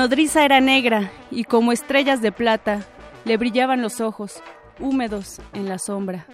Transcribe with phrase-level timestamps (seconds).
[0.00, 2.86] Nodriza era negra y como estrellas de plata
[3.26, 4.42] le brillaban los ojos,
[4.78, 6.24] húmedos en la sombra.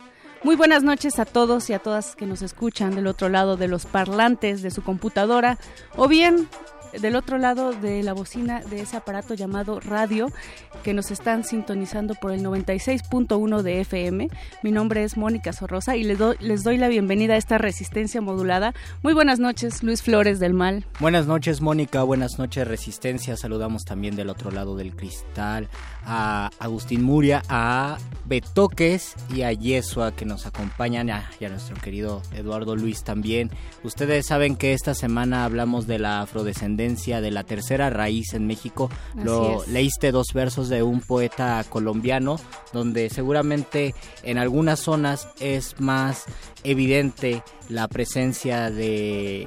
[0.45, 3.67] Muy buenas noches a todos y a todas que nos escuchan del otro lado de
[3.67, 5.59] los parlantes de su computadora
[5.97, 6.49] o bien
[6.93, 10.29] del otro lado de la bocina de ese aparato llamado radio
[10.83, 14.29] que nos están sintonizando por el 96.1 de FM.
[14.63, 18.21] Mi nombre es Mónica Sorrosa y les doy, les doy la bienvenida a esta resistencia
[18.21, 18.75] modulada.
[19.03, 20.87] Muy buenas noches, Luis Flores del Mal.
[21.01, 22.03] Buenas noches, Mónica.
[22.03, 23.37] Buenas noches, Resistencia.
[23.37, 25.69] Saludamos también del otro lado del cristal
[26.07, 32.23] a Agustín Muria, a Betoques y a Yesua que nos acompañan y a nuestro querido
[32.33, 33.51] Eduardo Luis también.
[33.83, 38.91] Ustedes saben que esta semana hablamos de la afrodescendencia, de la tercera raíz en México.
[39.15, 39.69] Así Lo es.
[39.69, 42.37] leíste dos versos de un poeta colombiano
[42.73, 46.25] donde seguramente en algunas zonas es más
[46.65, 49.47] evidente la presencia de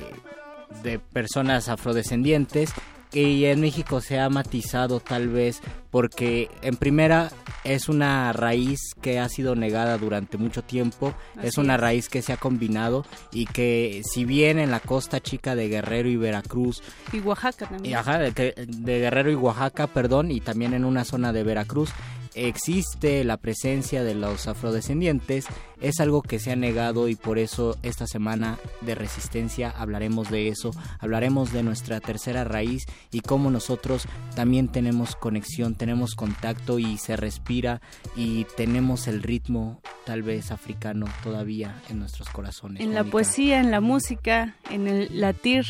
[0.84, 2.72] de personas afrodescendientes
[3.12, 7.31] y en México se ha matizado tal vez porque en primera
[7.64, 12.34] es una raíz que ha sido negada durante mucho tiempo, es una raíz que se
[12.34, 17.19] ha combinado y que si bien en la costa chica de Guerrero y Veracruz Y
[17.22, 17.92] Oaxaca también.
[17.92, 21.90] y ajá, de, de Guerrero y Oaxaca, perdón, y también en una zona de Veracruz,
[22.35, 25.45] existe la presencia de los afrodescendientes,
[25.81, 30.50] es algo que se ha negado y por eso esta semana de resistencia hablaremos de
[30.50, 36.97] eso, hablaremos de nuestra tercera raíz y cómo nosotros también tenemos conexión, tenemos contacto y
[36.97, 37.81] se respira
[38.16, 42.81] y tenemos el ritmo tal vez africano todavía en nuestros corazones.
[42.81, 45.66] En la poesía, en la música, en el latir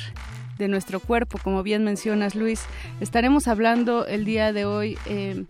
[0.57, 2.65] de nuestro cuerpo, como bien mencionas Luis.
[2.99, 5.45] Estaremos hablando el día de hoy eh,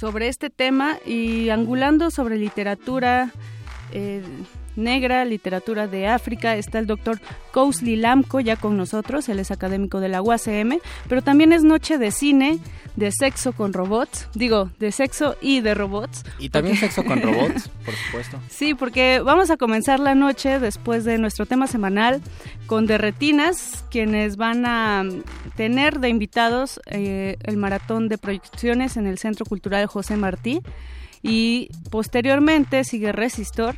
[0.00, 3.32] sobre este tema y angulando sobre literatura
[3.92, 4.22] eh,
[4.76, 6.56] negra, literatura de África.
[6.56, 7.20] Está el doctor
[7.52, 11.98] Kousli Lamco ya con nosotros, él es académico de la UACM, pero también es noche
[11.98, 12.58] de cine,
[12.96, 16.24] de sexo con robots, digo, de sexo y de robots.
[16.38, 18.38] Y también porque- sexo con robots, por supuesto.
[18.48, 22.20] Sí, porque vamos a comenzar la noche después de nuestro tema semanal
[22.66, 25.02] con Derretinas, quienes van a
[25.56, 30.60] tener de invitados eh, el maratón de proyecciones en el Centro Cultural José Martí
[31.22, 33.76] y posteriormente sigue Resistor,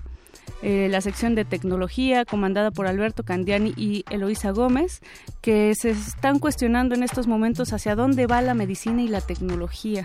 [0.63, 5.01] eh, la sección de tecnología comandada por Alberto Candiani y Eloísa Gómez,
[5.41, 10.05] que se están cuestionando en estos momentos hacia dónde va la medicina y la tecnología.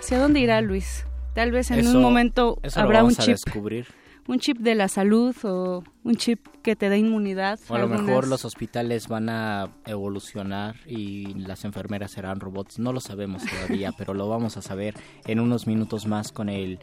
[0.00, 1.06] ¿Hacia dónde irá Luis?
[1.34, 3.86] Tal vez en Eso- un momento eso lo habrá un chip descubrir.
[4.28, 7.58] un chip de la salud o un chip que te dé inmunidad.
[7.68, 12.78] O a lo Algunas- mejor los hospitales van a evolucionar y las enfermeras serán robots.
[12.78, 14.94] No lo sabemos todavía, pero lo vamos a saber
[15.26, 16.78] en unos minutos más con el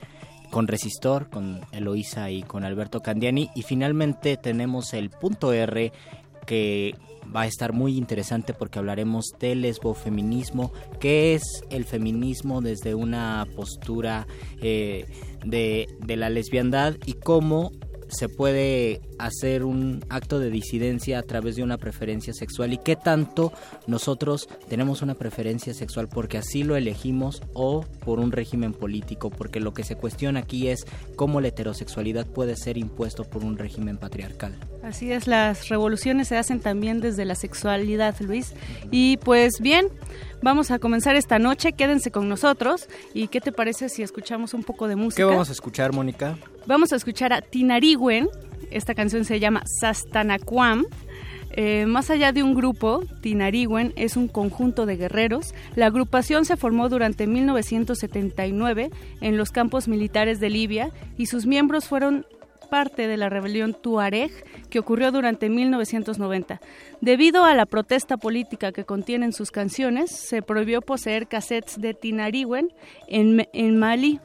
[0.51, 3.49] con Resistor, con Eloísa y con Alberto Candiani.
[3.55, 5.91] Y finalmente tenemos el punto R
[6.45, 6.95] que
[7.33, 13.47] va a estar muy interesante porque hablaremos del lesbofeminismo, qué es el feminismo desde una
[13.55, 14.27] postura
[14.61, 15.05] eh,
[15.45, 17.71] de, de la lesbiandad y cómo
[18.11, 22.95] se puede hacer un acto de disidencia a través de una preferencia sexual y qué
[22.95, 23.53] tanto
[23.87, 29.59] nosotros tenemos una preferencia sexual porque así lo elegimos o por un régimen político, porque
[29.59, 30.85] lo que se cuestiona aquí es
[31.15, 34.55] cómo la heterosexualidad puede ser impuesto por un régimen patriarcal.
[34.83, 38.53] Así es, las revoluciones se hacen también desde la sexualidad, Luis.
[38.89, 39.87] Y pues bien,
[40.41, 42.87] vamos a comenzar esta noche, quédense con nosotros.
[43.13, 45.23] ¿Y qué te parece si escuchamos un poco de música?
[45.23, 46.37] ¿Qué vamos a escuchar, Mónica?
[46.65, 48.29] Vamos a escuchar a Tinarigüen,
[48.69, 50.85] esta canción se llama Sastanacuam.
[51.53, 55.53] Eh, más allá de un grupo, Tinarigüen es un conjunto de guerreros.
[55.75, 58.89] La agrupación se formó durante 1979
[59.19, 62.25] en los campos militares de Libia y sus miembros fueron
[62.71, 64.31] parte de la rebelión Tuareg
[64.69, 66.61] que ocurrió durante 1990.
[67.01, 72.73] Debido a la protesta política que contienen sus canciones, se prohibió poseer cassettes de Tinariwen
[73.09, 74.21] en, en Mali,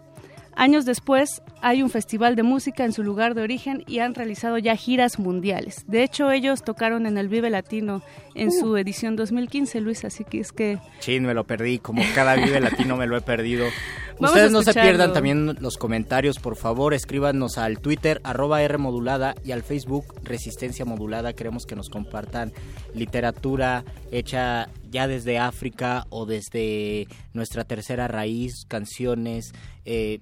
[0.58, 4.58] Años después, hay un festival de música en su lugar de origen y han realizado
[4.58, 5.85] ya giras mundiales.
[5.87, 8.03] De hecho, ellos tocaron en el Vive Latino
[8.35, 8.76] en su uh.
[8.76, 10.79] edición 2015, Luis, así que es que...
[11.00, 13.67] Sí, me lo perdí, como cada Vive Latino me lo he perdido.
[14.19, 19.35] Ustedes no se pierdan también los comentarios, por favor, escríbanos al Twitter, arroba R modulada,
[19.44, 21.35] y al Facebook, Resistencia Modulada.
[21.35, 22.53] Queremos que nos compartan
[22.94, 29.53] literatura hecha ya desde África o desde nuestra tercera raíz, canciones,
[29.85, 30.20] eh,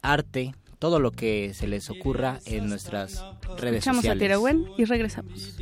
[0.00, 0.54] arte,
[0.85, 3.23] todo lo que se les ocurra en nuestras
[3.57, 4.21] redes Echamos sociales.
[4.21, 5.57] a Tirawen y regresamos.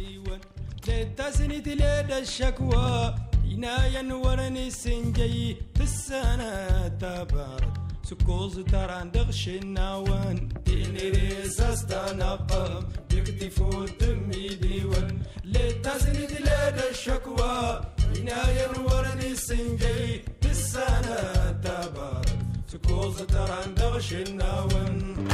[8.10, 17.82] سكوز تران دغشي الناوان تينيري ساستانقم يكتي فوت دمي ديوان لتزني دلاد الشكوى
[18.16, 19.36] عناية ورني
[22.75, 23.47] to close the door
[23.93, 25.25] the shinnawan.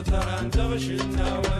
[0.00, 1.59] تران دغشي الناوان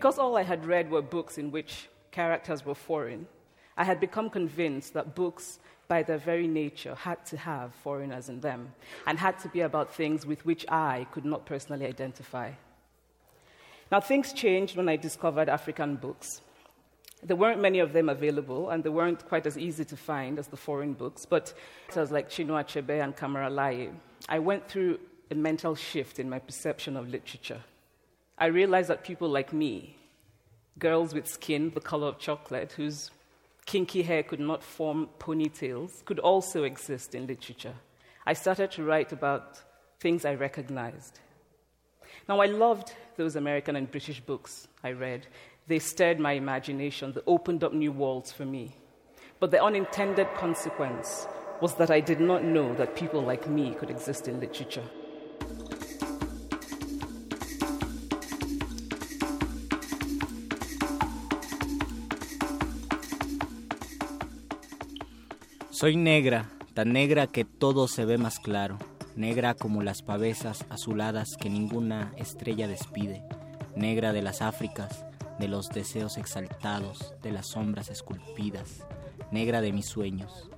[0.00, 3.26] Because all I had read were books in which characters were foreign,
[3.76, 8.40] I had become convinced that books, by their very nature, had to have foreigners in
[8.40, 8.72] them
[9.06, 12.52] and had to be about things with which I could not personally identify.
[13.92, 16.40] Now, things changed when I discovered African books.
[17.22, 20.46] There weren't many of them available, and they weren't quite as easy to find as
[20.46, 21.52] the foreign books, but
[21.94, 23.90] was like Chinua Achebe and Kamara Laye.
[24.30, 24.98] I went through
[25.30, 27.60] a mental shift in my perception of literature.
[28.40, 29.96] I realized that people like me,
[30.78, 33.10] girls with skin the color of chocolate, whose
[33.66, 37.74] kinky hair could not form ponytails, could also exist in literature.
[38.26, 39.60] I started to write about
[39.98, 41.20] things I recognized.
[42.28, 45.26] Now, I loved those American and British books I read.
[45.66, 48.74] They stirred my imagination, they opened up new worlds for me.
[49.38, 51.26] But the unintended consequence
[51.60, 54.88] was that I did not know that people like me could exist in literature.
[65.80, 68.76] Soy negra, tan negra que todo se ve más claro,
[69.16, 73.22] negra como las pavesas azuladas que ninguna estrella despide,
[73.76, 75.06] negra de las Áfricas,
[75.38, 78.86] de los deseos exaltados, de las sombras esculpidas,
[79.32, 80.50] negra de mis sueños.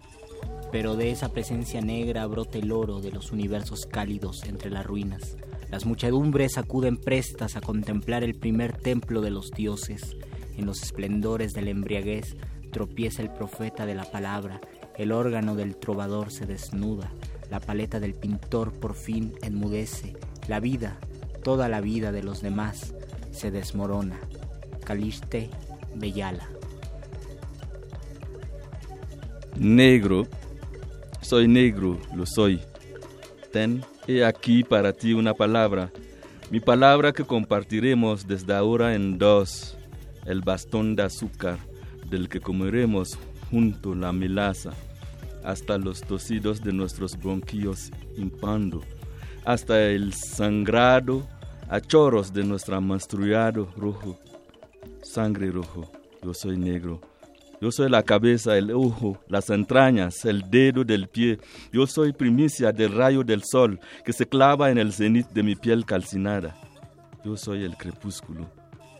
[0.72, 5.36] Pero de esa presencia negra brota el oro de los universos cálidos entre las ruinas.
[5.70, 10.16] Las muchedumbres acuden prestas a contemplar el primer templo de los dioses.
[10.56, 12.36] En los esplendores de la embriaguez
[12.72, 14.60] tropieza el profeta de la palabra
[14.96, 17.12] el órgano del trovador se desnuda,
[17.50, 20.16] la paleta del pintor por fin enmudece,
[20.48, 20.98] la vida,
[21.42, 22.94] toda la vida de los demás,
[23.30, 24.18] se desmorona.
[24.84, 25.50] Caliste
[25.94, 26.48] Bellala.
[29.56, 30.26] Negro,
[31.20, 32.60] soy negro, lo soy.
[33.52, 35.92] Ten, he aquí para ti una palabra,
[36.50, 39.76] mi palabra que compartiremos desde ahora en dos,
[40.26, 41.58] el bastón de azúcar
[42.08, 43.18] del que comeremos
[43.52, 44.72] junto la melaza,
[45.44, 48.80] hasta los tosidos de nuestros bronquillos impando,
[49.44, 51.28] hasta el sangrado
[51.68, 54.18] a chorros de nuestro menstruado rojo,
[55.02, 55.92] sangre rojo,
[56.22, 57.00] yo soy negro.
[57.60, 61.38] Yo soy la cabeza, el ojo, las entrañas, el dedo del pie.
[61.72, 65.54] Yo soy primicia del rayo del sol que se clava en el cenit de mi
[65.54, 66.56] piel calcinada.
[67.24, 68.50] Yo soy el crepúsculo,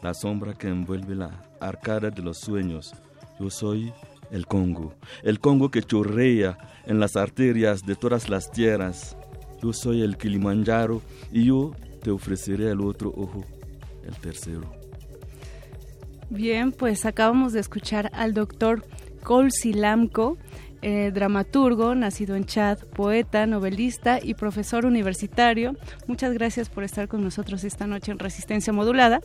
[0.00, 2.94] la sombra que envuelve la arcada de los sueños.
[3.40, 3.92] Yo soy
[4.32, 9.16] el Congo, el Congo que chorrea en las arterias de todas las tierras.
[9.62, 11.72] Yo soy el Kilimanjaro y yo
[12.02, 13.44] te ofreceré el otro ojo,
[14.04, 14.72] el tercero.
[16.30, 18.84] Bien, pues acabamos de escuchar al doctor
[19.22, 20.38] Colsilamco
[20.82, 25.76] eh, dramaturgo, nacido en Chad, poeta, novelista y profesor universitario.
[26.06, 29.20] Muchas gracias por estar con nosotros esta noche en Resistencia Modulada.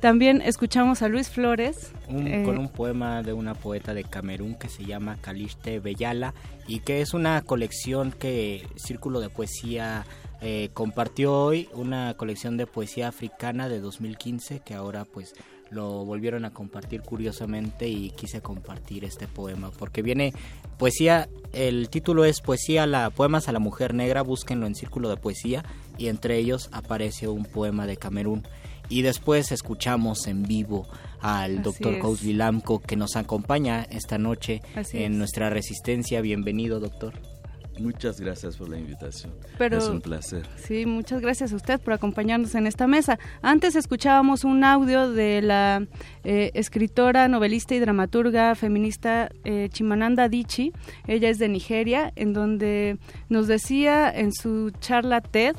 [0.00, 1.92] También escuchamos a Luis Flores.
[2.08, 6.34] Eh, con un poema de una poeta de Camerún que se llama Caliste Bellala
[6.66, 10.06] y que es una colección que Círculo de Poesía
[10.40, 15.34] eh, compartió hoy, una colección de poesía africana de 2015 que ahora pues
[15.74, 20.32] lo volvieron a compartir curiosamente y quise compartir este poema porque viene
[20.78, 25.16] poesía, el título es Poesía, la poemas a la mujer negra, búsquenlo en Círculo de
[25.16, 25.64] Poesía
[25.98, 28.46] y entre ellos aparece un poema de Camerún
[28.88, 30.86] y después escuchamos en vivo
[31.20, 34.62] al doctor Kousli Lamco que nos acompaña esta noche
[34.92, 36.20] en nuestra resistencia.
[36.20, 37.33] Bienvenido, doctor.
[37.78, 39.32] Muchas gracias por la invitación.
[39.58, 40.46] es un placer.
[40.56, 43.18] Sí, muchas gracias a usted por acompañarnos en esta mesa.
[43.42, 45.86] Antes escuchábamos un audio de la
[46.22, 50.72] eh, escritora, novelista y dramaturga feminista eh, Chimananda Adichie.
[51.06, 55.56] Ella es de Nigeria, en donde nos decía en su charla TED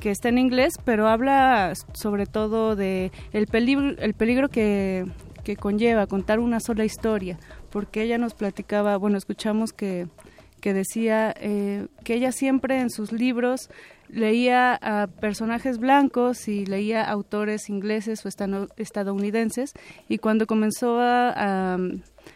[0.00, 5.04] que está en inglés, pero habla sobre todo de el peligro, el peligro que,
[5.44, 7.38] que conlleva contar una sola historia,
[7.70, 10.06] porque ella nos platicaba, bueno, escuchamos que
[10.60, 13.70] que decía eh, que ella siempre en sus libros
[14.08, 18.28] leía a personajes blancos y leía autores ingleses o
[18.76, 19.72] estadounidenses
[20.08, 21.78] y cuando comenzó a,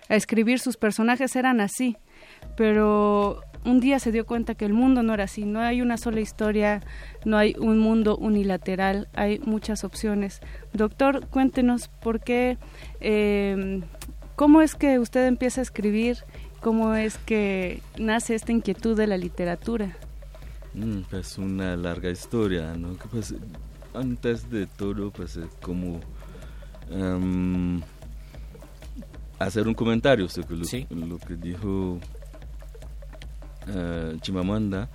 [0.08, 1.96] escribir sus personajes eran así,
[2.56, 5.98] pero un día se dio cuenta que el mundo no era así, no hay una
[5.98, 6.80] sola historia,
[7.24, 10.40] no hay un mundo unilateral, hay muchas opciones.
[10.72, 12.56] Doctor, cuéntenos por qué,
[13.00, 13.82] eh,
[14.34, 16.24] cómo es que usted empieza a escribir
[16.62, 19.96] ¿Cómo es que nace esta inquietud de la literatura?
[20.74, 22.96] Mm, pues una larga historia, ¿no?
[23.10, 23.34] Pues
[23.94, 25.98] antes de todo, pues como
[26.88, 27.80] em,
[29.40, 31.98] hacer un comentario sobre lo, que dijo
[33.66, 34.88] uh, Chimamanda.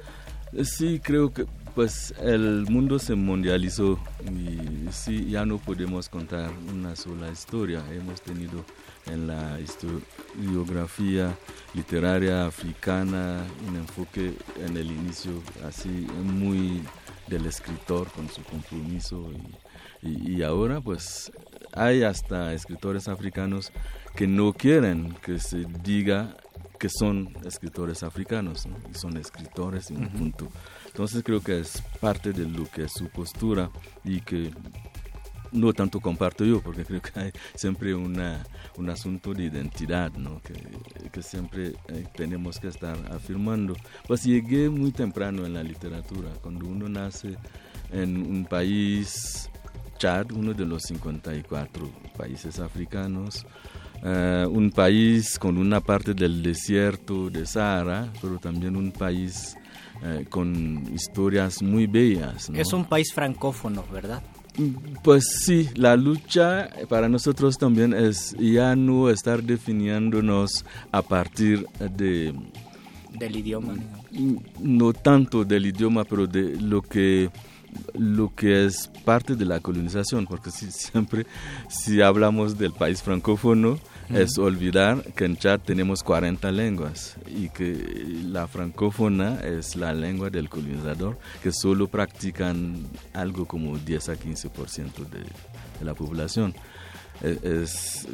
[0.64, 1.46] Sí, creo que
[1.76, 7.84] pues el mundo se mundializó y sí, ya no podemos contar una sola historia.
[7.92, 8.64] Hemos tenido
[9.12, 11.36] en la historiografía
[11.74, 14.34] literaria africana, un enfoque
[14.66, 16.82] en el inicio así muy
[17.28, 19.30] del escritor con su compromiso
[20.02, 21.32] y, y, ahora pues
[21.74, 23.72] hay hasta escritores africanos
[24.16, 26.38] que no quieren que se diga
[26.78, 30.48] que son escritores africanos y son escritores en un punto.
[30.86, 33.70] Entonces creo que es parte de lo que es su postura
[34.04, 34.52] y que
[35.52, 38.46] no tanto comparto yo, porque creo que hay siempre una,
[38.78, 40.42] un asunto de identidad, ¿no?
[40.42, 40.54] que,
[41.10, 43.76] que siempre eh, tenemos que estar afirmando.
[44.08, 47.38] Pues llegué muy temprano en la literatura, cuando uno nace
[47.92, 49.50] en un país,
[49.98, 53.46] Chad, uno de los 54 países africanos,
[54.04, 59.56] eh, un país con una parte del desierto de Sahara, pero también un país
[60.04, 62.50] eh, con historias muy bellas.
[62.54, 64.22] Es un país francófono, ¿verdad?
[65.04, 72.34] Pues sí, la lucha para nosotros también es ya no estar definiéndonos a partir de
[73.14, 73.76] del idioma.
[74.60, 77.30] No tanto del idioma, pero de lo que
[77.94, 81.26] lo que es parte de la colonización, porque si, siempre
[81.70, 87.74] si hablamos del país francófono, es olvidar que en Chad tenemos 40 lenguas y que
[88.24, 95.10] la francófona es la lengua del colonizador, que solo practican algo como 10 a 15%
[95.10, 96.54] de, de la población.
[97.22, 98.08] E, es,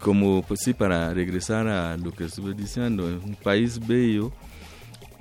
[0.00, 4.32] como, pues sí, para regresar a lo que estuve diciendo, es un país bello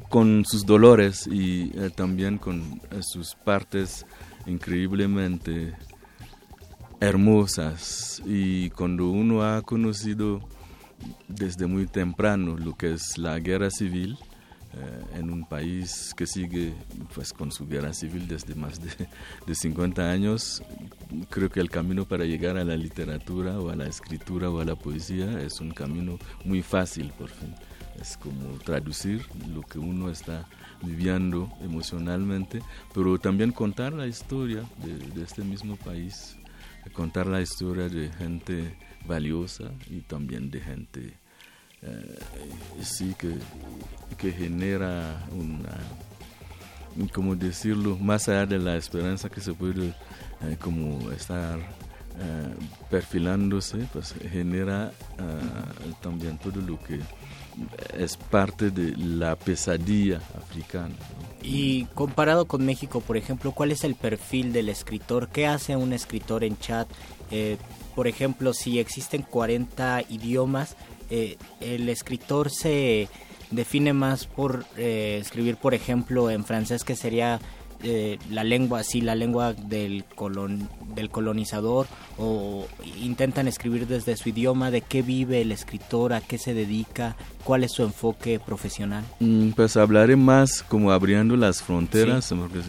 [0.09, 4.05] con sus dolores y eh, también con eh, sus partes
[4.45, 5.73] increíblemente
[7.03, 8.22] hermosas.
[8.25, 10.41] Y cuando uno ha conocido
[11.27, 14.17] desde muy temprano lo que es la guerra civil,
[14.75, 16.74] eh, en un país que sigue
[17.13, 18.89] pues con su guerra civil desde más de,
[19.45, 20.63] de, 50 años,
[21.29, 24.65] creo que el camino para llegar a la literatura o a la escritura o a
[24.65, 27.53] la poesía es un camino muy fácil por fin
[28.00, 30.45] es como traducir lo que uno está
[30.81, 32.62] viviendo emocionalmente,
[32.93, 36.38] pero también contar la historia de, este mismo país,
[36.91, 38.75] contar la historia de gente
[39.05, 41.13] valiosa y también de gente
[41.81, 42.19] eh,
[42.81, 43.35] sí que,
[44.17, 45.77] que genera una
[47.11, 52.55] como decirlo más allá de la esperanza que se puede eh, como estar eh,
[52.89, 54.91] perfilándose pues genera
[56.01, 56.99] también todo lo que
[57.97, 60.95] es parte de la pesadilla africana.
[61.43, 65.27] Y comparado con México, por ejemplo, ¿cuál es el perfil del escritor?
[65.27, 66.88] ¿Qué hace un escritor en chat?
[67.31, 67.57] Eh,
[67.95, 70.77] por ejemplo, si existen 40 idiomas,
[71.09, 73.09] eh, el escritor se
[73.51, 77.41] define más por eh, escribir, por ejemplo, en francés, que sería
[77.83, 81.87] eh, la lengua, sí, la lengua del, colon, del colonizador
[82.17, 82.65] o
[83.01, 87.65] intentan escribir desde su idioma, de qué vive el escritor, a qué se dedica, cuál
[87.65, 89.03] es su enfoque profesional?
[89.19, 92.61] Mm, pues hablaré más como abriendo las fronteras, porque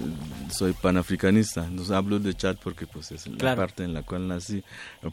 [0.51, 4.65] soy panafricanista, no hablo de Chad porque pues es la parte en la cual nací,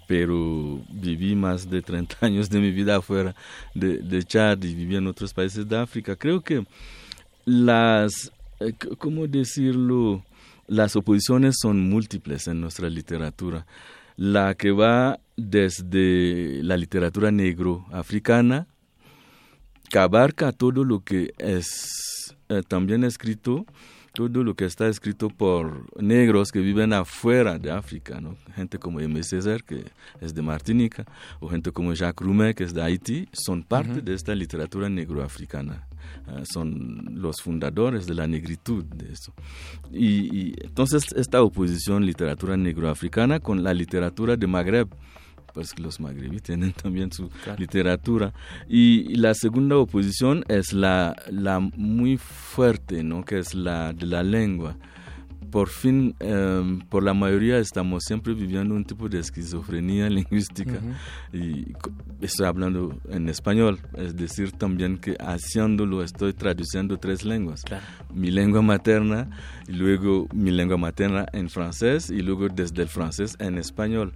[0.08, 3.36] pero viví más de 30 años de mi vida afuera
[3.76, 6.16] de, de Chad y viví en otros países de África.
[6.16, 6.66] Creo que
[7.46, 8.32] las
[8.98, 10.24] ¿cómo decirlo?
[10.68, 13.66] Las oposiciones son múltiples en nuestra literatura.
[14.16, 18.68] La que va desde la literatura negro africana,
[19.90, 23.66] que abarca todo lo que es eh, también escrito
[24.14, 28.36] todo lo que está escrito por negros que viven afuera de África, ¿no?
[28.56, 29.24] gente como M.
[29.24, 29.86] César, que
[30.20, 31.06] es de Martinica,
[31.40, 35.88] o gente como Jacques Roumet, que es de Haití, son parte de esta literatura negroafricana.
[36.28, 39.34] Uh, son los fundadores de la negritud de eso.
[39.92, 44.90] Y, y entonces esta oposición literatura negroafricana con la literatura de Magreb,
[45.54, 48.34] pues los magrebíes tienen también su literatura.
[48.68, 53.24] Y, la segunda oposición es la, la muy fuerte, ¿no?
[53.24, 54.78] que es la de la lengua.
[55.52, 60.80] Por fin, em, por la mayoría estamos siempre viviendo un tipo de esquizofrenia lingüística.
[61.34, 61.74] Y
[62.22, 67.64] estoy hablando en español, es decir, también que haciéndolo estoy traduciendo tres lenguas.
[68.14, 69.30] Mi lengua materna,
[69.68, 74.14] y luego mi lengua materna en francés, y luego desde el francés en español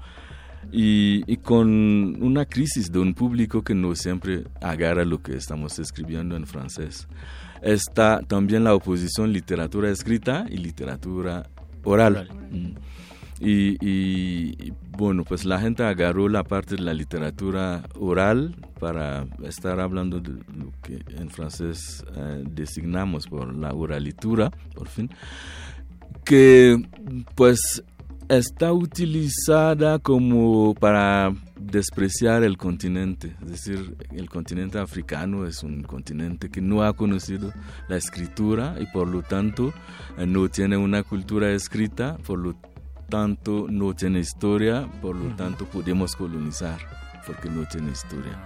[0.71, 6.35] y, con una crisis de un público que no siempre agarra lo que estamos escribiendo
[6.35, 7.07] en francés.
[7.61, 11.49] Está también la oposición literatura escrita y literatura
[11.83, 12.29] oral.
[12.51, 12.73] Mm.
[13.39, 20.19] Y, bueno, pues la gente agarró la parte de la literatura oral para estar hablando
[20.19, 25.09] de lo que en francés eh, designamos por la oralitura, por fin,
[26.23, 26.81] que
[27.35, 27.83] pues
[28.29, 36.49] está utilizada como para despreciar el continente, es decir, el continente africano es un continente
[36.49, 37.53] que no ha conocido
[37.87, 39.73] la escritura y por lo tanto
[40.17, 42.55] eh, no tiene una cultura escrita, por lo
[43.09, 46.79] tanto no tiene historia, por lo tanto podemos colonizar
[47.25, 48.43] porque no tiene historia.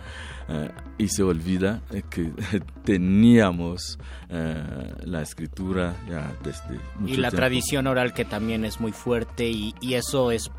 [0.52, 2.32] Eh, y se olvida eh, que
[2.84, 8.92] teníamos eh, la escritura ya desde mucho Y la tradición oral que también es muy
[8.92, 10.50] fuerte y, y eso es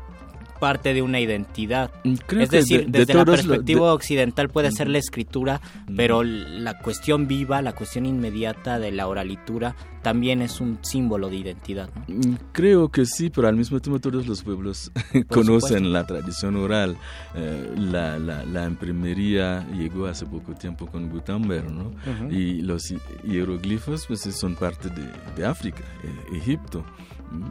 [0.61, 1.89] parte de una identidad.
[2.03, 5.59] Mm, es decir, desde la perspectiva occidental puede ser la escritura,
[5.97, 11.37] pero la cuestión viva, la cuestión inmediata de la oralitura también es un símbolo de
[11.37, 11.89] identidad.
[12.07, 14.91] Mm, creo que sí, pero al mismo tiempo todos los pueblos
[15.29, 16.95] conocen la tradición oral.
[17.35, 21.91] Eh, la, la, imprimería llegó hace poco tiempo con Gutenberg, ¿no?
[22.29, 22.93] Y los
[23.23, 26.85] hieroglifos pues son parte de, de África, eh, Egipto.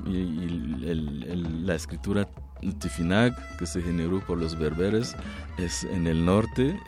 [0.06, 0.60] Y,
[1.64, 2.28] la escritura
[2.62, 5.16] el Tifinag, que se generó por los berberes,
[5.58, 6.78] es en el norte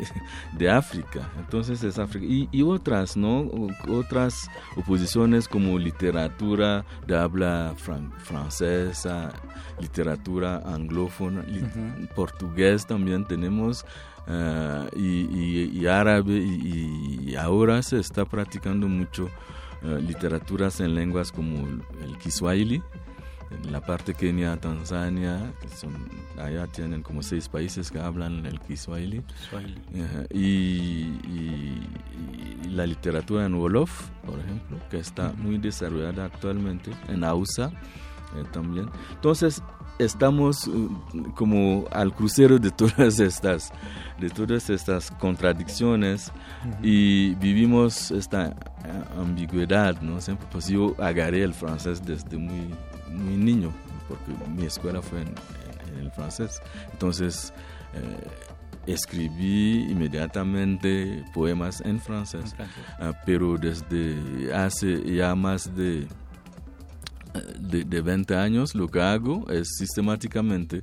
[0.58, 1.30] de África.
[1.38, 2.26] Entonces es África.
[2.28, 3.50] Y, otras, ¿no?
[3.88, 9.32] Otras oposiciones como literatura de habla francesa,
[9.80, 11.44] literatura anglófona,
[12.14, 13.84] portugués también tenemos.
[14.28, 19.28] Eh, y, árabe y, ahora se está practicando mucho
[19.82, 22.80] uh, literaturas en lenguas como el Kiswahili
[23.64, 28.60] en la parte Kenia, Tanzania, que son, allá tienen como seis países que hablan el
[28.60, 29.22] Kiswahili.
[30.30, 31.08] y,
[32.68, 37.70] la literatura en Wolof, por ejemplo, que está muy desarrollada actualmente, en Hausa
[38.34, 38.88] eh, también.
[39.10, 39.62] Entonces,
[39.98, 40.90] estamos uh,
[41.34, 43.72] como al crucero de todas estas
[44.18, 46.32] de todas estas contradicciones
[46.82, 48.54] y vivimos esta eh,
[49.18, 52.74] ambigüedad no siempre pues yo agarré el francés desde muy
[53.12, 53.72] muy niño,
[54.08, 55.34] porque mi escuela fue en,
[55.98, 56.60] el francés.
[56.92, 57.52] Entonces,
[57.92, 58.26] eh,
[58.86, 62.54] escribí inmediatamente poemas en francés,
[62.98, 66.06] ah, pero desde hace ya más de,
[67.60, 70.82] de, de 20 años lo que hago es sistemáticamente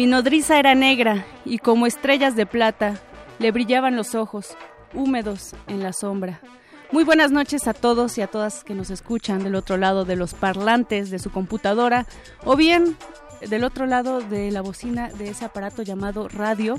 [0.00, 2.98] Mi nodriza era negra y como estrellas de plata
[3.38, 4.56] le brillaban los ojos,
[4.94, 6.40] húmedos en la sombra.
[6.90, 10.16] Muy buenas noches a todos y a todas que nos escuchan del otro lado de
[10.16, 12.06] los parlantes de su computadora
[12.46, 12.96] o bien
[13.48, 16.78] del otro lado de la bocina de ese aparato llamado radio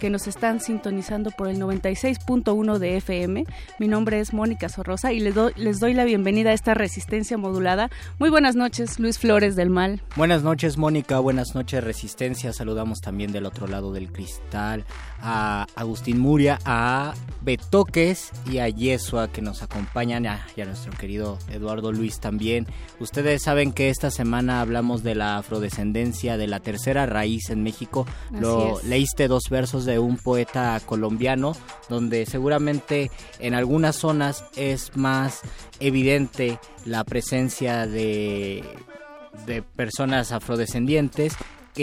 [0.00, 3.44] que nos están sintonizando por el 96.1 de FM.
[3.78, 7.90] Mi nombre es Mónica Sorrosa y les doy, la bienvenida a esta resistencia modulada.
[8.18, 10.02] Muy buenas noches, Luis Flores del Mal.
[10.16, 11.18] Buenas noches, Mónica.
[11.18, 12.52] Buenas noches, Resistencia.
[12.52, 14.84] Saludamos también del otro lado del cristal
[15.20, 20.24] a Agustín Muria, a Betoques y a Yesua que nos acompañan,
[20.56, 22.66] y a nuestro querido Eduardo Luis también.
[23.00, 25.97] Ustedes saben que esta semana hablamos de la afrodescendencia,
[26.36, 28.06] de la tercera raíz en México.
[28.30, 31.52] Lo leíste dos versos de un poeta colombiano,
[31.88, 35.40] donde seguramente en algunas zonas es más
[35.80, 38.64] evidente la presencia de
[39.46, 41.34] de personas afrodescendientes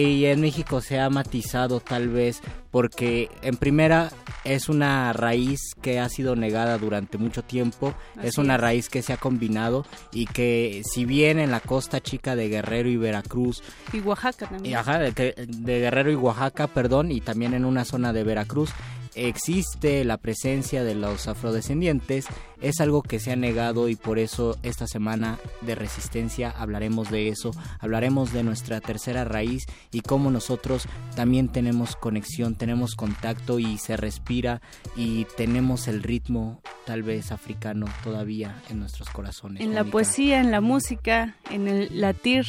[0.03, 4.11] y en México se ha matizado tal vez porque en primera
[4.43, 9.13] es una raíz que ha sido negada durante mucho tiempo, es una raíz que se
[9.13, 13.99] ha combinado y que si bien en la costa chica de Guerrero y Veracruz y
[14.01, 14.75] Oaxaca también.
[14.75, 18.71] ajá, de, de Guerrero y Oaxaca, perdón, y también en una zona de Veracruz
[19.15, 22.27] existe la presencia de los afrodescendientes
[22.61, 27.29] es algo que se ha negado y por eso esta semana de resistencia hablaremos de
[27.29, 33.77] eso, hablaremos de nuestra tercera raíz y cómo nosotros también tenemos conexión, tenemos contacto y
[33.77, 34.61] se respira
[34.95, 39.61] y tenemos el ritmo tal vez africano todavía en nuestros corazones.
[39.63, 42.45] En la poesía, en la música, en el latir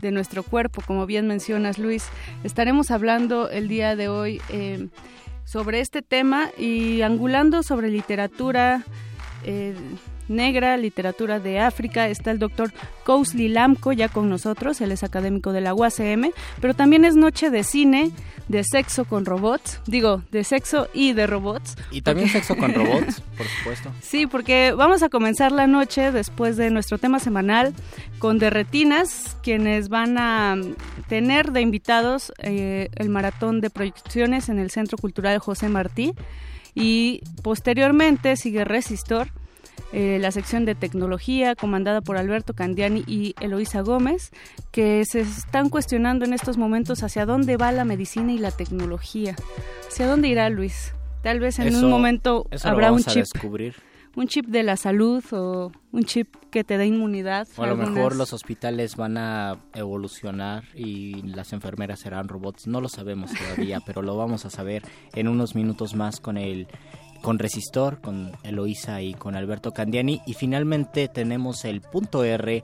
[0.00, 2.06] de nuestro cuerpo, como bien mencionas Luis.
[2.44, 4.88] Estaremos hablando el día de hoy eh,
[5.48, 8.84] sobre este tema y angulando sobre literatura
[9.44, 9.74] eh,
[10.28, 12.08] negra, literatura de África.
[12.08, 12.72] Está el doctor
[13.04, 17.50] Kousli Lamco ya con nosotros, él es académico de la UACM, pero también es noche
[17.50, 18.10] de cine,
[18.48, 21.76] de sexo con robots, digo, de sexo y de robots.
[21.90, 23.90] Y también sexo con robots, por supuesto.
[24.02, 27.74] Sí, porque vamos a comenzar la noche después de nuestro tema semanal
[28.18, 30.56] con Derretinas, quienes van a
[31.08, 36.14] tener de invitados eh, el maratón de proyecciones en el Centro Cultural José Martí
[36.74, 39.28] y posteriormente sigue Resistor
[39.92, 44.30] eh, la sección de tecnología comandada por Alberto Candiani y Eloisa Gómez,
[44.70, 49.36] que se están cuestionando en estos momentos hacia dónde va la medicina y la tecnología.
[49.88, 50.92] ¿Hacia dónde irá Luis?
[51.22, 53.26] Tal vez en un momento habrá un chip.
[54.16, 57.46] Un chip de la salud o un chip que te dé inmunidad.
[57.56, 62.66] O a lo mejor los hospitales van a evolucionar y las enfermeras serán robots.
[62.66, 64.82] No lo sabemos todavía, pero lo vamos a saber
[65.14, 66.66] en unos minutos más con el
[67.22, 70.20] con Resistor, con Eloísa y con Alberto Candiani.
[70.26, 72.62] Y finalmente tenemos el punto R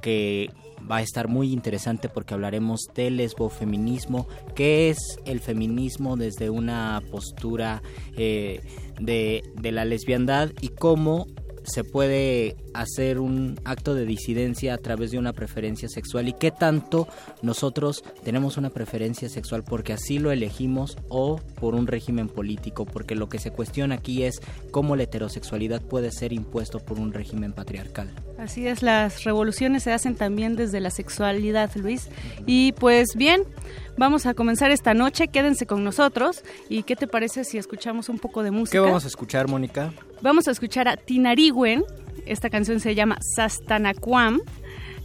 [0.00, 0.50] que
[0.90, 7.00] va a estar muy interesante porque hablaremos del lesbofeminismo, qué es el feminismo desde una
[7.10, 7.82] postura
[8.16, 8.60] eh,
[9.00, 11.26] de, de la lesbiandad y cómo
[11.64, 16.50] se puede hacer un acto de disidencia a través de una preferencia sexual y qué
[16.50, 17.08] tanto
[17.42, 23.14] nosotros tenemos una preferencia sexual porque así lo elegimos o por un régimen político, porque
[23.14, 27.52] lo que se cuestiona aquí es cómo la heterosexualidad puede ser impuesto por un régimen
[27.52, 28.10] patriarcal.
[28.38, 32.08] Así es, las revoluciones se hacen también desde la sexualidad, Luis.
[32.46, 33.42] Y pues bien,
[33.96, 36.44] vamos a comenzar esta noche, quédense con nosotros.
[36.68, 38.78] ¿Y qué te parece si escuchamos un poco de música?
[38.78, 39.92] ¿Qué vamos a escuchar, Mónica?
[40.20, 41.84] Vamos a escuchar a Tinarigüen,
[42.26, 44.40] esta canción se llama Sastanacuam.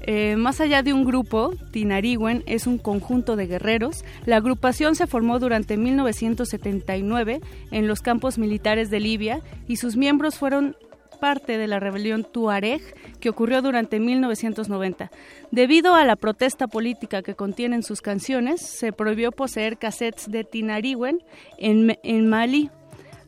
[0.02, 4.06] Eh, más allá de un grupo, Tinarigüen es un conjunto de guerreros.
[4.26, 10.36] La agrupación se formó durante 1979 en los campos militares de Libia y sus miembros
[10.36, 10.76] fueron
[11.20, 12.82] parte de la rebelión Tuareg
[13.20, 15.12] que ocurrió durante 1990.
[15.52, 21.24] Debido a la protesta política que contienen sus canciones, se prohibió poseer cassettes de Tinariwen
[21.58, 22.70] en, en Mali,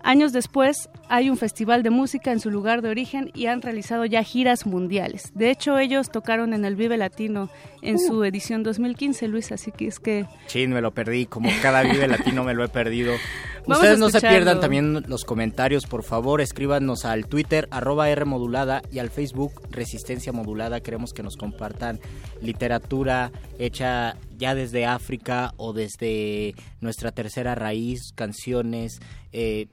[0.01, 4.05] Años después, hay un festival de música en su lugar de origen y han realizado
[4.05, 5.31] ya giras mundiales.
[5.35, 7.49] De hecho, ellos tocaron en el Vive Latino
[7.81, 8.23] en su uh.
[8.23, 10.25] edición 2015, Luis, así que es que...
[10.47, 13.13] Chin, me lo perdí, como cada Vive Latino me lo he perdido.
[13.65, 18.81] Ustedes no se pierdan también los comentarios, por favor, escríbanos al Twitter, arroba R modulada,
[18.91, 20.79] y al Facebook, Resistencia Modulada.
[20.79, 21.99] Queremos que nos compartan
[22.41, 28.99] literatura hecha ya desde África o desde nuestra tercera raíz, canciones,
[29.33, 29.67] eh,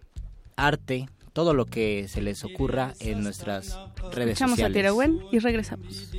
[0.56, 3.78] arte, todo lo que se les ocurra en nuestras
[4.12, 4.76] redes Echamos sociales.
[4.76, 6.12] a Tirawen y regresamos.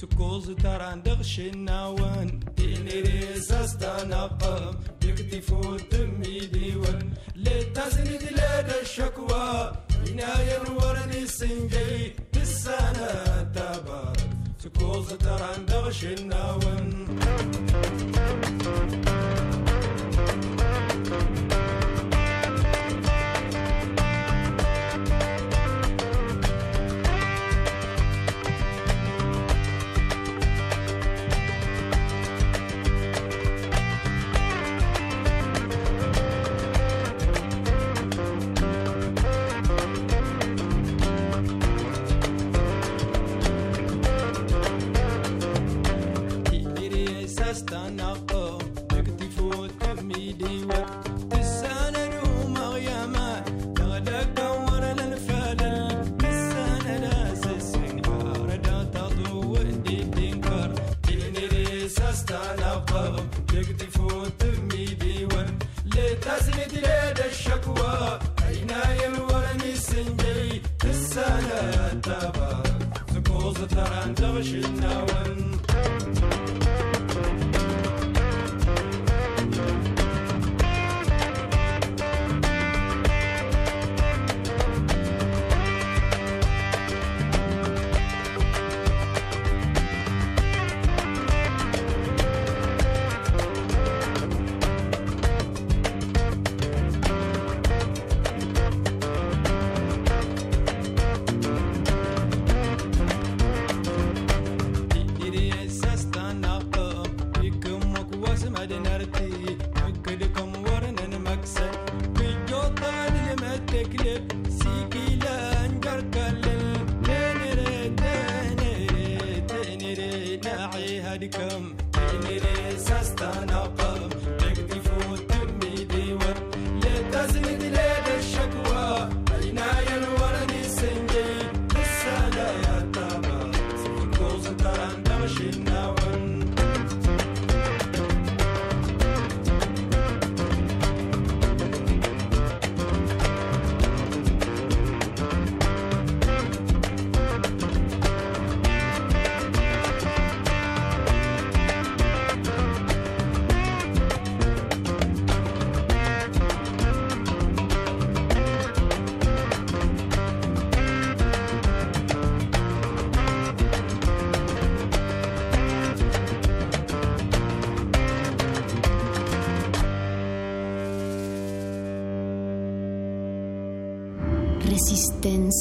[0.00, 9.72] سكوز تران دغشنا وان دينيري ساستانا قام يكتي فوت ميدي وان لتزني دلاد الشكوى
[10.08, 13.12] عناية ورني سنجي تسانا
[13.54, 14.19] تبارك
[14.60, 17.06] سكوز تران دغشنا وان
[17.82, 19.49] تستنقى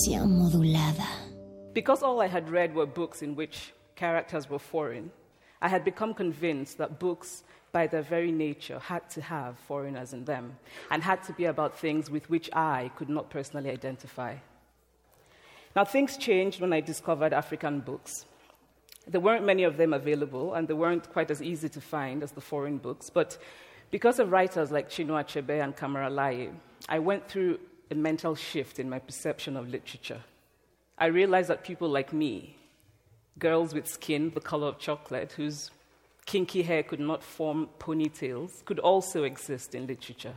[0.01, 1.07] Resistencia modulada.
[1.73, 5.11] Because all I had read were books in which characters were foreign,
[5.61, 10.25] I had become convinced that books, by their very nature, had to have foreigners in
[10.25, 10.57] them
[10.91, 14.37] and had to be about things with which I could not personally identify.
[15.77, 18.25] Now, things changed when I discovered African books.
[19.07, 22.33] There weren't many of them available, and they weren't quite as easy to find as
[22.33, 23.11] the foreign books.
[23.11, 23.39] But
[23.91, 26.51] because of writers like Chinua Achebe and Kamara Laye,
[26.89, 30.20] I went through a mental shift in my perception of literature.
[30.96, 32.57] I realized that people like me,
[33.38, 35.70] girls with skin the color of chocolate, whose
[36.26, 40.35] kinky hair could not form ponytails, could also exist in literature.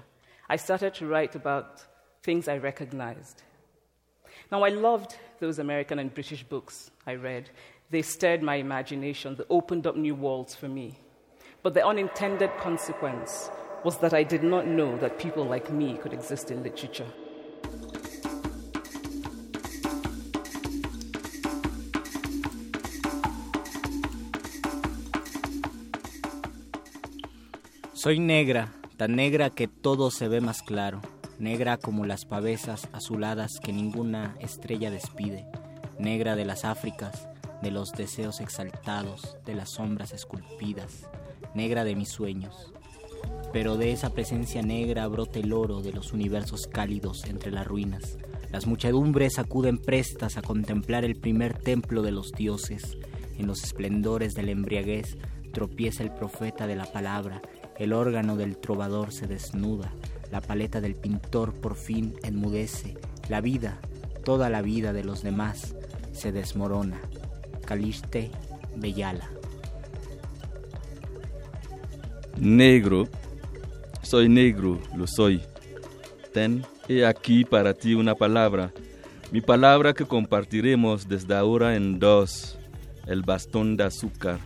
[0.49, 1.83] I started to write about
[2.23, 3.43] things I recognized.
[4.51, 7.49] Now, I loved those American and British books I read.
[7.91, 10.97] They stirred my imagination, they opened up new worlds for me.
[11.61, 13.49] But the unintended consequence
[13.83, 17.07] was that I did not know that people like me could exist in literature.
[28.03, 30.99] Soy negra, tan negra que todo se ve más claro,
[31.39, 35.45] negra como las pavesas azuladas que ninguna estrella despide,
[35.99, 37.29] negra de las Áfricas,
[37.61, 41.09] de los deseos exaltados, de las sombras esculpidas,
[41.55, 42.73] negra de mis sueños.
[43.53, 48.17] Pero de esa presencia negra brota el oro de los universos cálidos entre las ruinas.
[48.51, 52.97] Las muchedumbres acuden prestas a contemplar el primer templo de los dioses.
[53.37, 55.17] En los esplendores de la embriaguez
[55.53, 57.41] tropieza el profeta de la palabra,
[57.77, 59.93] el órgano del trovador se desnuda,
[60.31, 62.97] la paleta del pintor por fin enmudece,
[63.29, 63.79] la vida,
[64.23, 65.75] toda la vida de los demás,
[66.12, 66.99] se desmorona.
[67.65, 68.31] Caliste
[68.75, 69.29] Bellala.
[72.38, 73.07] Negro,
[74.01, 75.41] soy negro, lo soy.
[76.33, 78.73] Ten, he aquí para ti una palabra,
[79.31, 82.57] mi palabra que compartiremos desde ahora en dos,
[83.07, 84.39] el bastón de azúcar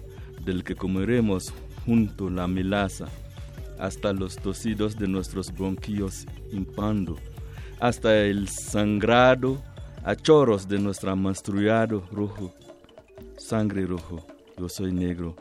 [0.43, 1.53] del que comeremos
[1.87, 3.07] junto la melaza,
[3.79, 7.15] hasta los tosidos de nuestros bronquillos impando,
[7.79, 9.63] hasta el sangrado
[10.03, 12.53] a chorros de nuestro menstruado rojo,
[13.37, 15.35] sangre rojo, yo soy negro.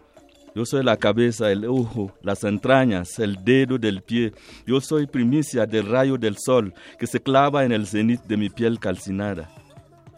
[0.54, 4.32] Yo soy la cabeza, el ojo, las entrañas, el dedo del pie.
[4.66, 8.48] Yo soy primicia del rayo del sol que se clava en el cenit de mi
[8.48, 9.50] piel calcinada.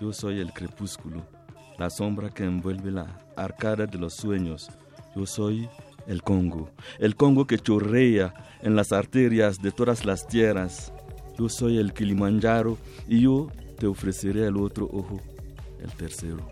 [0.01, 1.27] Yo soy el crepúsculo,
[1.77, 4.71] la sombra que envuelve la arcada de los sueños.
[5.17, 5.69] Yo soy
[6.09, 10.93] el Congo, el Congo que chorrea en las arterias de todas las tierras.
[11.39, 15.21] Yo soy el Kilimanjaro y yo te ofreceré el otro ojo,
[15.81, 16.49] el tercero.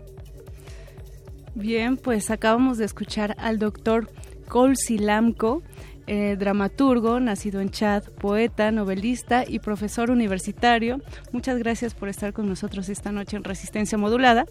[1.55, 4.09] Bien, pues acabamos de escuchar al doctor
[4.47, 5.63] Colsilamco,
[6.07, 11.01] eh, dramaturgo, nacido en Chad, poeta, novelista y profesor universitario.
[11.31, 14.45] Muchas gracias por estar con nosotros esta noche en Resistencia Modulada.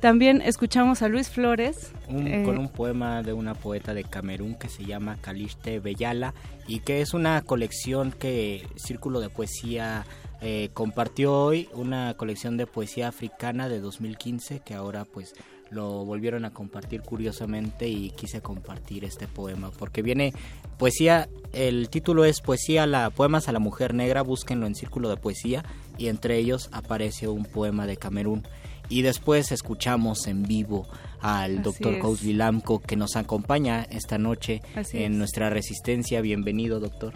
[0.00, 1.92] También escuchamos a Luis Flores.
[2.08, 6.34] Un- eh, con un poema de una poeta de Camerún que se llama Caliste Bellala
[6.66, 10.04] y que es una colección que Círculo de Poesía
[10.40, 15.32] eh, compartió hoy, una colección de poesía africana de 2015 que ahora pues
[15.74, 20.32] lo volvieron a compartir curiosamente y quise compartir este poema porque viene
[20.78, 25.16] poesía, el título es Poesía, la poemas a la mujer negra, búsquenlo en Círculo de
[25.16, 25.64] Poesía
[25.98, 28.46] y entre ellos aparece un poema de Camerún
[28.88, 30.86] y después escuchamos en vivo
[31.20, 31.98] al Así doctor.
[31.98, 35.18] Cousy Lamco que nos acompaña esta noche Así en es.
[35.18, 36.20] nuestra resistencia.
[36.20, 37.14] Bienvenido, doctor.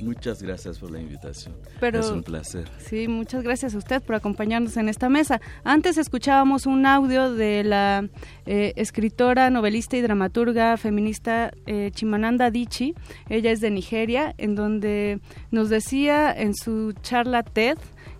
[0.00, 1.54] Muchas gracias por la invitación.
[1.80, 2.68] Pero- es un placer.
[2.78, 5.40] Sí, muchas gracias a usted por acompañarnos en esta mesa.
[5.64, 8.08] Antes escuchábamos un audio de la
[8.44, 12.94] eh, escritora, novelista y dramaturga feminista eh, Chimananda Adichie.
[13.28, 15.20] Ella es de Nigeria, en donde
[15.50, 17.78] nos decía en su charla TED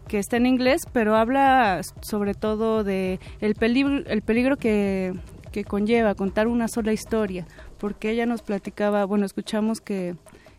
[0.08, 5.12] que está en inglés, pero habla sobre todo de el peligro, el peligro que,
[5.52, 7.44] que conlleva contar una sola historia,
[7.78, 10.14] porque ella nos platicaba, bueno, escuchamos que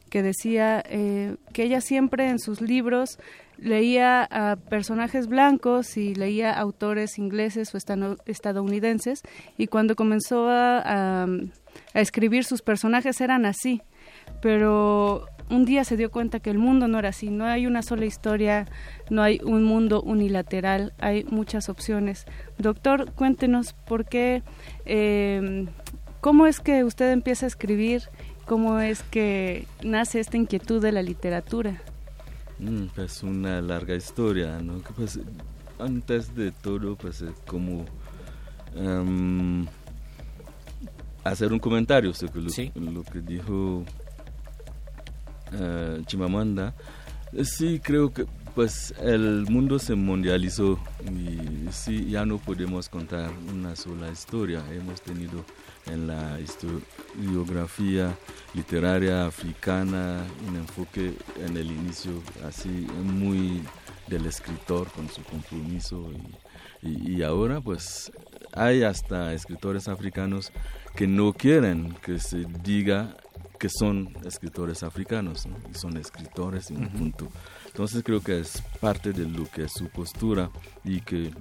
[0.10, 3.20] que decía eh, que ella siempre en sus libros
[3.58, 7.78] leía a personajes blancos y leía autores ingleses o
[8.26, 9.24] estadounidenses
[9.58, 11.28] y cuando comenzó a
[11.94, 13.82] escribir sus personajes eran así,
[14.42, 17.82] pero un día se dio cuenta que el mundo no era así, no hay una
[17.82, 18.66] sola historia,
[19.10, 22.26] no hay un mundo unilateral, hay muchas opciones.
[22.58, 24.44] Doctor, cuéntenos por qué,
[24.86, 25.68] eh,
[26.20, 28.04] cómo es que usted empieza a escribir,
[28.48, 31.82] cómo es que nace esta inquietud de la literatura.
[32.60, 34.82] Mm, pues una larga historia, ¿no?
[34.82, 35.20] Que, Pues
[35.80, 37.86] antes de todo, pues como
[38.76, 39.66] em,
[41.24, 42.72] hacer un comentario sobre lo, Sí.
[42.76, 43.84] lo que dijo
[45.54, 46.74] eh, Chimamanda.
[47.34, 48.26] Eh, Sí, creo que
[48.56, 50.80] pues el mundo se mundializó
[51.12, 54.64] y sí, ya no podemos contar una sola historia.
[54.74, 55.44] Hemos tenido
[55.92, 58.16] en la historiografía
[58.54, 61.14] literaria africana un enfoque
[61.46, 62.12] en el inicio
[62.48, 62.70] así
[63.04, 63.62] muy
[64.08, 66.10] del escritor con su compromiso
[66.82, 68.12] y, y- y ahora pues
[68.54, 70.52] hay hasta escritores africanos
[70.96, 73.16] que no quieren que se diga
[73.60, 75.56] que son escritores africanos ¿no?
[75.72, 77.28] y son escritores y un punto.
[77.66, 80.52] Entonces creo que es parte de lo que es su postura
[80.84, 81.32] y que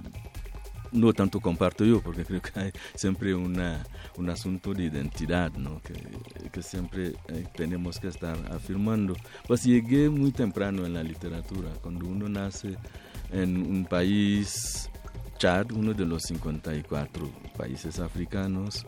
[0.91, 3.85] no tanto comparto yo, porque creo que hay siempre una,
[4.17, 5.81] un asunto de identidad, ¿no?
[5.81, 5.93] que,
[6.49, 9.15] que siempre eh, tenemos que estar afirmando.
[9.47, 12.77] Pues llegué muy temprano en la literatura, cuando uno nace
[13.31, 14.89] en un país,
[15.37, 18.85] Chad, uno de los 54 países africanos,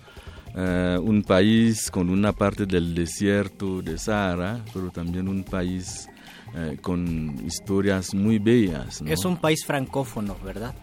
[0.55, 6.07] eh, un país con una parte del desierto de Sahara, pero también un país
[6.55, 9.01] eh, con historias muy bellas.
[9.01, 9.11] ¿no?
[9.11, 10.73] Es un país francófono, ¿verdad?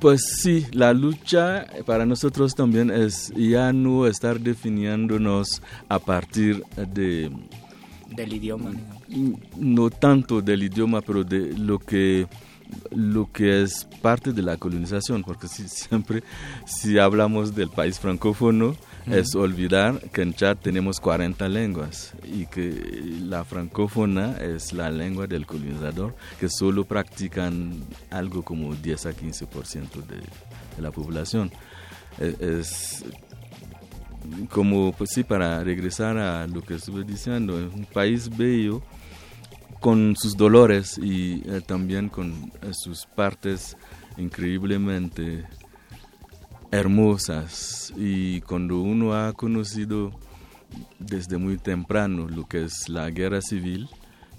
[0.00, 7.30] Pues sí, la lucha para nosotros también es ya no estar definiéndonos a partir de,
[8.10, 8.72] Del idioma.
[9.56, 12.26] no tanto del idioma, pero de lo que
[12.90, 16.24] lo que es parte de la colonización, porque si, siempre
[16.66, 18.76] si hablamos del país francófono
[19.06, 22.70] es olvidar que en Chad tenemos 40 lenguas y que
[23.20, 30.06] la francófona es la lengua del colonizador que solo practican algo como 10 a 15%
[30.06, 31.50] de, de la población.
[32.18, 33.04] E- Es,
[34.50, 38.82] como, pues sí, para regresar a lo que estuve diciendo, es un país bello
[39.80, 42.32] con sus dolores y eh, también con
[42.62, 43.76] eh, sus partes
[44.16, 45.44] increíblemente
[46.74, 47.92] hermosas.
[47.96, 50.12] Y cuando uno ha conocido
[50.98, 53.88] desde muy temprano lo que es la guerra civil,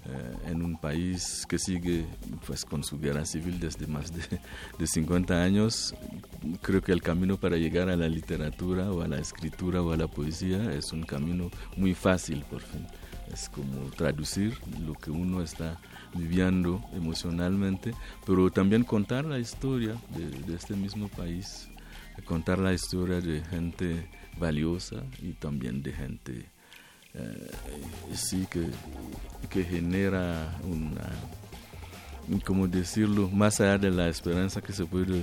[0.07, 2.05] eh, en un país que sigue
[2.45, 4.39] pues con su guerra civil desde más de,
[4.77, 5.95] de 50 años,
[6.61, 9.97] creo que el camino para llegar a la literatura o a la escritura o a
[9.97, 12.85] la poesía es un camino muy fácil por fin.
[13.33, 14.55] Es como traducir
[14.85, 15.79] lo que uno está
[16.13, 21.69] viviendo emocionalmente, pero también contar la historia de, de este mismo país,
[22.23, 24.07] contar la historia de gente
[24.37, 26.45] valiosa y también de gente
[27.13, 27.51] eh,
[28.13, 28.67] sí que,
[29.49, 31.09] que genera una,
[32.45, 35.21] como decirlo, más allá de la esperanza que se puede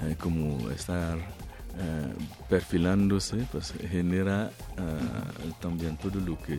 [0.00, 2.14] eh, como estar eh,
[2.48, 6.58] perfilándose, pues genera eh, también todo lo que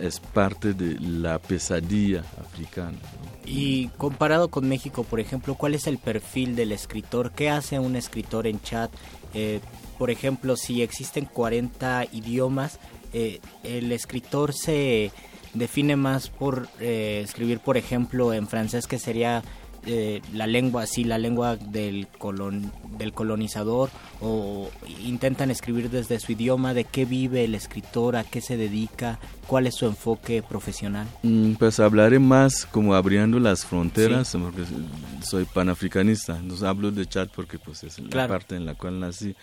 [0.00, 2.98] es parte de la pesadilla africana.
[3.46, 7.30] Y comparado con México, por ejemplo, ¿cuál es el perfil del escritor?
[7.30, 8.90] ¿Qué hace un escritor en chat?
[9.34, 9.60] Eh,
[9.98, 12.80] por ejemplo, si existen 40 idiomas,
[13.12, 15.12] eh, el escritor se
[15.54, 19.44] define más por eh, escribir, por ejemplo, en francés, que sería
[19.86, 24.68] eh, la lengua, sí, la lengua del, colon, del colonizador, o
[25.04, 29.66] intentan escribir desde su idioma, de qué vive el escritor, a qué se dedica, cuál
[29.66, 31.06] es su enfoque profesional.
[31.22, 34.62] Mm, Pues hablaré más como abriendo las fronteras, porque
[35.22, 38.28] soy panafricanista, no hablo de Chad porque pues es la Claro.
[38.34, 39.34] parte en la cual nací,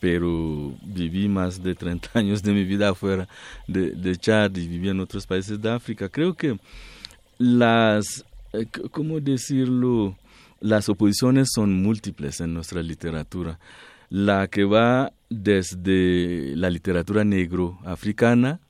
[0.00, 3.28] pero viví más de 30 años de mi vida afuera
[3.68, 6.08] de, de Chad y viví en otros países de África.
[6.08, 6.58] Creo que
[7.38, 8.24] las,
[8.90, 10.16] ¿cómo decirlo?
[10.60, 13.58] Las oposiciones son múltiples en nuestra literatura.
[14.08, 18.60] La que va desde la literatura negro-africana,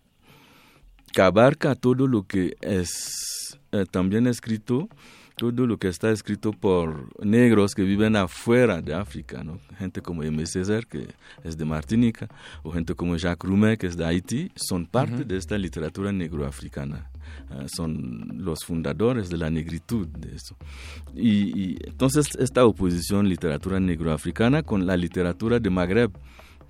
[1.12, 4.88] que abarca todo lo que es eh, también escrito,
[5.36, 9.58] todo lo que está escrito por negros que viven afuera de África, ¿no?
[9.78, 10.46] gente como M.
[10.46, 11.08] César, que
[11.42, 12.28] es de Martinica,
[12.62, 17.10] o gente como Jacques Roumet, que es de Haití, son parte de esta literatura negroafricana.
[17.50, 20.56] Ah, son los fundadores de la negritud de eso.
[21.14, 26.12] Y, y entonces esta oposición literatura negroafricana con la literatura de Magreb,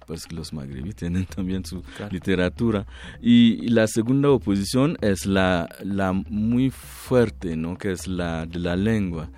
[0.06, 2.86] pues los magrebíes tienen también su literatura.
[3.20, 7.76] Y, y la segunda oposición es la, la muy fuerte, ¿no?
[7.76, 9.30] que es la de la lengua.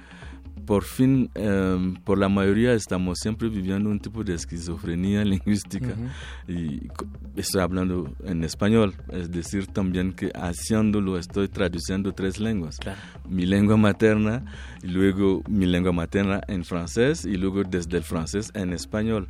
[0.64, 5.94] Por fin, em, por la mayoría estamos siempre viviendo un tipo de esquizofrenia lingüística.
[6.48, 6.88] Y
[7.36, 12.78] estoy hablando en español, es decir, también que haciéndolo estoy traduciendo tres lenguas.
[12.78, 12.98] Claro.
[13.28, 14.44] Mi lengua materna,
[14.82, 19.28] y luego mi lengua materna en francés, y luego desde el francés en español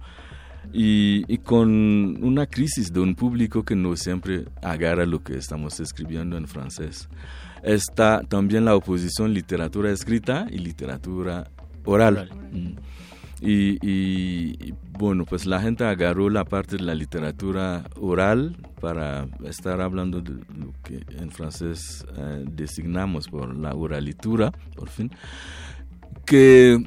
[0.72, 5.80] y, y con una crisis de un público que no siempre agarra lo que estamos
[5.80, 7.08] escribiendo en francés.
[7.62, 11.50] Está también la oposición literatura escrita y literatura
[11.84, 12.30] oral.
[12.52, 12.74] Mm.
[13.40, 20.20] Y, bueno, pues la gente agarró la parte de la literatura oral para estar hablando
[20.22, 25.10] de lo que en francés eh, designamos por la oralitura, por fin,
[26.24, 26.82] que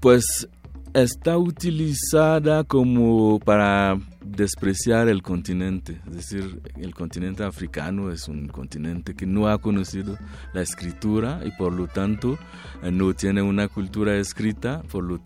[0.00, 0.48] pues
[0.94, 9.14] está utilizada como para despreciar el continente, es decir, el continente africano es un continente
[9.14, 10.18] que no ha conocido
[10.52, 12.38] la escritura y por lo tanto
[12.82, 15.20] eh, no tiene una cultura escrita, por lo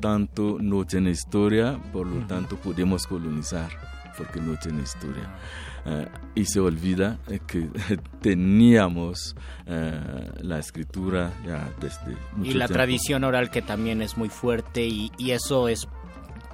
[0.00, 3.70] tanto no tiene historia, por lo tanto podemos colonizar
[4.16, 5.34] porque no tiene historia.
[5.88, 7.68] Eh, y se olvida eh, que
[8.20, 12.72] teníamos eh, la escritura ya desde mucho Y la tiempo.
[12.74, 15.86] tradición oral que también es muy fuerte y, y eso es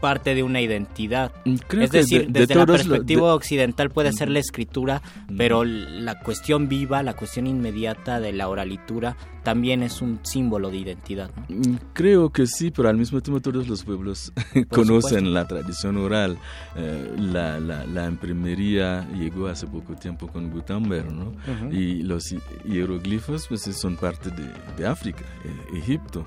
[0.02, 1.32] parte de una identidad.
[1.46, 4.28] Mm, Creo es que decir, de- de desde la lo- perspectiva de- occidental puede ser
[4.28, 5.00] la escritura,
[5.38, 10.76] pero la cuestión viva, la cuestión inmediata de la oralitura también es un símbolo de
[10.76, 11.30] identidad.
[11.48, 11.56] ¿no?
[11.56, 14.32] Mm, Creo que sí, pero al mismo tiempo todos los pueblos
[14.70, 15.30] conocen supuesto.
[15.30, 16.36] la tradición oral.
[16.76, 21.32] Eh, la, la, la imprimería llegó hace poco tiempo con Gutenberg, ¿no?
[21.72, 24.44] Y los hi- hieroglifos pues son parte de,
[24.76, 26.26] de África, eh, Egipto.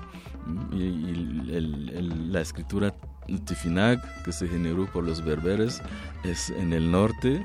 [0.72, 2.94] Y, y el- el- la escritura
[3.44, 5.82] Tifinag que se generó por los berberes
[6.24, 7.44] es en el norte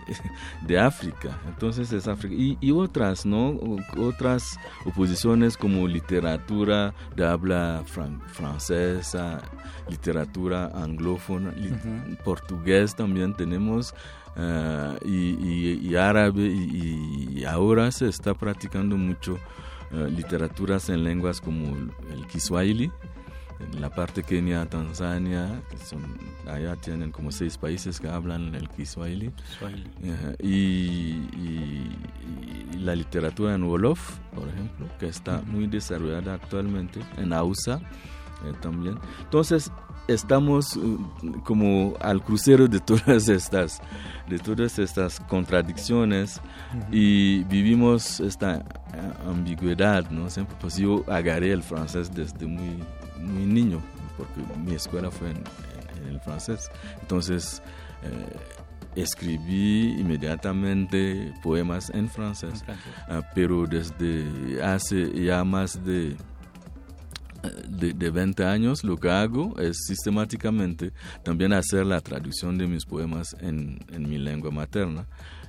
[0.68, 1.38] de África.
[1.48, 2.36] Entonces es África.
[2.36, 3.60] Y, y otras, ¿no?
[3.98, 9.42] Otras oposiciones como literatura de habla fran- francesa,
[9.90, 13.94] literatura anglófona, li- portugués también tenemos.
[14.38, 19.38] ah, y, y- y árabe y, y ahora se está practicando mucho
[19.92, 22.90] eh, literaturas en lenguas como el, el Kiswahili
[23.74, 26.02] en la parte Kenia, Tanzania, que son,
[26.48, 29.32] allá tienen como seis países que hablan el Kiswahili.
[30.40, 31.98] Y, y-
[32.74, 37.80] y la literatura en Wolof, por ejemplo, que está muy desarrollada actualmente, en Hausa
[38.46, 38.98] eh, también.
[39.22, 39.72] Entonces,
[40.08, 40.98] estamos uh,
[41.44, 43.80] como al crucero de todas estas,
[44.28, 46.42] de todas estas contradicciones
[46.92, 48.64] y vivimos esta eh,
[49.28, 50.30] ambigüedad, ¿no?
[50.30, 52.84] Siempre, pues yo agarré el francés desde muy,
[53.22, 53.80] muy niño,
[54.18, 55.44] porque mi escuela fue en,
[56.04, 56.70] en el francés.
[57.02, 57.62] Entonces,
[58.04, 58.36] eh,
[58.96, 62.64] escribí inmediatamente poemas en francés,
[63.08, 66.16] Ah, pero desde hace ya más de,
[67.70, 70.92] de, de 20 años lo que hago es sistemáticamente
[71.24, 75.06] también hacer la traducción de mis poemas en, en mi lengua materna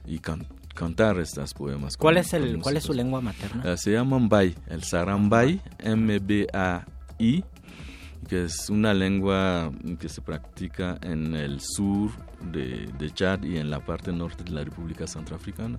[0.06, 1.96] y can- cantar estos poemas.
[1.96, 3.62] ¿Cuál con- es, el, ¿Cuál es su lengua materna?
[3.72, 7.44] Ah, se llama Mbai, el Sarambay, M-B-A-I,
[8.32, 9.70] que es una lengua
[10.00, 12.10] que se practica en el sur
[12.50, 15.78] de, de Chad y en la parte norte de la República Centroafricana.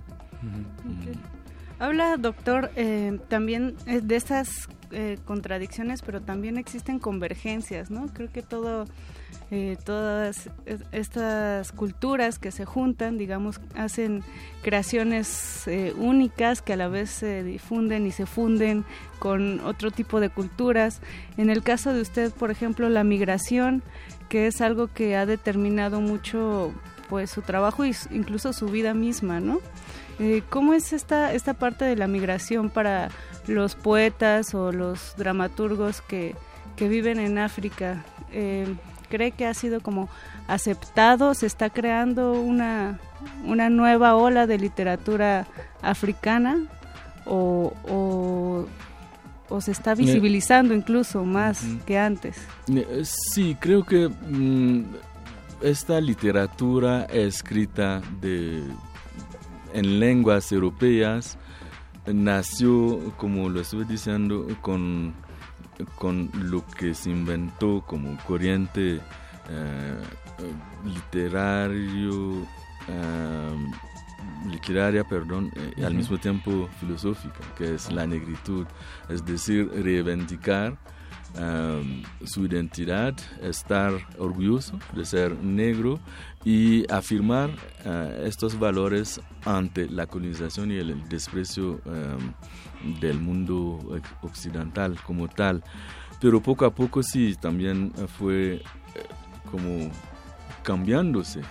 [1.80, 8.06] Habla, doctor, eh, también eh, de estas eh, contradicciones, pero también existen convergencias, ¿no?
[8.14, 8.84] Creo que todo,
[9.50, 14.22] eh, todas es- estas culturas que se juntan, digamos, hacen
[14.62, 18.84] creaciones eh, únicas que a la vez se difunden y se funden
[19.18, 21.00] con otro tipo de culturas.
[21.36, 23.82] En el caso de usted, por ejemplo, la migración,
[24.28, 26.72] que es algo que ha determinado mucho
[27.08, 29.60] pues su trabajo s- incluso su vida misma, ¿no?
[30.18, 33.10] Eh, ¿Cómo es esta, esta parte de la migración para
[33.46, 36.34] los poetas o los dramaturgos que,
[36.76, 38.04] que viven en África?
[39.08, 40.08] ¿Cree que ha sido como
[40.48, 41.34] aceptado?
[41.34, 42.98] ¿Se está creando una,
[43.46, 45.46] una nueva ola de literatura
[45.82, 46.62] africana?
[47.26, 48.66] ¿O, o,
[49.48, 52.36] o se está visibilizando incluso más que antes?
[52.68, 54.84] Eh, Sí, creo que mm,
[55.62, 58.62] esta literatura escrita de,
[59.72, 61.38] en lenguas europeas
[62.06, 65.14] nació, como lo estuve diciendo, con,
[65.96, 69.00] con lo que se inventó como corriente
[69.48, 70.02] eh,
[70.84, 72.46] literario,
[72.88, 73.68] eh,
[74.50, 78.66] literaria, perdón, eh, y al mismo tiempo filosófica, que es la negritud,
[79.08, 80.76] es decir, reivindicar
[81.38, 85.98] um, su identidad, estar orgulloso de ser negro
[86.44, 92.32] y afirmar uh, estos valores ante la colonización y el desprecio um,
[93.00, 93.78] del mundo
[94.22, 95.62] occidental como tal.
[96.20, 98.62] Pero poco a poco sí, también fue eh,
[99.50, 99.90] como
[100.62, 101.42] cambiándose,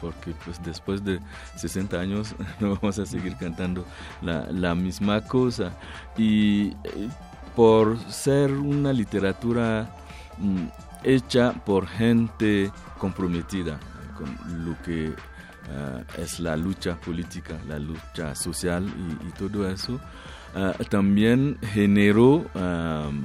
[0.00, 1.20] porque pues después de
[1.56, 3.84] 60 años no vamos a seguir cantando
[4.22, 5.72] la, la misma cosa.
[6.16, 7.08] Y eh,
[7.54, 9.90] por ser una literatura
[10.38, 10.66] mm,
[11.04, 13.78] hecha por gente comprometida
[14.16, 15.14] con lo que
[15.70, 20.00] ah, es la lucha política, la lucha social y, y todo eso,
[20.54, 23.24] ah, también generó am,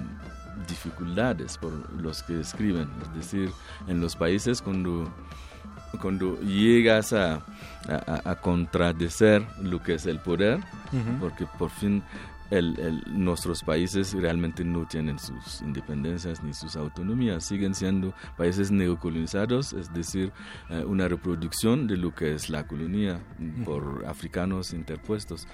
[0.68, 2.90] dificultades por los que escriben.
[3.04, 3.52] Es decir,
[3.88, 5.12] en los países cuando
[6.02, 7.36] cuando llegas a,
[7.88, 10.60] a, a contradecer lo que es el poder,
[11.22, 12.04] porque por fin
[12.52, 18.72] el, el- nuestros países realmente no tienen sus independencias ni sus autonomías, siguen siendo países
[18.72, 20.32] neocolonizados, es decir,
[20.70, 23.20] eh, una reproducción de lo que es la colonia
[23.66, 25.48] por africanos interpuestos.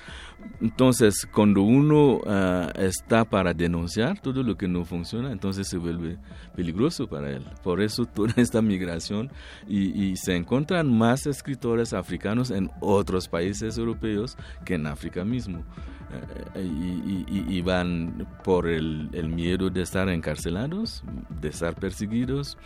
[0.59, 6.17] Entonces, cuando uno ah, está para denunciar todo lo que no funciona, entonces se vuelve
[6.55, 7.45] peligroso para él.
[7.63, 9.31] Por eso toda esta migración
[9.67, 15.63] y, y se encuentran más escritores africanos en otros países europeos que en África mismo.
[16.55, 21.03] Eh, y, van por el, el miedo de estar encarcelados,
[21.41, 22.57] de estar perseguidos,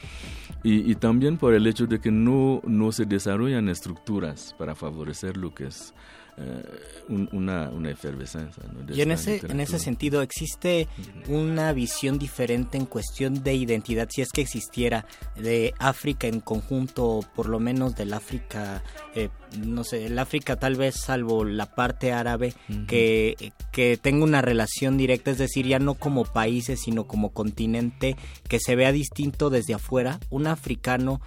[0.64, 5.38] y, y también por el hecho de que no, no se desarrollan estructuras para favorecer
[5.38, 5.94] lo que es
[6.38, 6.64] eh,
[7.10, 8.64] un- una, una efervescencia.
[8.94, 10.88] Y en ese, en ese sentido, ¿existe
[11.28, 15.06] una visión diferente en cuestión de identidad, si es que existiera,
[15.36, 18.84] de África en conjunto, o por lo menos del África,
[19.16, 19.30] eh,
[19.60, 22.54] no sé, el África tal vez salvo la parte árabe,
[22.88, 28.18] que, que tenga una relación directa, es decir, ya no como países, sino como continente,
[28.50, 31.22] que se vea distinto desde afuera, un africano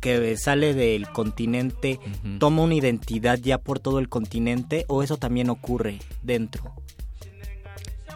[0.00, 2.00] que sale del continente
[2.38, 6.72] toma una identidad ya por todo el continente o eso también ocurre dentro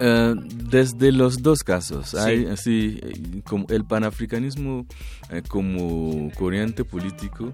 [0.01, 0.35] Eh,
[0.73, 2.17] desde los dos casos, Sí.
[2.19, 4.87] hay así eh, como el panafricanismo
[5.31, 7.53] eh, como corriente político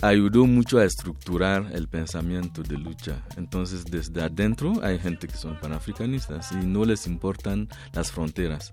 [0.00, 3.22] ayudó mucho a estructurar el pensamiento de lucha.
[3.36, 8.72] Entonces, desde adentro hay gente que son panafricanistas y no les importan las fronteras.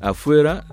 [0.00, 0.64] Afuera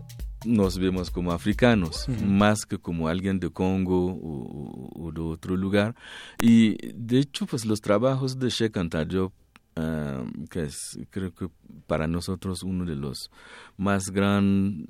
[0.46, 5.96] nos vemos como africanos, más que como alguien de Congo o, de otro lugar.
[6.42, 9.34] Y de hecho, pues los trabajos de Sheikh Anta Diop
[9.76, 11.50] ah, que es creo que
[11.88, 13.30] para nosotros uno de los
[13.78, 14.88] más gran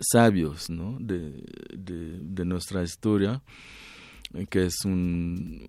[0.00, 0.96] sabios ¿no?
[1.00, 1.44] de,
[1.76, 3.42] de, de nuestra historia,
[4.34, 5.66] eh, que es un,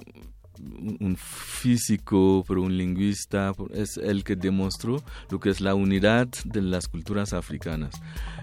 [0.99, 6.27] un- físico, pero un lingüista, por- es el que demostró lo que es la unidad
[6.45, 7.93] de las culturas africanas.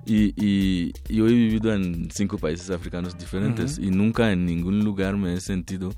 [0.06, 5.16] Y, y yo he vivido en cinco países africanos diferentes y nunca en ningún lugar
[5.16, 5.90] me he sentido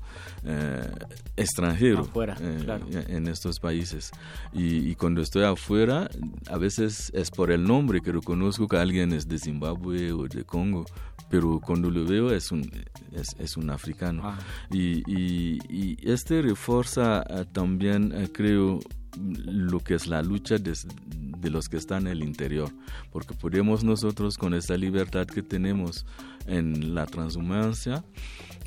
[0.43, 0.89] eh,
[1.37, 2.85] extranjero Afuera, eh, claro.
[3.07, 4.11] en estos países.
[4.53, 6.09] Y, y cuando estoy afuera,
[6.49, 10.43] a veces es por el nombre que reconozco que alguien es de Zimbabue o de
[10.43, 10.85] Congo,
[11.31, 12.69] pero cuando lo veo es un,
[13.13, 14.21] es, es un africano.
[14.25, 14.37] Ah.
[14.69, 18.79] Y, y, y este refuerza eh, también, eh, creo,
[19.17, 20.73] lo que es la lucha de,
[21.07, 22.69] de los que están en el interior,
[23.11, 26.05] porque podemos nosotros con esta libertad que tenemos
[26.47, 28.03] en la transhumancia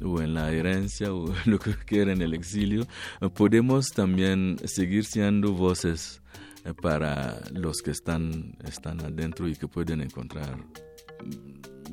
[0.02, 2.86] o en la herencia o lo que quiera en el exilio,
[3.20, 6.22] eh, podemos también seguir siendo voces
[6.80, 10.56] para los que están, están adentro y que pueden encontrar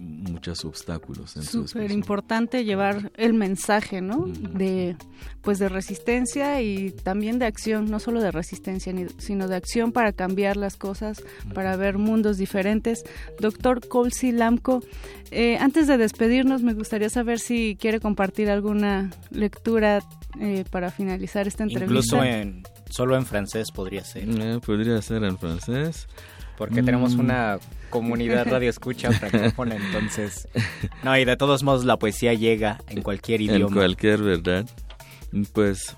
[0.01, 4.25] muchos obstáculos en su Súper importante llevar el mensaje, ¿no?
[4.27, 4.95] De
[5.41, 10.13] pues de resistencia y también de acción, no solo de resistencia, sino de acción para
[10.13, 11.23] cambiar las cosas,
[11.53, 13.03] para ver mundos diferentes.
[13.39, 14.83] Doctor Colsi Lamco,
[15.31, 19.99] eh, antes de despedirnos, me gustaría saber si quiere compartir alguna lectura
[20.39, 21.85] eh, para finalizar esta entrevista.
[21.85, 26.07] incluso en solo en francés podría ser Eh, podría ser en francés.
[26.61, 27.19] Porque tenemos Mm.
[27.21, 27.57] una
[27.89, 30.47] comunidad radio escucha francófona entonces
[31.03, 34.65] no y de todos modos la poesía llega en cualquier En idioma cualquier verdad.
[35.53, 35.95] Pues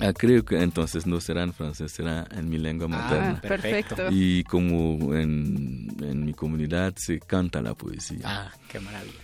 [0.00, 3.40] ah, creo que entonces no será en francés, será en mi lengua Ah, materna.
[3.40, 3.94] perfecto.
[4.10, 8.20] Y como en, en mi comunidad se canta la poesía.
[8.24, 9.20] ah qué maravilla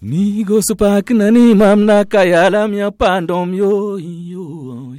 [0.00, 4.94] Migo supak nani mamna kayala mia pandom yo yo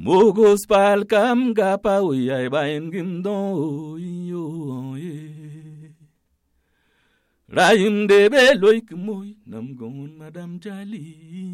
[0.00, 3.36] Mugus pal kam gapa uyay bayin gimdo
[4.00, 4.44] yo
[4.96, 5.16] ye.
[7.56, 11.04] Rayim de beloy kmoy nam gon madam jali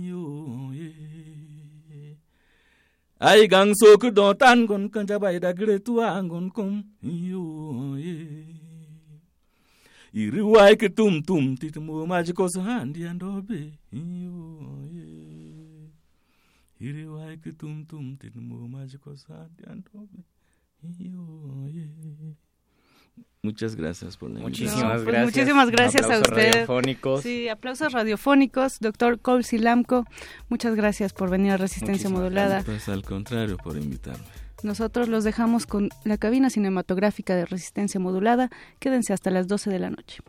[0.07, 0.24] yo
[0.78, 0.92] ye.
[3.18, 5.51] Ay gang sok do tan gon kanja bay da
[5.86, 8.16] tua angon kum yo ye.
[10.16, 13.61] iriwai ke tum tum tit mu majikos handi andobe
[13.92, 14.38] iyo
[14.97, 15.05] ye
[16.81, 18.16] iriwai tum tum
[20.99, 21.89] iyo ye
[23.43, 26.53] Muchas gracias por la muchísimas No, pues gracias muchísimas gracias a Aplausos usted.
[26.53, 27.22] radiofónicos.
[27.22, 30.05] Sí, aplausos radiofónicos, doctor Colsi Lamco.
[30.49, 32.62] Muchas gracias por venir a Resistencia Muchísimas Modulada.
[32.64, 34.24] Pues al contrario, por invitarme.
[34.64, 38.51] Nosotros los dejamos con la cabina cinematográfica de Resistencia Modulada.
[38.81, 40.22] Quédense hasta las 12 de la noche.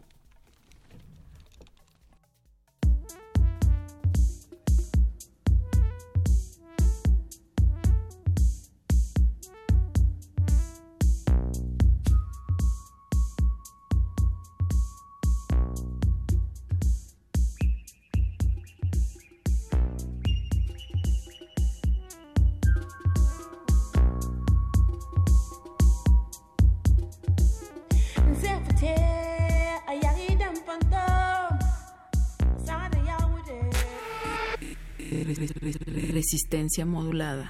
[36.29, 37.49] Resistencia modulada.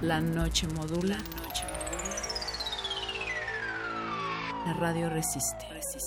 [0.00, 1.18] La noche modula.
[4.64, 5.66] La radio resiste.
[5.80, 5.98] Sí,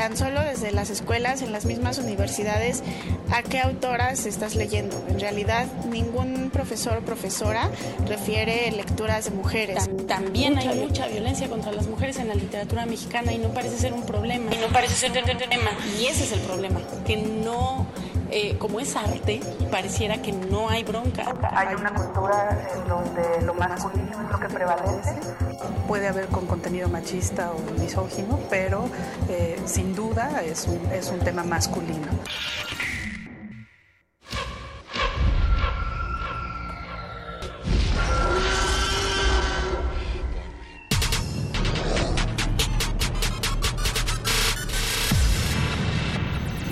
[0.00, 2.82] tan solo desde las escuelas, en las mismas universidades,
[3.30, 4.96] ¿a qué autoras estás leyendo?
[5.08, 7.68] En realidad, ningún profesor o profesora
[8.06, 9.90] refiere lecturas de mujeres.
[10.08, 13.92] También hay mucha violencia contra las mujeres en la literatura mexicana y no parece ser
[13.92, 14.50] un problema.
[14.54, 15.70] Y no parece ser un problema.
[16.00, 17.86] Y ese es el problema, que no,
[18.30, 21.34] eh, como es arte, pareciera que no hay bronca.
[21.52, 25.49] Hay una cultura en donde lo masculino es lo que prevalece.
[25.90, 28.88] Puede haber con contenido machista o misógino, pero
[29.28, 32.06] eh, sin duda es un, es un tema masculino.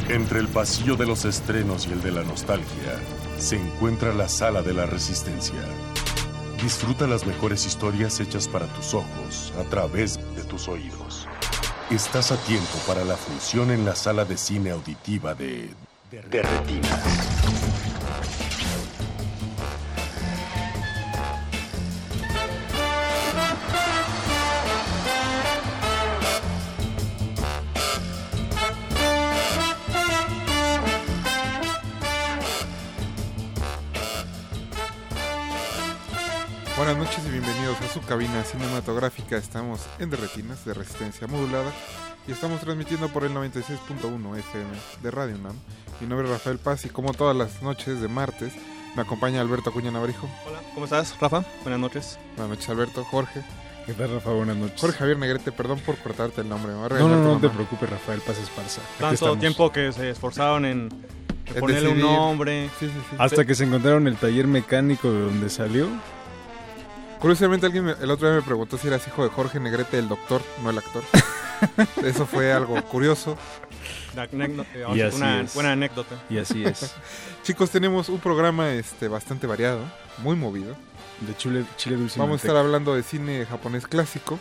[0.08, 3.00] Entre el pasillo de los estrenos y el de la nostalgia,
[3.36, 5.58] se encuentra la sala de la resistencia.
[6.62, 11.28] Disfruta las mejores historias hechas para tus ojos a través de tus oídos.
[11.88, 15.70] Estás a tiempo para la función en la sala de cine auditiva de...
[16.11, 16.42] de.
[38.18, 39.36] Cabina cinematográfica.
[39.36, 41.70] Estamos en Derretinas de resistencia modulada
[42.26, 44.70] y estamos transmitiendo por el 96.1 FM
[45.04, 45.54] de Radio UNAM.
[46.00, 48.54] Mi nombre es Rafael Paz y como todas las noches de martes
[48.96, 50.28] me acompaña Alberto Acuña Navarijo.
[50.48, 51.44] Hola, ¿cómo estás, Rafa?
[51.62, 52.18] Buenas noches.
[52.36, 53.04] Buenas noches, Alberto.
[53.04, 53.44] Jorge.
[53.86, 54.30] ¿Qué tal, Rafa?
[54.30, 54.80] Buenas noches.
[54.80, 56.72] Jorge Javier Negrete, perdón por cortarte el nombre.
[56.72, 58.80] No, no, tu no te preocupes, Rafael Paz Esparza.
[58.98, 59.38] Tanto estamos.
[59.38, 60.88] tiempo que se esforzaron en,
[61.60, 62.68] ponerle un nombre.
[62.80, 63.16] Sí, sí, sí.
[63.16, 65.86] Hasta que se encontraron el taller mecánico de donde salió.
[67.20, 70.08] Curiosamente alguien me- el otro día me preguntó si eras hijo de Jorge Negrete, el
[70.08, 71.02] doctor, no el actor.
[72.04, 73.36] Eso fue algo curioso.
[74.16, 75.54] Eh, Y así una es.
[75.54, 76.14] buena anécdota.
[76.30, 76.94] Y así es.
[77.42, 79.80] Chicos, tenemos un programa este bastante variado,
[80.18, 80.76] muy movido.
[81.20, 82.20] De chile, chile dulce.
[82.20, 84.38] Vamos a estar hablando de cine japonés clásico,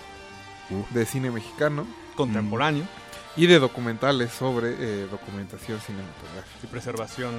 [0.69, 0.83] Uh.
[0.93, 2.83] de cine mexicano Contemporáneo
[3.37, 7.31] y de documentales sobre eh, documentación cinematográfica y preservación.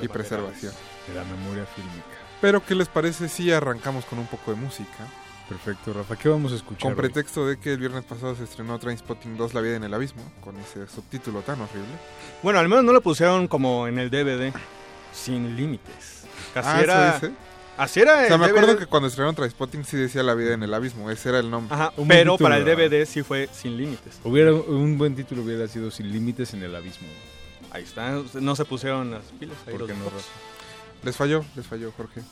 [0.00, 0.72] y preservación.
[1.06, 2.11] De la memoria fílmica.
[2.42, 5.06] Pero, ¿qué les parece si arrancamos con un poco de música?
[5.48, 6.16] Perfecto, Rafa.
[6.16, 6.80] ¿Qué vamos a escuchar?
[6.82, 6.96] Con hoy?
[6.96, 10.22] pretexto de que el viernes pasado se estrenó Trainspotting 2 La vida en el abismo,
[10.42, 11.88] con ese subtítulo tan horrible.
[12.42, 14.52] Bueno, al menos no lo pusieron como en el DVD,
[15.12, 16.24] sin límites.
[16.54, 17.12] Así Ah, ¿eso era.
[17.14, 17.32] dice?
[17.76, 20.52] Así era O sea, el me acuerdo que cuando estrenaron Trainspotting sí decía La vida
[20.54, 21.74] en el abismo, ese era el nombre.
[21.74, 22.90] Ajá, Un pero título, para el ¿verdad?
[22.90, 24.20] DVD sí fue sin límites.
[24.24, 27.08] Hubiera, un buen título hubiera sido Sin Límites en el Abismo.
[27.70, 29.56] Ahí está, no se pusieron las pilas.
[29.66, 30.04] Ahí ¿Por los qué no.
[30.04, 30.16] Rafa?
[31.02, 32.22] Les falló, les falló Jorge.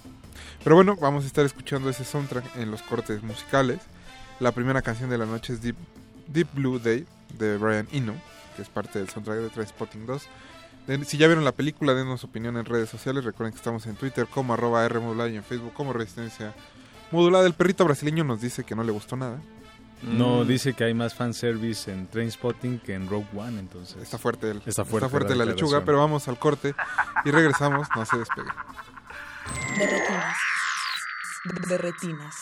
[0.62, 3.81] Pero bueno, vamos a estar escuchando ese soundtrack en los cortes musicales.
[4.39, 5.77] La primera canción de la noche es Deep,
[6.55, 7.07] Blue Day
[7.39, 8.14] de Brian Eno,
[8.57, 10.23] que es parte del soundtrack de Trainspotting 2.
[10.87, 13.25] Den- si ya vieron la película, denos opinión en redes sociales.
[13.25, 16.55] Recuerden que estamos en Twitter como arroba R modulada y en Facebook como Resistencia
[17.11, 17.47] Modulada.
[17.47, 19.41] El perrito brasileño nos dice que no le gustó nada.
[20.03, 20.48] No, Mm.
[20.48, 24.03] dice que hay más fanservice en Trainspotting que en Rogue One, entonces.
[24.03, 26.74] Está fuerte, el, Está fuerte la, la lechuga, pero vamos al corte
[27.24, 27.86] y regresamos.
[27.94, 28.48] No se despegue.
[29.78, 30.36] De retinas.
[31.68, 32.36] De retinas.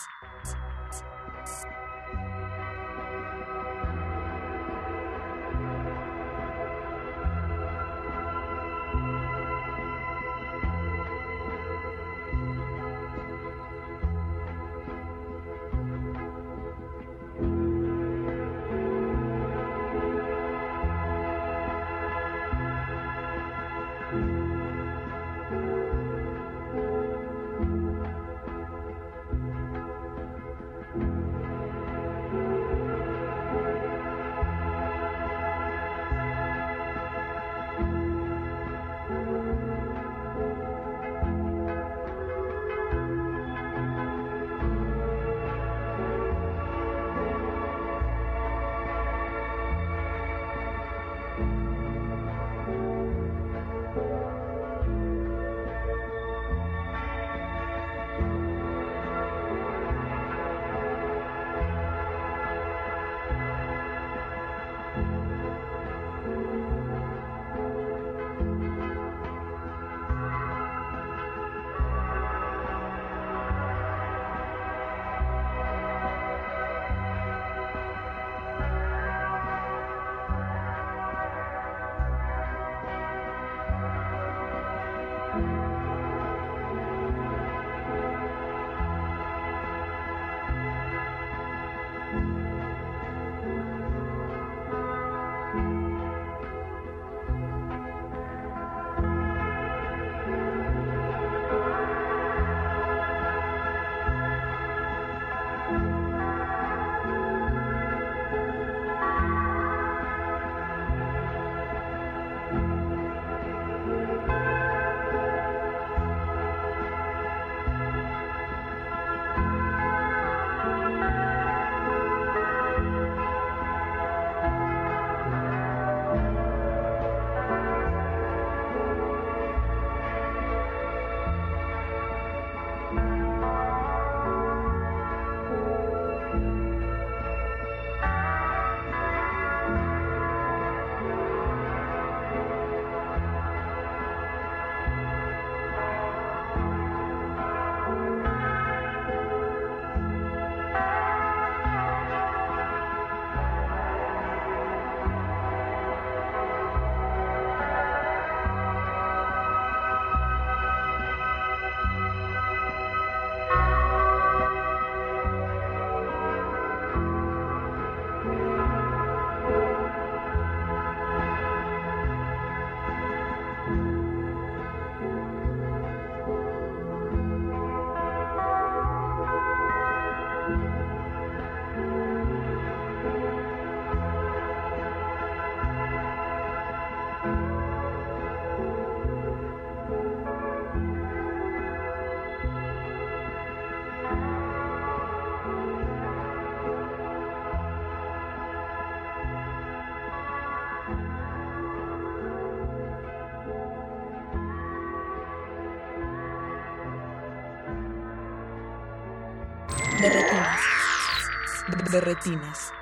[211.91, 212.71] De retinas.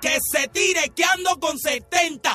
[0.00, 2.34] Que se tire, que ando con 70.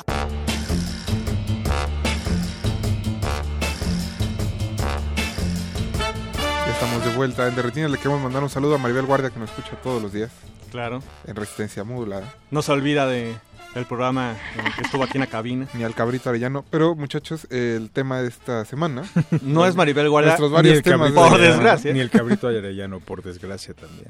[6.66, 7.90] Ya estamos de vuelta en Derretinas.
[7.90, 10.30] Le queremos mandar un saludo a Maribel Guardia que nos escucha todos los días.
[10.70, 11.02] Claro.
[11.26, 12.32] En Resistencia Modulada.
[12.50, 13.36] No se olvida de
[13.74, 14.36] el programa
[14.76, 15.66] que estuvo aquí en la cabina.
[15.74, 16.64] Ni al cabrito arellano.
[16.70, 19.02] Pero muchachos, el tema de esta semana.
[19.42, 21.10] No es Maribel Guardia, Nuestros ni varios el temas.
[21.10, 21.92] de- Por desgracia.
[21.92, 24.08] Ni el cabrito arellano, por desgracia también.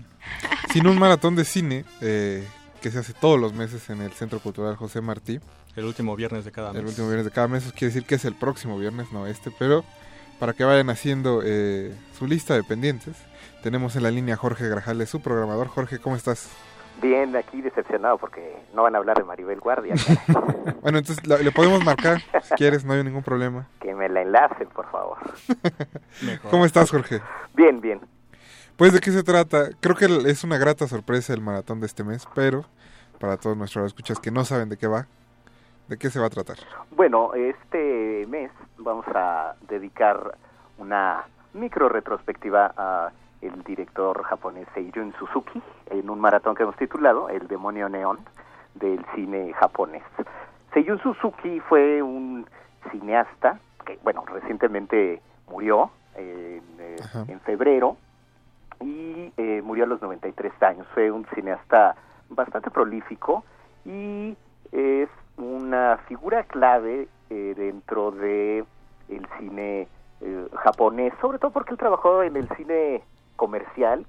[0.73, 2.47] Sin un maratón de cine eh,
[2.81, 5.41] que se hace todos los meses en el Centro Cultural José Martí.
[5.77, 6.81] El último viernes de cada mes.
[6.83, 7.65] El último viernes de cada mes.
[7.65, 9.51] Eso quiere decir que es el próximo viernes, no este.
[9.59, 9.85] Pero
[10.39, 13.17] para que vayan haciendo eh, su lista de pendientes,
[13.63, 15.69] tenemos en la línea a Jorge Grajales, su programador.
[15.69, 16.49] Jorge, ¿cómo estás?
[17.01, 19.95] Bien, aquí decepcionado porque no van a hablar de Maribel Guardia.
[20.83, 23.67] Bueno, entonces le podemos marcar si quieres, no hay ningún problema.
[23.81, 25.19] que me la enlacen, por favor.
[26.51, 27.21] ¿Cómo estás, Jorge?
[27.55, 28.01] Bien, bien.
[28.77, 29.71] Pues de qué se trata.
[29.81, 32.65] Creo que es una grata sorpresa el maratón de este mes, pero
[33.19, 35.09] para todos nuestros escuchas que no saben de qué va,
[35.89, 36.57] ¿de qué se va a tratar?
[36.93, 40.37] Bueno, este mes vamos a dedicar
[40.79, 41.25] una
[41.55, 47.47] micro retrospectiva a el director japonés Seijun Suzuki en un maratón que hemos titulado El
[47.49, 48.18] demonio neón
[48.74, 50.03] del cine japonés.
[50.72, 52.47] Seijun Suzuki fue un
[52.91, 56.97] cineasta que, bueno, recientemente murió en, eh,
[57.28, 57.97] en febrero
[58.80, 60.86] y eh, murió a los 93 años.
[60.95, 61.97] Fue un cineasta
[62.28, 63.45] bastante prolífico
[63.84, 64.36] y
[64.72, 68.64] es una figura clave eh, dentro de
[69.09, 69.89] el cine
[70.20, 73.03] eh, japonés, sobre todo porque él trabajó en el cine
[73.39, 74.05] comercial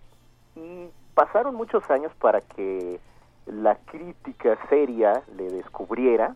[0.56, 3.00] y pasaron muchos años para que
[3.46, 6.36] la crítica seria le descubriera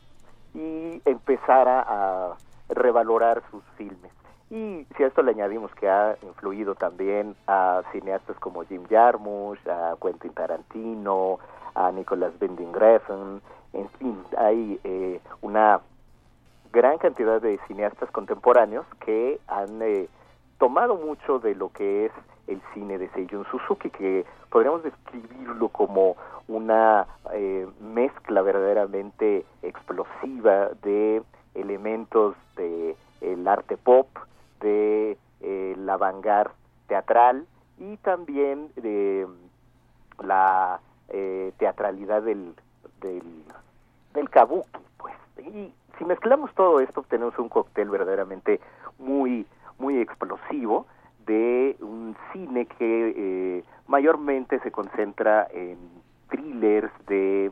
[0.53, 2.37] y empezara a
[2.69, 4.11] revalorar sus filmes.
[4.49, 9.67] Y si a esto le añadimos que ha influido también a cineastas como Jim Jarmusch,
[9.67, 11.39] a Quentin Tarantino,
[11.73, 13.41] a Nicolas Winding Refn,
[13.73, 15.81] en fin, hay eh, una
[16.71, 20.07] gran cantidad de cineastas contemporáneos que han eh,
[20.59, 22.11] tomado mucho de lo que es
[22.47, 26.15] el cine de Seijun Suzuki, que podríamos describirlo como
[26.47, 31.23] una eh, mezcla verdaderamente explosiva de
[31.55, 34.07] elementos de el arte pop,
[34.59, 36.51] de eh, la vanguard
[36.87, 37.45] teatral
[37.77, 39.27] y también de
[40.21, 40.79] la
[41.09, 42.53] eh, teatralidad del,
[43.01, 45.13] del, kabuki, pues.
[45.37, 48.59] Y si mezclamos todo esto, obtenemos un cóctel verdaderamente
[48.97, 49.45] muy,
[49.77, 50.87] muy explosivo
[51.25, 55.77] de un cine que eh, mayormente se concentra en
[56.29, 57.51] thrillers de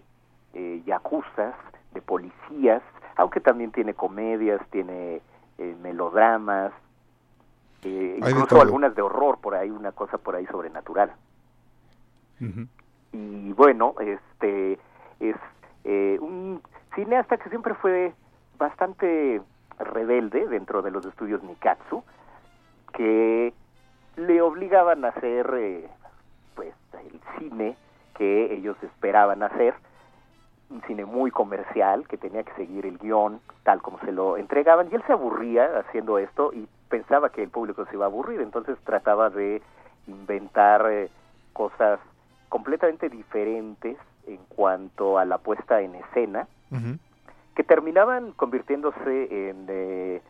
[0.54, 1.56] eh, yakuzas,
[1.94, 2.82] de policías,
[3.16, 5.22] aunque también tiene comedias, tiene
[5.58, 6.74] eh, melodramas,
[7.84, 11.12] eh, de incluso algunas de horror, por ahí una cosa por ahí sobrenatural.
[13.12, 14.80] Y bueno, este
[15.20, 15.36] es
[15.84, 16.62] eh, un
[16.96, 18.14] cineasta que siempre fue
[18.58, 19.42] bastante
[19.78, 22.04] rebelde dentro de los estudios Nikatsu,
[22.94, 23.54] que
[24.16, 25.90] le obligaban a hacer eh,
[26.56, 27.76] pues el cine
[28.18, 29.74] que ellos esperaban hacer,
[30.70, 34.90] un cine muy comercial que tenía que seguir el guion tal como se lo entregaban
[34.92, 38.42] y él se aburría haciendo esto y pensaba que el público se iba a aburrir,
[38.42, 39.62] entonces trataba de
[40.08, 41.10] inventar eh,
[41.54, 42.00] cosas
[42.50, 43.98] completamente diferentes
[44.28, 46.48] en cuanto a la puesta en escena
[47.56, 50.22] que terminaban convirtiéndose en eh,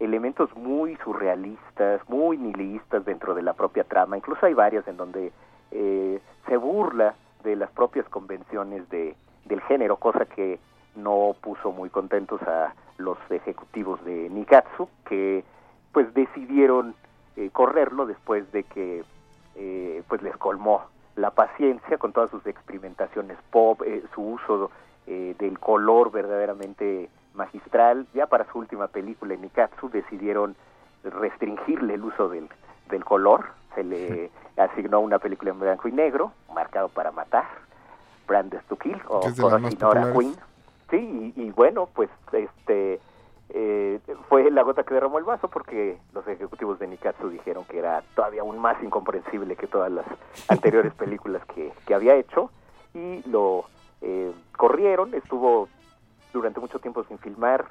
[0.00, 4.16] elementos muy surrealistas, muy nihilistas dentro de la propia trama.
[4.16, 5.32] Incluso hay varias en donde
[5.70, 9.14] eh, se burla de las propias convenciones de,
[9.46, 10.58] del género, cosa que
[10.96, 15.44] no puso muy contentos a los ejecutivos de Nikatsu, que
[15.92, 16.94] pues decidieron
[17.36, 19.04] eh, correrlo después de que
[19.56, 20.82] eh, pues les colmó
[21.16, 24.70] la paciencia con todas sus experimentaciones pop, eh, su uso
[25.06, 28.06] eh, del color verdaderamente magistral.
[28.14, 30.56] Ya para su última película, Nikatsu, decidieron
[31.04, 32.48] restringirle el uso del,
[32.90, 33.46] del color.
[33.74, 37.46] Se le asignó una película en blanco y negro, marcado para matar,
[38.26, 40.16] Brandes to Kill o populares.
[40.16, 40.36] Queen.
[40.90, 43.00] Sí, y, y bueno, pues este
[43.50, 47.78] eh, fue la gota que derramó el vaso porque los ejecutivos de Nikatsu dijeron que
[47.78, 50.04] era todavía aún más incomprensible que todas las
[50.48, 52.50] anteriores películas que, que había hecho
[52.92, 53.64] y lo
[54.02, 55.68] eh, corrieron, estuvo
[56.32, 57.66] durante mucho tiempo sin filmar,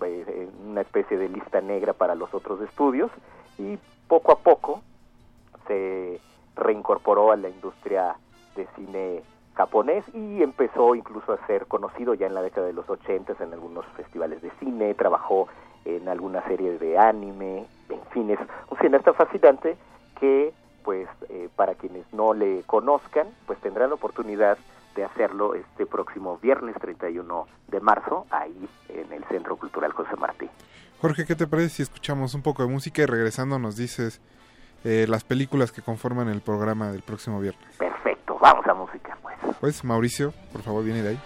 [0.00, 3.10] eh, en una especie de lista negra para los otros estudios
[3.58, 4.82] y poco a poco
[5.66, 6.20] se
[6.56, 8.16] reincorporó a la industria
[8.56, 9.22] de cine
[9.54, 13.52] japonés y empezó incluso a ser conocido ya en la década de los 80 en
[13.52, 15.48] algunos festivales de cine, trabajó
[15.84, 18.38] en alguna serie de anime, en fin, es
[18.70, 19.76] un cineasta fascinante
[20.18, 20.52] que
[20.84, 21.74] pues eh, para
[22.12, 24.58] no le conozcan, pues tendrán la oportunidad
[24.94, 30.48] de hacerlo este próximo viernes 31 de marzo, ahí en el Centro Cultural José Martí.
[31.00, 34.20] Jorge, ¿qué te parece si escuchamos un poco de música y regresando nos dices
[34.84, 37.76] eh, las películas que conforman el programa del próximo viernes?
[37.76, 39.36] Perfecto, vamos a música pues.
[39.60, 41.20] Pues Mauricio, por favor, viene de ahí.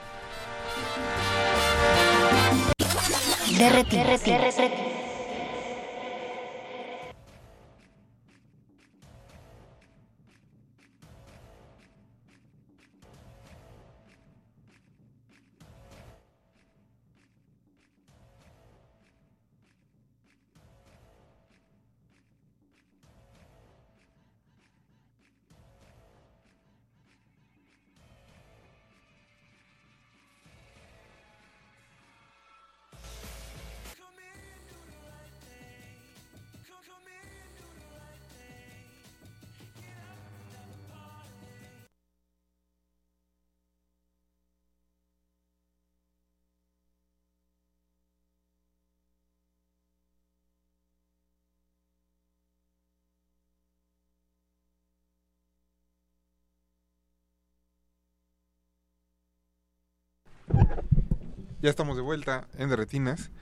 [61.67, 63.33] Ya estamos de vuelta en Derretinas.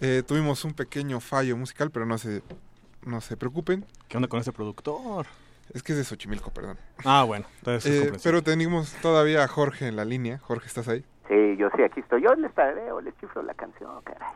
[0.00, 2.42] Eh, tuvimos un pequeño fallo musical, pero no se,
[3.04, 3.84] no se preocupen.
[4.08, 5.26] ¿Qué onda con ese productor?
[5.74, 6.78] Es que es de Xochimilco, perdón.
[7.04, 7.44] Ah, bueno.
[7.58, 10.38] Entonces Eh, pero tenemos todavía a Jorge en la línea.
[10.38, 11.04] Jorge, ¿estás ahí?
[11.28, 12.22] Sí, yo sí, aquí estoy.
[12.22, 14.30] Yo les tarareo, les chiflo la canción, caray.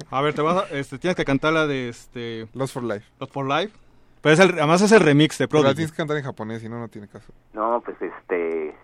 [0.10, 3.04] A ver, te vas a- este, tienes que cantar la de este Lost for Life.
[3.20, 3.76] Lost for Life.
[4.22, 5.76] Pero es el, además es el remix de Pero la Prodigy.
[5.76, 7.30] tienes que cantar en japonés, si no, no tiene caso.
[7.52, 8.68] No, pues este...
[8.70, 8.74] eh,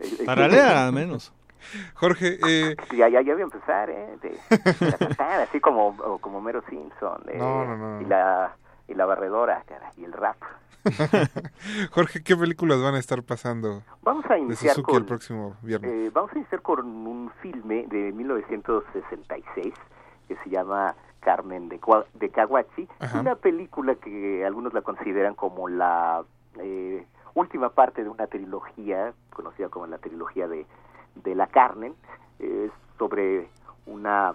[0.00, 1.34] eh, Tararea, al menos.
[1.94, 2.76] Jorge, eh...
[2.96, 4.16] Ya, ya, ya voy a empezar, ¿eh?
[4.22, 7.22] De, de cantar, así como, como Mero Simpson.
[7.28, 8.00] eh, No, no, no.
[8.00, 8.56] Y la,
[8.88, 9.64] y la barredora,
[9.96, 10.36] y el rap.
[11.92, 14.96] Jorge, ¿qué películas van a estar pasando Vamos a iniciar con...
[14.96, 15.90] el próximo viernes?
[15.90, 19.74] Eh, vamos a iniciar con un filme de 1966
[20.28, 21.78] que se llama Carmen de,
[22.14, 22.88] de.
[22.98, 23.20] Ajá.
[23.20, 26.24] Una película que algunos la consideran como la
[26.58, 27.04] eh,
[27.34, 30.66] última parte de una trilogía conocida como la trilogía de,
[31.16, 31.94] de la Carmen.
[32.38, 33.48] Es sobre
[33.86, 34.34] una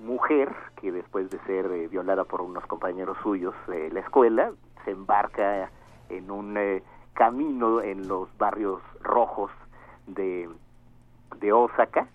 [0.00, 4.52] mujer que después de ser eh, violada por unos compañeros suyos de la escuela
[4.84, 5.70] se embarca
[6.08, 6.82] en un eh,
[7.14, 9.50] camino en los barrios rojos
[10.06, 10.48] de,
[11.40, 12.08] de Osaka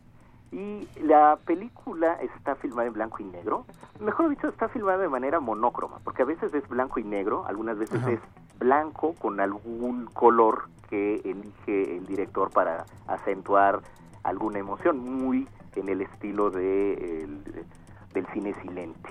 [0.52, 3.66] y la película está filmada en blanco y negro.
[4.00, 7.78] Mejor dicho, está filmada de manera monócroma, porque a veces es blanco y negro, algunas
[7.78, 8.12] veces Ajá.
[8.12, 8.20] es
[8.58, 13.82] blanco con algún color que elige el director para acentuar
[14.24, 16.94] alguna emoción, muy en el estilo de,
[17.24, 17.66] el-
[18.14, 19.10] del cine silente.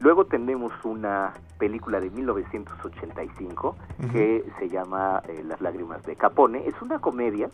[0.00, 3.76] Luego tenemos una película de 1985
[4.12, 6.66] que se llama eh, Las lágrimas de Capone.
[6.66, 7.48] Es una comedia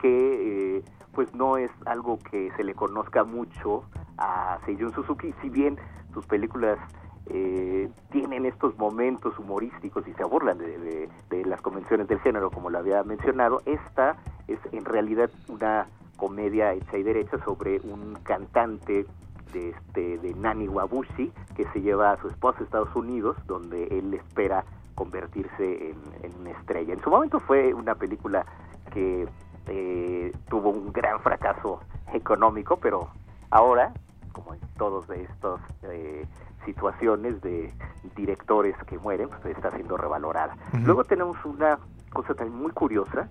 [0.00, 3.82] que eh, pues no es algo que se le conozca mucho
[4.18, 5.76] a Seiyun Suzuki, si bien
[6.14, 6.78] sus películas
[7.26, 12.70] eh, tienen estos momentos humorísticos y se burlan de, de- las convenciones del género, como
[12.70, 14.16] lo había mencionado, esta
[14.46, 19.06] es en realidad una comedia hecha y derecha sobre un cantante
[19.52, 23.84] de, este, de Nani Wabushi que se lleva a su esposa a Estados Unidos, donde
[23.86, 24.64] él espera
[24.94, 26.92] convertirse en, en una estrella.
[26.94, 28.44] En su momento fue una película
[28.92, 29.26] que
[29.66, 31.80] eh, tuvo un gran fracaso
[32.12, 33.08] económico, pero
[33.50, 33.92] ahora,
[34.40, 36.26] como en todas estas eh,
[36.64, 37.72] situaciones de
[38.16, 40.56] directores que mueren, pues está siendo revalorada.
[40.84, 41.78] Luego tenemos una
[42.12, 43.28] cosa también muy curiosa,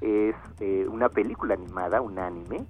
[0.00, 2.66] es eh, una película animada, un anime,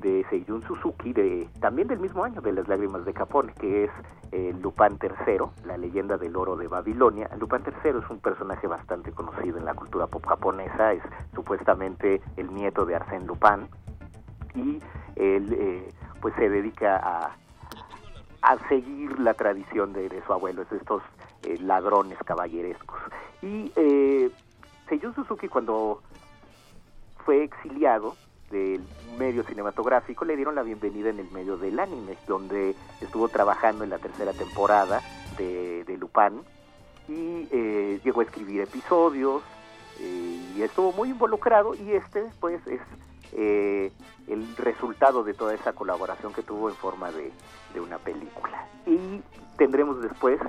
[0.00, 3.90] de Seiyun Suzuki, de, también del mismo año, de Las Lágrimas de Capone, que es
[4.32, 7.28] eh, Lupin III, la leyenda del oro de Babilonia.
[7.38, 11.02] Lupin III es un personaje bastante conocido en la cultura pop japonesa, es
[11.34, 13.68] supuestamente el nieto de Arsène Lupin,
[14.54, 14.80] y
[15.16, 15.88] él eh,
[16.20, 17.36] pues se dedica a,
[18.42, 21.02] a seguir la tradición de, de su abuelo, de estos
[21.42, 22.98] eh, ladrones caballerescos.
[23.42, 24.30] Y eh,
[24.88, 26.02] Seiyun Suzuki cuando
[27.24, 28.16] fue exiliado
[28.50, 28.82] del
[29.18, 33.90] medio cinematográfico, le dieron la bienvenida en el medio del anime, donde estuvo trabajando en
[33.90, 35.00] la tercera temporada
[35.38, 36.42] de, de Lupin
[37.08, 39.42] y eh, llegó a escribir episodios
[40.00, 42.80] eh, y estuvo muy involucrado y este pues es
[43.32, 43.92] eh,
[44.28, 47.30] el resultado de toda esa colaboración que tuvo en forma de,
[47.74, 48.66] de una película.
[48.86, 49.20] Y
[49.56, 50.40] tendremos después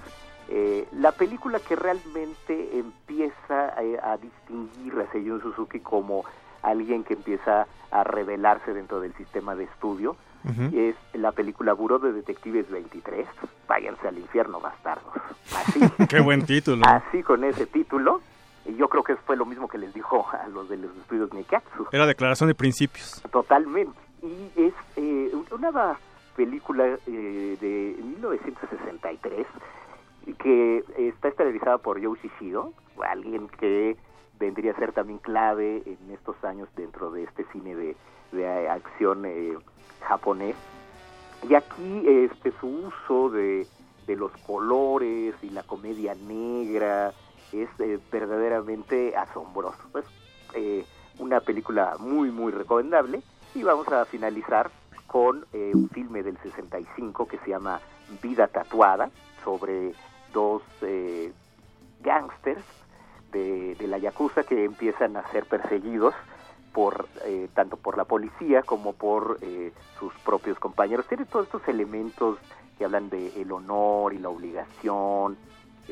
[0.49, 6.23] eh, la película que realmente empieza a, a distinguir a Seiyun Suzuki como
[6.61, 10.75] alguien que empieza a revelarse dentro del sistema de estudio Ujú.
[10.77, 13.27] es la película Buró de Detectives 23.
[13.67, 15.13] Váyanse al infierno, bastardos.
[15.55, 15.79] Así,
[16.09, 16.83] Qué buen título.
[16.85, 18.21] así con ese título.
[18.65, 21.33] Y yo creo que fue lo mismo que les dijo a los de los estudios
[21.33, 21.87] Nikatsu.
[21.91, 23.21] Era declaración de principios.
[23.31, 23.97] Totalmente.
[24.21, 25.97] Y es eh, una
[26.35, 29.47] película eh, de 1963
[30.37, 33.97] que está estelarizada por Yoshi Shido, alguien que
[34.39, 37.95] vendría a ser también clave en estos años dentro de este cine de,
[38.31, 39.57] de acción eh,
[40.01, 40.55] japonés.
[41.49, 43.65] Y aquí este su uso de,
[44.05, 47.13] de los colores y la comedia negra
[47.53, 49.77] es eh, verdaderamente asombroso.
[49.97, 50.05] Es
[50.53, 50.85] eh,
[51.19, 53.21] una película muy, muy recomendable.
[53.53, 54.71] Y vamos a finalizar
[55.11, 57.81] con eh, un filme del 65 que se llama
[58.23, 59.09] Vida Tatuada,
[59.43, 59.93] sobre
[60.31, 61.33] dos eh,
[62.01, 62.63] gángsters
[63.33, 66.13] de, de la Yakuza que empiezan a ser perseguidos
[66.71, 69.39] por eh, tanto por la policía como por
[69.99, 71.05] sus propios compañeros.
[71.07, 72.37] Tiene todos estos elementos
[72.77, 75.37] que hablan de el honor y la obligación,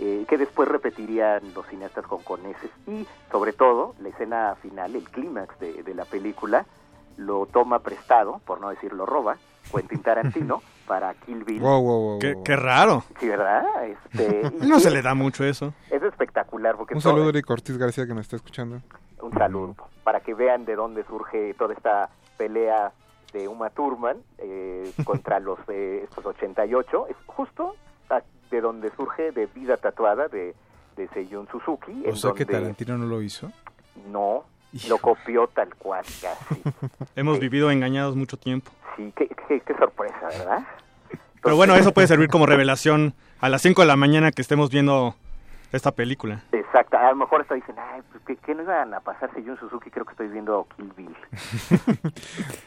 [0.02, 5.60] eh, que después repetirían los cineastas hongkoneses y sobre todo la escena final, el clímax
[5.60, 6.66] de, de la película,
[7.18, 9.36] lo toma prestado, por no decir lo roba,
[9.74, 11.60] Quentin Tarantino para Kill Bill.
[11.62, 12.44] Wow, wow, wow, Qué, wow.
[12.44, 13.04] qué raro.
[13.20, 13.64] Sí, ¿verdad?
[13.86, 15.74] Este, y No se le da mucho eso.
[15.92, 18.82] Es espectacular porque Un saludo a Eric Ortiz García que nos está escuchando.
[19.22, 22.94] un saludo para que vean de dónde surge toda esta pelea
[23.34, 27.76] de Uma Thurman eh, contra los eh, estos 88 es justo
[28.52, 30.56] de donde surge de Vida Tatuada de,
[30.98, 33.52] de Seiyun Suzuki O en sea que Tarantino no lo hizo.
[34.12, 34.44] no
[34.88, 36.62] lo copió tal cual casi
[37.16, 38.72] Hemos vivido engañados mucho tiempo.
[38.96, 40.64] sí qué, qué- qué sorpresa verdad
[41.42, 44.70] Pero bueno, eso puede servir como revelación a las 5 de la mañana que estemos
[44.70, 45.16] viendo
[45.72, 46.44] esta película.
[46.52, 49.58] exacto a lo mejor hasta dicen ay pues ¿qué, qué no iban a pasar Seiyun
[49.60, 51.16] Suzuki creo que estoy viendo Kill Bill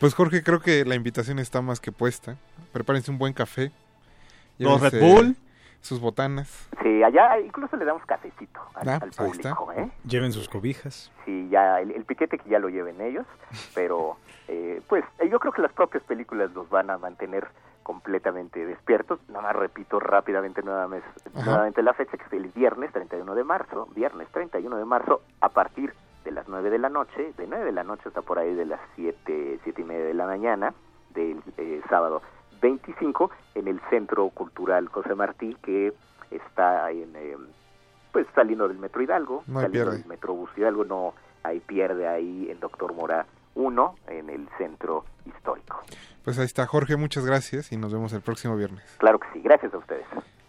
[0.00, 2.36] Pues Jorge, creo que la invitación está más que puesta.
[2.72, 3.70] Prepárense un buen café.
[4.58, 5.36] Los Llévense Red Bull.
[5.82, 6.68] Sus botanas.
[6.82, 9.90] sí allá incluso le damos cafecito al, Ah, al pues público ¿eh?
[10.04, 11.12] Lleven sus cobijas.
[11.26, 13.26] sí, ya el, el piquete que ya lo lleven ellos,
[13.74, 14.16] pero
[14.48, 17.46] eh, pues eh, yo creo que las propias películas los van a mantener
[17.82, 19.18] completamente despiertos.
[19.28, 21.44] Nada más repito rápidamente nuevamente, Ajá.
[21.44, 25.48] nuevamente la fecha, que es el viernes 31 de marzo, viernes 31 de marzo, a
[25.48, 25.92] partir
[26.24, 28.66] de las 9 de la noche, de 9 de la noche hasta por ahí de
[28.66, 30.72] las 7, 7 y media de la mañana,
[31.12, 32.22] del eh, sábado
[32.62, 35.92] 25, en el Centro Cultural José Martí, que
[36.30, 37.14] está en...
[37.16, 37.36] eh,
[38.12, 39.98] pues saliendo del Metro Hidalgo, No hay saliendo pierde.
[40.02, 45.80] del Metrobús Hidalgo, no hay pierde ahí en Doctor Mora 1, en el centro histórico.
[46.24, 48.82] Pues ahí está, Jorge, muchas gracias y nos vemos el próximo viernes.
[48.98, 50.04] Claro que sí, gracias a ustedes.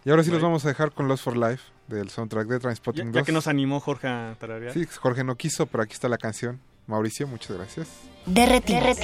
[0.06, 3.12] Y ahora sí los vamos a dejar con Lost for Life del soundtrack de Transpotting
[3.14, 3.26] ya 2.
[3.26, 4.74] que nos animó Jorge a tararear.
[4.74, 6.60] Sí, Jorge no quiso, pero aquí está la canción.
[6.88, 8.10] Mauricio, muchas gracias.
[8.26, 8.98] Derretinas.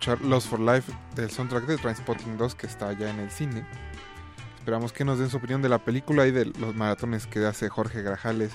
[0.00, 3.66] Escuchar Lost for Life del soundtrack de Transpotting 2 que está ya en el cine.
[4.58, 7.68] Esperamos que nos den su opinión de la película y de los maratones que hace
[7.68, 8.52] Jorge Grajales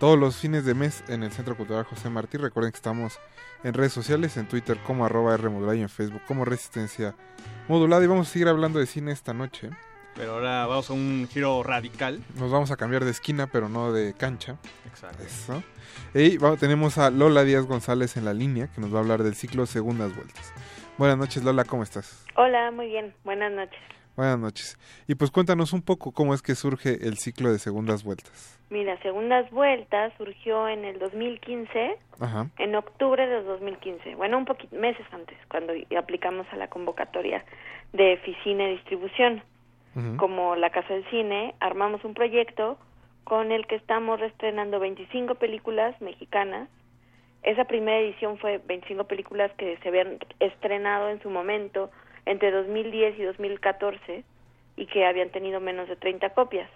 [0.00, 2.38] todos los fines de mes en el Centro Cultural José Martí.
[2.38, 3.18] Recuerden que estamos
[3.64, 7.14] en redes sociales, en Twitter como arroba R modulada y en Facebook como Resistencia
[7.68, 8.02] Modulada.
[8.02, 9.68] Y vamos a seguir hablando de cine esta noche.
[10.14, 12.22] Pero ahora vamos a un giro radical.
[12.36, 14.56] Nos vamos a cambiar de esquina, pero no de cancha.
[14.86, 15.22] Exacto.
[15.22, 15.62] Eso.
[16.14, 19.22] Y vamos- tenemos a Lola Díaz González en la línea, que nos va a hablar
[19.22, 20.50] del ciclo Segundas Vueltas.
[20.98, 22.26] Buenas noches, Lola, ¿cómo estás?
[22.36, 23.14] Hola, muy bien.
[23.24, 23.78] Buenas noches.
[24.16, 24.78] Buenas noches.
[25.06, 28.58] Y pues cuéntanos un poco cómo es que surge el ciclo de Segundas Vueltas.
[28.68, 32.48] Mira, Segundas Vueltas surgió en el 2015, Ajá.
[32.58, 34.16] en octubre del 2015.
[34.16, 37.44] Bueno, un poquito, meses antes, cuando y- aplicamos a la convocatoria
[37.92, 39.42] de Ficine Distribución.
[40.16, 42.78] Como la Casa del Cine, armamos un proyecto
[43.24, 46.68] con el que estamos reestrenando 25 películas mexicanas.
[47.42, 51.90] Esa primera edición fue 25 películas que se habían estrenado en su momento
[52.26, 54.24] entre 2010 y 2014
[54.76, 56.68] y que habían tenido menos de 30 copias.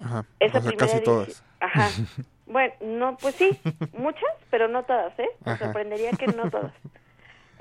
[0.00, 0.24] Ajá.
[0.40, 1.44] Esa o sea, primera casi todas.
[1.60, 1.88] Ajá.
[2.50, 3.48] Bueno, no, pues sí,
[3.92, 5.30] muchas, pero no todas, ¿eh?
[5.46, 6.72] Me sorprendería que no todas.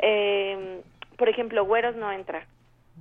[0.01, 0.81] Eh,
[1.17, 2.47] por ejemplo, Güeros no entra,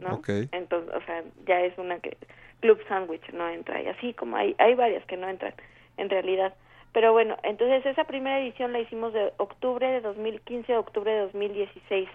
[0.00, 0.16] ¿no?
[0.16, 0.28] Ok.
[0.50, 2.16] Entonces, o sea, ya es una que
[2.58, 5.54] Club Sandwich no entra y así como hay hay varias que no entran
[5.96, 6.54] en realidad.
[6.92, 11.20] Pero bueno, entonces esa primera edición la hicimos de octubre de 2015 a octubre de
[11.20, 12.08] 2016.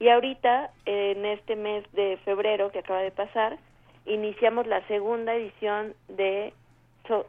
[0.00, 3.58] Y ahorita, en este mes de febrero que acaba de pasar,
[4.06, 6.52] iniciamos la segunda edición de,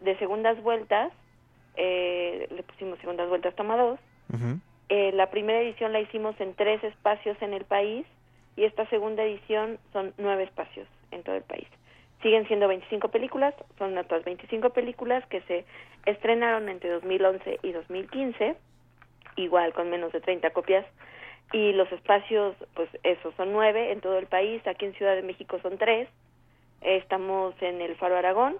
[0.01, 1.11] de segundas vueltas.
[1.75, 3.99] Eh, le pusimos segundas vueltas toma dos.
[4.89, 8.05] Eh, la primera edición la hicimos en tres espacios en el país
[8.55, 11.67] y esta segunda edición son nueve espacios en todo el país.
[12.23, 15.65] Siguen siendo 25 películas, son otras 25 películas que se
[16.05, 18.55] estrenaron entre 2011 y 2015,
[19.35, 20.85] igual con menos de 30 copias,
[21.51, 25.21] y los espacios, pues esos son nueve en todo el país, aquí en Ciudad de
[25.21, 26.07] México son tres,
[26.81, 28.55] estamos en el Faro Aragón,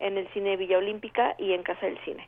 [0.00, 2.26] en el Cine Villa Olímpica y en Casa del Cine.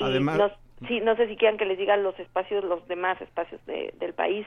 [0.00, 3.64] Además- no, sí, no sé si quieran que les diga los espacios, los demás espacios
[3.66, 4.46] de- del país.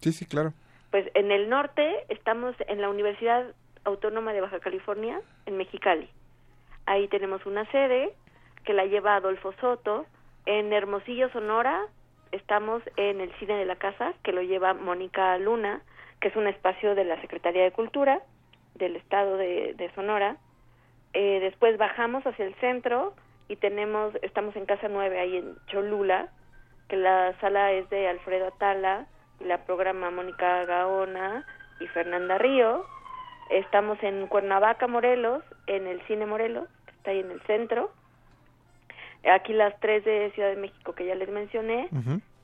[0.00, 0.52] Sí, sí, claro.
[0.90, 3.44] Pues en el norte estamos en la Universidad
[3.84, 6.08] Autónoma de Baja California, en Mexicali.
[6.86, 8.12] Ahí tenemos una sede
[8.64, 10.06] que la lleva Adolfo Soto.
[10.46, 11.86] En Hermosillo, Sonora,
[12.32, 15.82] estamos en el Cine de la Casa, que lo lleva Mónica Luna,
[16.20, 18.22] que es un espacio de la Secretaría de Cultura
[18.74, 20.36] del Estado de, Sonora.
[21.12, 23.14] Eh, después bajamos hacia el centro
[23.48, 26.28] y tenemos, estamos en Casa 9, ahí en Cholula,
[26.88, 29.06] que la sala es de Alfredo Atala,
[29.40, 31.44] la programa Mónica Gaona
[31.80, 32.84] y Fernanda Río.
[33.50, 37.90] Estamos en Cuernavaca, Morelos, en el Cine Morelos, que está ahí en el centro.
[39.30, 41.88] Aquí las tres de Ciudad de México que ya les mencioné.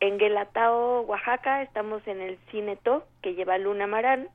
[0.01, 4.29] En Guelatao, Oaxaca, estamos en el Cine To, que lleva Luna Marán.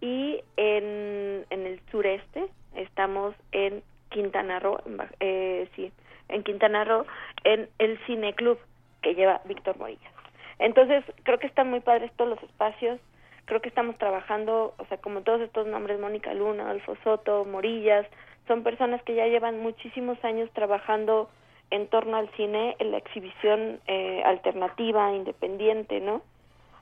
[0.00, 4.78] Y en, en el sureste estamos en Quintana Roo,
[5.20, 5.90] eh, sí,
[6.28, 7.06] en Quintana Roo,
[7.44, 8.58] en el Cine Club,
[9.02, 10.12] que lleva Víctor Morillas.
[10.58, 13.00] Entonces, creo que están muy padres todos los espacios.
[13.46, 18.06] Creo que estamos trabajando, o sea, como todos estos nombres, Mónica Luna, Alfo Soto, Morillas,
[18.48, 21.28] son personas que ya llevan muchísimos años trabajando
[21.70, 26.22] en torno al cine, en la exhibición eh, alternativa, independiente, ¿no?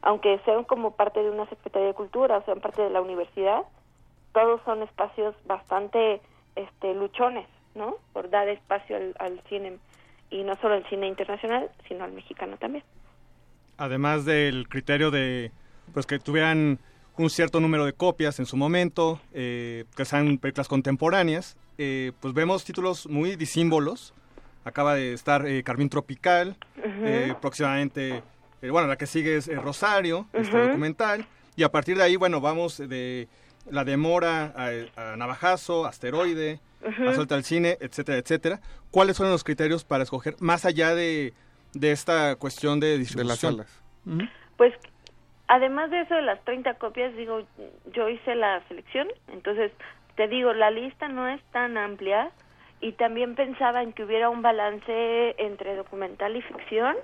[0.02, 3.62] Aunque sean como parte de una Secretaría de Cultura, o sean parte de la universidad,
[4.32, 6.20] todos son espacios bastante
[6.56, 7.96] este, luchones, ¿no?
[8.12, 9.78] Por dar espacio al, al cine,
[10.30, 12.84] y no solo al cine internacional, sino al mexicano también.
[13.78, 15.50] Además del criterio de
[15.92, 16.78] pues que tuvieran
[17.16, 22.32] un cierto número de copias en su momento, eh, que sean películas contemporáneas, eh, pues
[22.34, 24.14] vemos títulos muy disímbolos.
[24.64, 28.22] Acaba de estar eh, Carmín Tropical, eh, próximamente,
[28.62, 32.16] eh, bueno, la que sigue es eh, Rosario, este documental, y a partir de ahí,
[32.16, 33.28] bueno, vamos de
[33.68, 38.60] La Demora a, a Navajazo, Asteroide, a Suelta al Cine, etcétera, etcétera.
[38.90, 41.34] ¿Cuáles son los criterios para escoger, más allá de,
[41.74, 43.56] de esta cuestión de distribución?
[43.56, 43.82] salas.
[44.56, 44.72] Pues
[45.52, 47.42] además de eso de las 30 copias, digo,
[47.92, 49.70] yo hice la selección, entonces
[50.14, 52.30] te digo, la lista no es tan amplia
[52.80, 56.96] y también pensaba en que hubiera un balance entre documental y ficción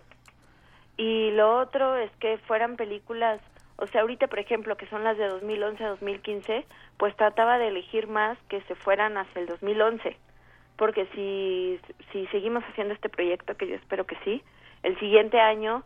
[0.96, 3.38] y lo otro es que fueran películas,
[3.76, 6.64] o sea, ahorita por ejemplo, que son las de 2011 a 2015,
[6.96, 10.16] pues trataba de elegir más que se fueran hacia el 2011,
[10.78, 11.78] porque si,
[12.12, 14.42] si seguimos haciendo este proyecto, que yo espero que sí,
[14.84, 15.84] el siguiente año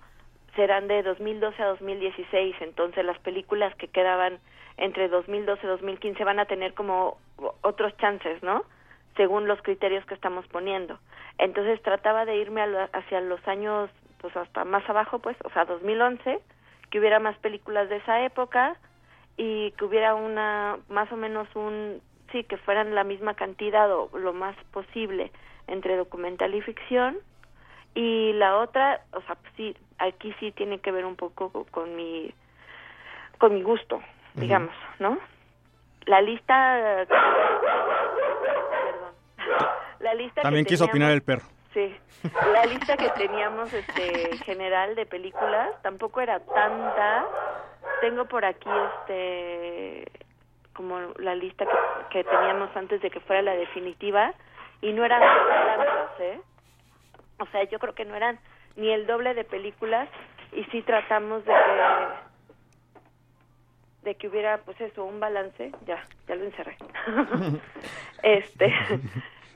[0.57, 4.39] serán de 2012 a 2016, entonces las películas que quedaban
[4.77, 7.19] entre 2012 y 2015 van a tener como
[7.63, 8.65] otros chances, ¿no?
[9.17, 10.99] Según los criterios que estamos poniendo.
[11.39, 15.65] Entonces trataba de irme lo- hacia los años, pues hasta más abajo, pues, o sea,
[15.65, 16.41] 2011,
[16.91, 18.77] que hubiera más películas de esa época
[19.37, 22.01] y que hubiera una, más o menos un,
[22.31, 25.31] sí, que fueran la misma cantidad o lo más posible
[25.67, 27.19] entre documental y ficción.
[27.95, 31.67] Y la otra, o sea, pues sí, aquí sí tiene que ver un poco co-
[31.71, 32.33] con mi,
[33.39, 34.03] con mi gusto,
[34.35, 35.19] digamos, ¿no?
[36.07, 37.33] La lista, perdón,
[40.01, 41.47] la lista que También quiso teníamos- opinar el perro.
[41.73, 41.97] Sí,
[42.53, 47.25] la lista que teníamos este general de películas tampoco era tanta.
[48.01, 48.69] Tengo por aquí
[48.99, 50.05] este
[50.75, 51.77] como la lista que,
[52.11, 54.33] que teníamos antes de que fuera la definitiva
[54.81, 56.41] y no eran tantas, ¿eh?
[57.39, 58.39] O sea, yo creo que no eran
[58.77, 60.09] ni el doble de películas
[60.53, 62.23] y sí tratamos de que
[64.03, 66.77] de que hubiera pues eso, un balance, ya, ya lo encerré.
[68.23, 68.73] este,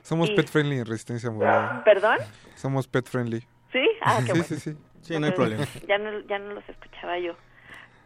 [0.01, 1.83] Somos Y- pet friendly en resistencia modulada.
[1.83, 2.17] ¿Perdón?
[2.55, 3.41] Somos pet friendly.
[3.73, 3.85] ¿Sí?
[4.01, 4.43] Ah, qué sí, bueno.
[4.45, 4.77] sí, sí.
[5.01, 5.65] Sí, no hay problema.
[5.87, 7.33] Ya no, ya no los escuchaba yo.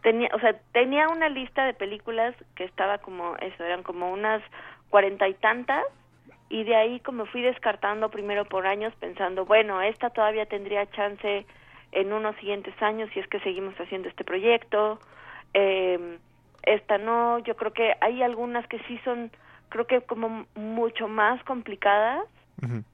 [0.02, 4.42] Tenía, o sea, tenía una lista de películas que estaba como eso, eran como unas
[4.90, 5.84] cuarenta y tantas,
[6.52, 11.46] y de ahí como fui descartando primero por años pensando, bueno, esta todavía tendría chance
[11.92, 15.00] en unos siguientes años si es que seguimos haciendo este proyecto,
[15.54, 16.18] eh,
[16.62, 19.30] esta no, yo creo que hay algunas que sí son,
[19.70, 22.28] creo que como mucho más complicadas,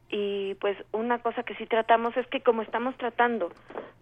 [0.09, 3.51] y pues una cosa que sí tratamos es que como estamos tratando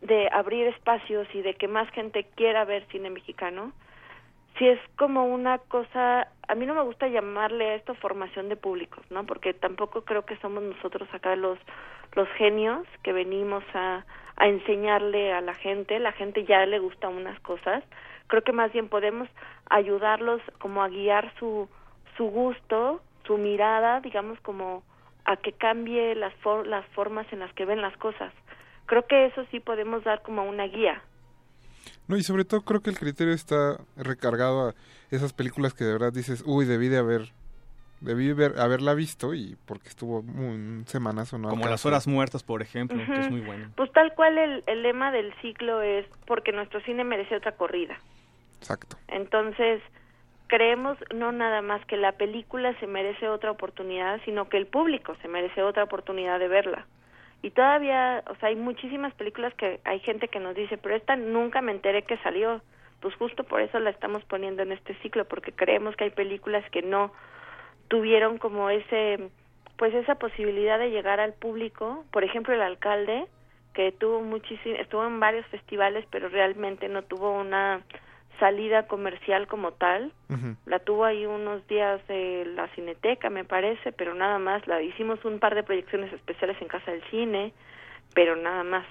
[0.02, 3.72] de abrir espacios y de que más gente quiera ver cine mexicano,
[4.58, 8.56] si es como una cosa, a mí no me gusta llamarle a esto formación de
[8.56, 9.24] públicos, ¿no?
[9.26, 11.58] Porque tampoco creo que somos nosotros acá los
[12.14, 14.04] los genios que venimos a
[14.38, 17.82] a enseñarle a la gente, la gente ya le gusta unas cosas.
[18.26, 19.28] Creo que más bien podemos
[19.70, 21.68] ayudarlos como a guiar su
[22.16, 24.82] su gusto, su mirada, digamos como
[25.24, 28.32] a que cambie las for- las formas en las que ven las cosas.
[28.86, 31.02] Creo que eso sí podemos dar como una guía.
[32.08, 34.74] No, y sobre todo creo que el criterio está recargado a
[35.10, 37.32] esas películas que de verdad dices, uy, debí de haber,
[38.00, 41.48] debí ver, haberla visto y porque estuvo un semanas o no.
[41.48, 43.70] Como las horas muertas, por ejemplo, que es muy bueno.
[43.76, 47.98] Pues tal cual el, el lema del ciclo es porque nuestro cine merece otra corrida.
[48.58, 48.96] Exacto.
[49.08, 49.82] Entonces,
[50.46, 55.16] creemos no nada más que la película se merece otra oportunidad, sino que el público
[55.22, 56.86] se merece otra oportunidad de verla.
[57.42, 61.16] Y todavía, o sea, hay muchísimas películas que hay gente que nos dice, pero esta
[61.16, 62.60] nunca me enteré que salió.
[63.00, 66.68] Pues justo por eso la estamos poniendo en este ciclo, porque creemos que hay películas
[66.70, 67.12] que no
[67.88, 69.30] tuvieron como ese,
[69.76, 72.04] pues esa posibilidad de llegar al público.
[72.10, 73.26] Por ejemplo, El Alcalde,
[73.74, 77.82] que tuvo muchísimo, estuvo en varios festivales, pero realmente no tuvo una
[78.38, 80.12] salida comercial como tal.
[80.66, 84.66] La tuvo ahí unos días de la Cineteca, me parece, pero nada más.
[84.66, 87.52] La hicimos un par de proyecciones especiales en Casa del Cine,
[88.14, 88.86] pero nada más.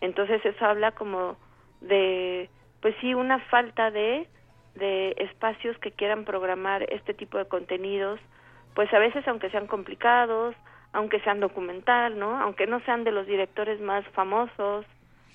[0.00, 1.36] Entonces eso habla como
[1.80, 2.48] de,
[2.80, 4.28] pues sí, una falta de
[4.74, 8.20] de espacios que quieran programar este tipo de contenidos,
[8.74, 10.54] pues a veces aunque sean complicados,
[10.92, 12.40] aunque sean documental, ¿no?
[12.40, 14.84] Aunque no sean de los directores más famosos,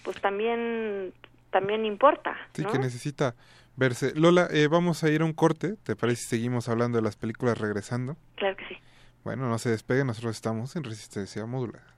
[0.04, 1.14] pues también
[1.52, 2.72] también importa, Sí, ¿no?
[2.72, 3.36] que necesita
[3.76, 4.14] verse.
[4.16, 5.76] Lola, eh, vamos a ir a un corte.
[5.84, 8.18] ¿Te parece si seguimos hablando de las películas regresando?
[8.36, 8.78] Claro que sí.
[9.24, 11.96] Bueno, no se despegue, nosotros estamos en resistencia modulada.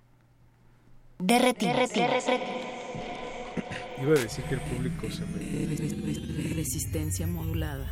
[1.19, 1.95] Derretinas.
[4.01, 6.55] Iba a decir que el público se me...
[6.55, 7.91] Resistencia modulada.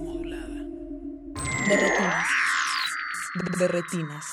[1.67, 2.27] De retinas.
[3.57, 4.25] De retinas.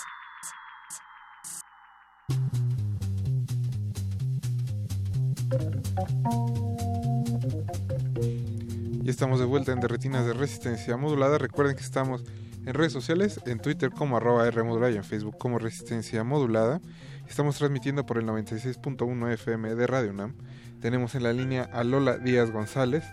[9.07, 11.39] Estamos de vuelta en Derretinas de Resistencia Modulada.
[11.39, 12.25] Recuerden que estamos
[12.67, 16.81] en redes sociales, en Twitter como arroba R modulada y en Facebook como Resistencia Modulada.
[17.29, 20.35] Estamos transmitiendo por el 96.1 FM de Radio UNAM.
[20.81, 23.05] Tenemos en la línea a Lola Díaz González,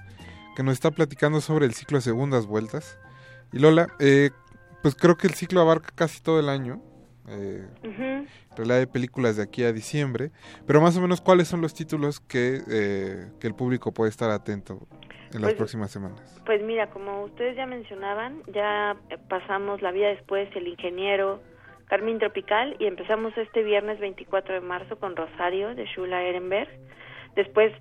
[0.56, 2.98] que nos está platicando sobre el ciclo de segundas vueltas.
[3.54, 4.32] Y Lola, eh,
[4.82, 6.82] pues creo que el ciclo abarca casi todo el año.
[7.28, 8.28] Eh, En
[8.58, 10.32] realidad hay películas de aquí a diciembre.
[10.68, 14.30] Pero más o menos, ¿cuáles son los títulos que, eh, que el público puede estar
[14.30, 14.88] atento
[15.34, 16.42] en las Pues- próximas semanas?
[16.46, 21.42] Pues mira, como ustedes ya mencionaban, ya eh, pasamos la vida después, el ingeniero,
[21.88, 26.70] Carmen Tropical, y empezamos este viernes 24 de marzo con Rosario de Shula Ehrenberg.
[27.36, 27.74] Después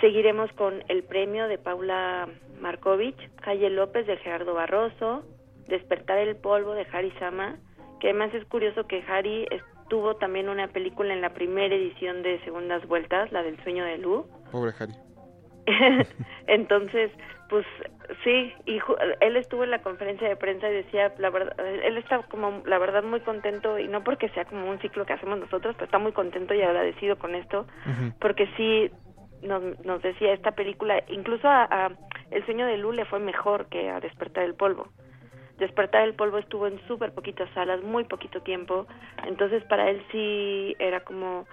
[0.00, 2.28] seguiremos con El Premio de Paula
[2.60, 5.24] Markovich, Calle López de Gerardo Barroso,
[5.66, 7.56] Despertar el Polvo de Harry Sama,
[8.00, 12.40] que además es curioso que Harry estuvo también una película en la primera edición de
[12.44, 14.26] Segundas Vueltas, la del Sueño de Lu.
[14.50, 14.94] Pobre Harry.
[16.46, 17.10] Entonces,
[17.48, 17.66] pues
[18.24, 18.78] sí, y
[19.20, 22.78] él estuvo en la conferencia de prensa y decía, la verdad, él está como, la
[22.78, 25.98] verdad, muy contento, y no porque sea como un ciclo que hacemos nosotros, pero está
[25.98, 27.66] muy contento y agradecido con esto,
[28.18, 28.90] porque sí
[29.42, 31.92] nos, nos decía esta película, incluso a, a
[32.30, 34.88] El sueño de Lu le fue mejor que a Despertar el Polvo.
[35.58, 38.86] Despertar el Polvo estuvo en súper poquitas salas, muy poquito tiempo,
[39.26, 41.46] entonces para él sí era como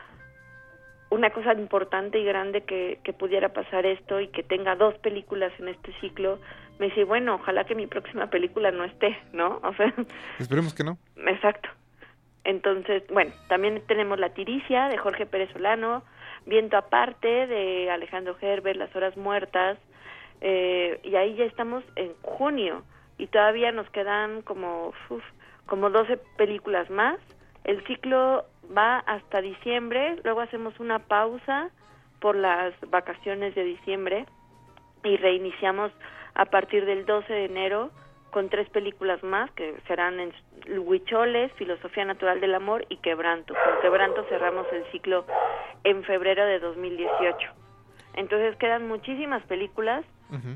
[1.10, 5.52] una cosa importante y grande que, que pudiera pasar esto y que tenga dos películas
[5.60, 6.40] en este ciclo,
[6.80, 9.60] me dice, bueno, ojalá que mi próxima película no esté, ¿no?
[9.64, 9.94] O sea,
[10.40, 10.98] Esperemos que no.
[11.28, 11.70] exacto.
[12.44, 16.04] Entonces, bueno, también tenemos La Tiricia de Jorge Pérez Solano,
[16.46, 19.78] Viento Aparte de Alejandro Herbert, Las Horas Muertas,
[20.42, 22.84] eh, y ahí ya estamos en junio
[23.18, 25.24] y todavía nos quedan como, uf,
[25.66, 27.20] como 12 películas más.
[27.64, 28.46] El ciclo
[28.76, 31.70] va hasta diciembre, luego hacemos una pausa
[32.20, 34.26] por las vacaciones de diciembre
[35.04, 35.92] y reiniciamos
[36.36, 37.92] a partir del 12 de enero
[38.36, 40.34] con tres películas más que serán en
[40.78, 43.54] Huicholes, Filosofía Natural del Amor y Quebranto.
[43.54, 45.26] Con Quebranto cerramos el ciclo
[45.86, 47.50] en febrero de 2018.
[48.16, 50.04] Entonces quedan muchísimas películas.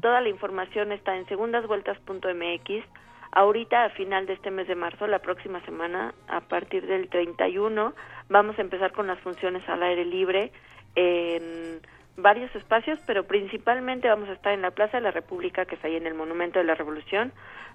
[0.01, 2.83] Toda la información está en segundasvueltas.mx.
[3.31, 7.93] Ahorita, a final de este mes de marzo, la próxima semana, a partir del 31,
[8.27, 10.51] vamos a empezar con las funciones al aire libre
[10.95, 11.79] en
[12.21, 15.83] varios espacios, pero principalmente vamos a estar en la Plaza de la República, que es
[15.83, 17.31] ahí en el Monumento de la Revolución.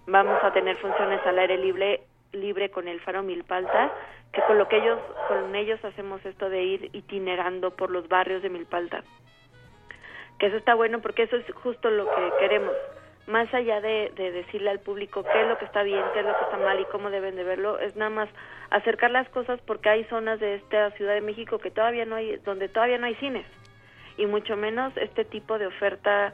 [0.07, 2.03] Vamos a tener funciones al aire libre
[2.33, 3.93] libre con el Faro Milpalta,
[4.33, 4.99] que con lo que ellos
[5.29, 9.05] con ellos hacemos esto de ir itinerando por los barrios de Milpalta.
[10.39, 12.75] Que eso está bueno porque eso es justo lo que queremos.
[13.29, 16.27] Más allá de, de decirle al público qué es lo que está bien, qué es
[16.27, 18.29] lo que está mal y cómo deben de verlo, es nada más
[18.71, 22.37] acercar las cosas porque hay zonas de esta Ciudad de México que todavía no hay,
[22.39, 23.47] donde todavía no hay cines
[24.17, 26.33] y mucho menos este tipo de oferta,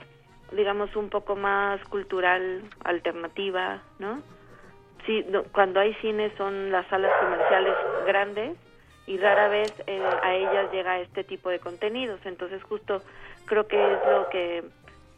[0.53, 4.23] digamos, un poco más cultural, alternativa, ¿no?
[5.07, 7.75] Sí, no, cuando hay cines son las salas comerciales
[8.07, 8.57] grandes
[9.07, 12.21] y rara vez eh, a ellas llega este tipo de contenidos.
[12.25, 13.03] Entonces, justo
[13.47, 14.65] creo que es lo que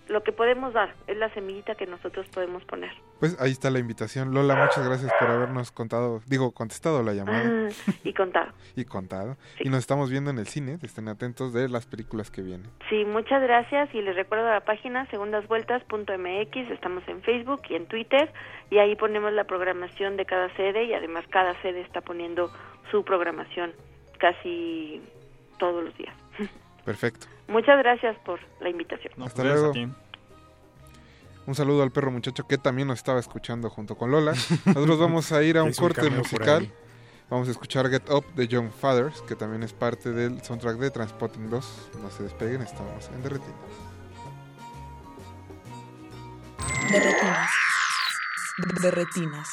[0.09, 2.93] lo que podemos dar, es la semillita que nosotros podemos poner.
[3.23, 4.35] Pues ahí está la invitación.
[4.35, 7.69] Lola, muchas gracias por habernos contado, digo, contestado la llamada
[8.03, 8.51] y contado.
[8.75, 9.37] y contado.
[9.61, 12.69] Y nos estamos viendo en el cine, estén atentos de las películas que vienen.
[12.91, 18.33] Sí, muchas gracias y les recuerdo la página segundasvueltas.mx, estamos en Facebook y en Twitter
[18.71, 22.51] y ahí ponemos la programación de cada sede y además cada sede está poniendo
[22.91, 23.71] su programación
[24.19, 25.01] casi
[25.61, 26.17] todos los días.
[26.85, 27.29] Perfecto.
[27.47, 29.13] Muchas gracias por la invitación.
[29.23, 29.73] Hasta luego.
[31.47, 34.33] Un saludo al perro muchacho que también nos estaba escuchando junto con Lola.
[34.65, 36.73] Nosotros vamos a ir a un corte musical.
[37.29, 40.91] Vamos a escuchar Get Up de Young Fathers, que también es parte del soundtrack de
[40.91, 41.67] Transpotting 2.
[42.03, 43.57] No se despeguen, estamos en Derretinas.
[48.83, 49.49] De retinas.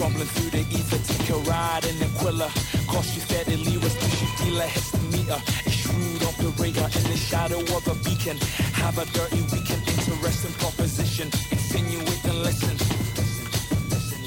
[0.00, 2.48] Rolling through the ether, take a ride in the Quilla.
[2.88, 5.36] Cost you steadily, was push you dealer, hits the meter.
[5.36, 8.38] A shrewd operator in the shadow of a beacon.
[8.80, 11.28] Have a dirty weekend, interesting proposition.
[11.52, 12.74] Insinuate and listen.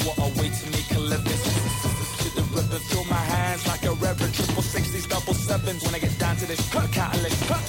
[0.05, 1.41] What a way to make a living.
[2.21, 4.35] To the river, throw my hands like a reverend.
[4.35, 5.81] Triple sixties, double sevens.
[5.83, 7.47] When I get down to this, cut catalyst.
[7.49, 7.65] Cut.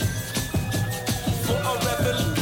[1.49, 2.34] For a revolution.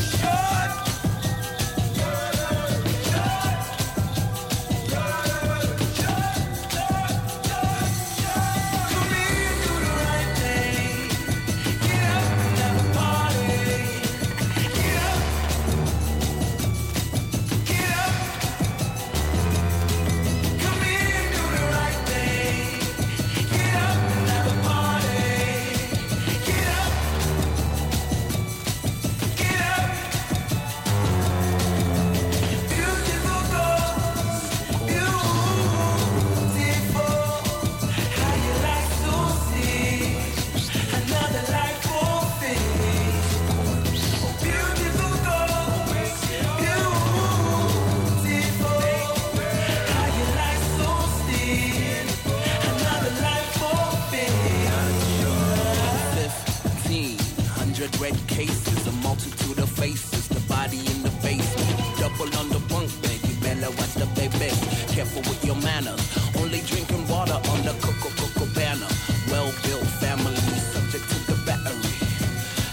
[58.03, 61.71] Red cases, a multitude of faces, the body in the basement.
[62.03, 64.51] Double on the bunk bed, you better watch the baby.
[64.91, 66.03] Careful with your manners,
[66.43, 68.91] only drinking water on the coco coco banner.
[69.31, 70.35] Well built family,
[70.75, 71.95] subject to the battery.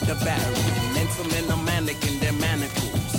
[0.10, 0.66] The battery,
[0.98, 3.14] mental men are manic in their manacles.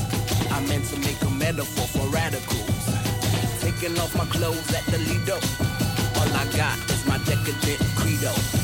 [0.51, 2.87] I meant to make a metaphor for radicals.
[3.63, 5.39] Taking off my clothes at the Lido.
[6.19, 8.60] All I got is my decadent credo.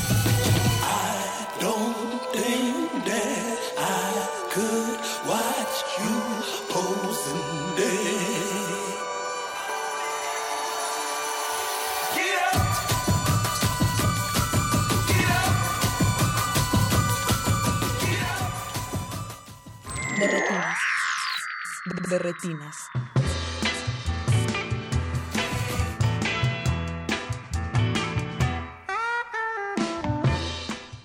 [22.09, 22.89] De retinas.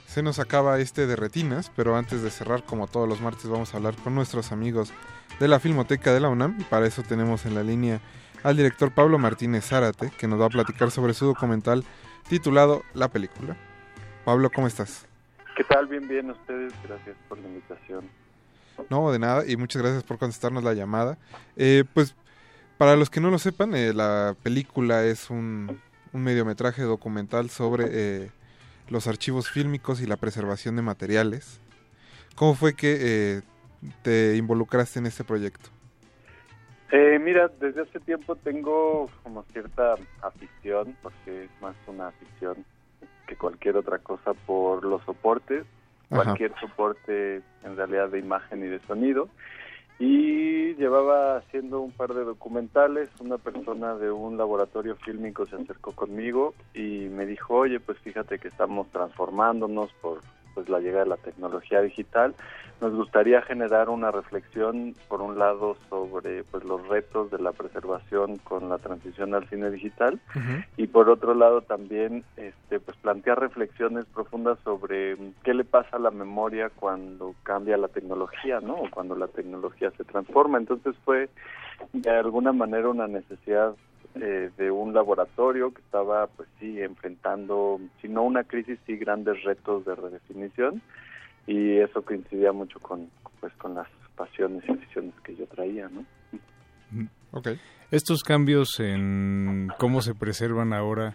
[0.07, 3.75] Se nos acaba este de retinas, pero antes de cerrar, como todos los martes, vamos
[3.75, 4.93] a hablar con nuestros amigos
[5.41, 6.57] de la Filmoteca de la UNAM.
[6.61, 8.01] Y para eso tenemos en la línea
[8.45, 11.85] al director Pablo Martínez Zárate, que nos va a platicar sobre su documental
[12.29, 13.57] titulado La película.
[14.25, 15.09] Pablo, ¿cómo estás?
[15.57, 15.89] ¿Qué tal?
[15.89, 16.73] Bien, bien, ustedes.
[16.85, 18.22] Gracias por la invitación.
[18.91, 21.19] No, de nada, y muchas gracias por contestarnos la llamada.
[21.57, 22.15] Eh, pues,
[22.79, 25.81] para los que no lo sepan, eh, la película es un,
[26.13, 28.31] un mediometraje documental sobre eh,
[28.89, 31.61] los archivos fílmicos y la preservación de materiales.
[32.35, 33.43] ¿Cómo fue que eh,
[34.03, 35.71] te involucraste en este proyecto?
[36.91, 42.65] Eh, mira, desde hace tiempo tengo como cierta afición, porque es más una afición
[43.27, 45.65] que cualquier otra cosa por los soportes,
[46.15, 49.29] Cualquier soporte en realidad de imagen y de sonido.
[49.99, 55.93] Y llevaba haciendo un par de documentales, una persona de un laboratorio fílmico se acercó
[55.93, 60.21] conmigo y me dijo, oye, pues fíjate que estamos transformándonos por
[60.55, 62.35] pues la llegada de la tecnología digital.
[62.81, 68.39] Nos gustaría generar una reflexión, por un lado, sobre pues los retos de la preservación
[68.39, 70.21] con la transición al cine digital
[70.77, 76.01] y por otro lado también este pues plantear reflexiones profundas sobre qué le pasa a
[76.01, 80.59] la memoria cuando cambia la tecnología no o cuando la tecnología se transforma.
[80.59, 81.29] Entonces fue
[81.93, 83.75] de alguna manera una necesidad
[84.15, 89.43] eh, de un laboratorio que estaba pues sí enfrentando si no una crisis sí grandes
[89.43, 90.83] retos de redefinición.
[91.47, 93.09] Y eso coincidía mucho con
[93.41, 96.05] pues con las pasiones y aficiones que yo traía no
[97.91, 101.15] Estos cambios en cómo se preservan ahora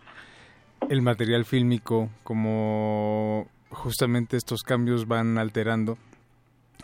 [0.90, 5.98] el material fílmico, como justamente estos cambios van alterando,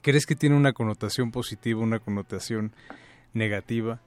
[0.01, 2.71] ¿crees que tiene una connotación positiva, una connotación
[3.33, 3.99] negativa?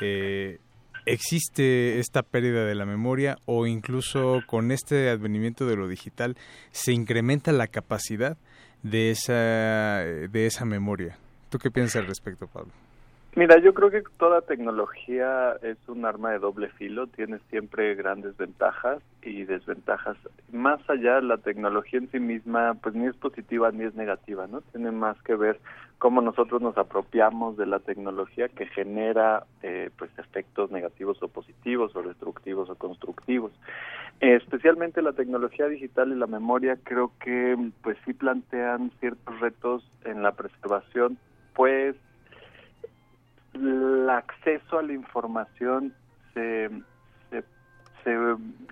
[0.00, 0.58] Eh,
[1.04, 6.36] ¿Existe esta pérdida de la memoria o incluso con este advenimiento de lo digital
[6.70, 8.36] se incrementa la capacidad
[8.82, 11.18] de esa, de esa memoria?
[11.50, 12.72] ¿Tú qué piensas al respecto, Pablo?
[13.34, 18.36] Mira, yo creo que toda tecnología es un arma de doble filo, tiene siempre grandes
[18.36, 20.18] ventajas y desventajas.
[20.52, 24.60] Más allá, la tecnología en sí misma, pues ni es positiva ni es negativa, ¿no?
[24.60, 25.58] Tiene más que ver
[25.96, 31.96] cómo nosotros nos apropiamos de la tecnología que genera, eh, pues, efectos negativos o positivos,
[31.96, 33.52] o destructivos o constructivos.
[34.20, 40.22] Especialmente la tecnología digital y la memoria, creo que, pues, sí plantean ciertos retos en
[40.22, 41.16] la preservación,
[41.54, 41.96] pues
[43.54, 45.94] el acceso a la información
[46.34, 46.70] se,
[47.30, 47.42] se
[48.04, 48.16] se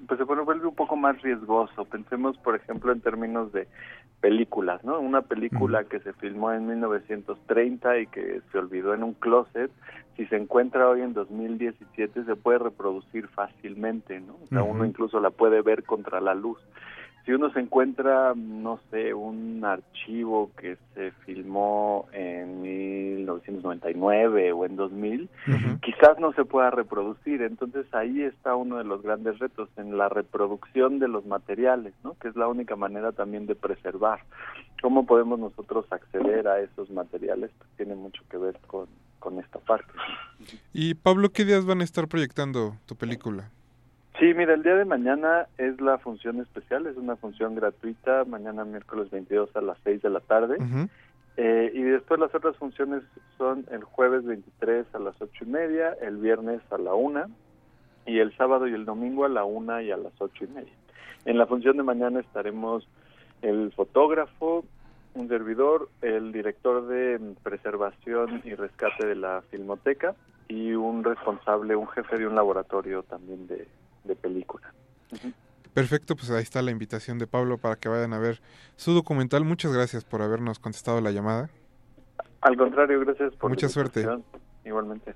[0.07, 1.85] pues se vuelve un poco más riesgoso.
[1.85, 3.69] Pensemos, por ejemplo, en términos de
[4.21, 5.01] películas, ¿no?
[5.01, 9.71] Una película que se filmó en 1930 y que se olvidó en un closet,
[10.17, 14.35] si se encuentra hoy en 2017 se puede reproducir fácilmente, ¿no?
[14.43, 16.59] O sea, uno incluso la puede ver contra la luz
[17.31, 24.75] si uno se encuentra, no sé, un archivo que se filmó en 1999 o en
[24.75, 25.31] 2000,
[25.81, 27.43] quizás no se pueda reproducir.
[27.43, 32.15] Entonces ahí está uno de los grandes retos en la reproducción de los materiales, ¿no?
[32.15, 34.25] Que es la única manera también de preservar.
[34.83, 37.53] ¿Cómo podemos nosotros acceder a esos materiales?
[37.59, 38.89] Pues tiene mucho que ver con,
[39.21, 39.93] con esta parte.
[40.73, 43.53] Y Pablo, ¿qué días van a estar proyectando tu película?
[44.21, 48.67] Sí, mira, el día de mañana es la función especial, es una función gratuita, mañana
[48.67, 50.59] miércoles 22 a las 6 de la tarde.
[51.39, 53.03] eh, y después las otras funciones
[53.39, 57.31] son el jueves 23 a las 8 y media, el viernes a la 1
[58.05, 60.73] y el sábado y el domingo a la 1 y a las 8 y media.
[61.25, 62.87] En la función de mañana estaremos
[63.41, 64.67] el fotógrafo,
[65.15, 70.15] un servidor, el director de preservación y rescate de la filmoteca
[70.47, 73.67] y un responsable, un jefe de un laboratorio también de,
[74.05, 74.73] de película.
[75.75, 78.41] Perfecto, pues ahí está la invitación de Pablo para que vayan a ver
[78.77, 79.45] su documental.
[79.45, 81.51] Muchas gracias por habernos contestado la llamada.
[82.41, 84.07] Al contrario, gracias por Mucha suerte.
[84.65, 85.15] Igualmente.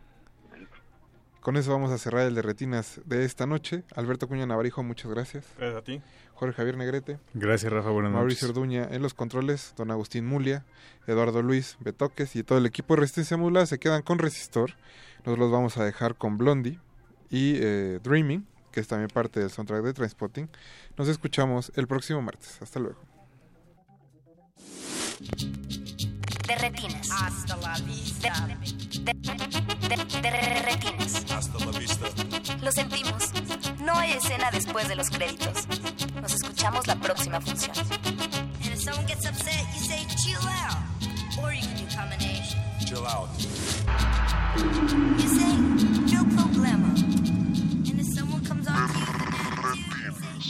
[1.40, 3.82] Con eso vamos a cerrar el de retinas de esta noche.
[3.94, 5.47] Alberto Cuña Navarijo, muchas gracias.
[5.59, 6.01] Gracias a ti.
[6.32, 7.19] Jorge Javier Negrete.
[7.35, 7.90] Gracias, Rafa.
[7.90, 8.56] Buenas Mauricio noches.
[8.56, 9.74] Orduña en los controles.
[9.77, 10.65] Don Agustín Mulia.
[11.06, 14.70] Eduardo Luis Betoques y todo el equipo de Resistencia Mula se quedan con Resistor.
[15.19, 16.78] Nosotros los vamos a dejar con Blondie
[17.28, 20.51] y eh, Dreaming, que es también parte del soundtrack de Transpotting.
[20.99, 22.61] Nos escuchamos el próximo martes.
[22.61, 22.99] Hasta luego.
[26.49, 27.09] De retinas.
[27.13, 28.49] Hasta la vista.
[28.49, 31.25] De, de, de, de retinas.
[31.31, 32.09] Hasta la vista.
[32.61, 33.31] Lo sentimos.
[33.81, 35.69] No hay escena después de los créditos.
[36.21, 37.77] Nos escuchamos la próxima función.
[37.79, 40.83] And if someone gets upset, you say chill out.
[41.41, 42.59] Or you can do combination.
[42.85, 43.29] Chill out.
[45.17, 45.57] You say
[46.13, 47.24] no problema.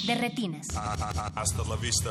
[0.07, 0.69] De retinas.
[0.77, 2.11] Hasta la vista.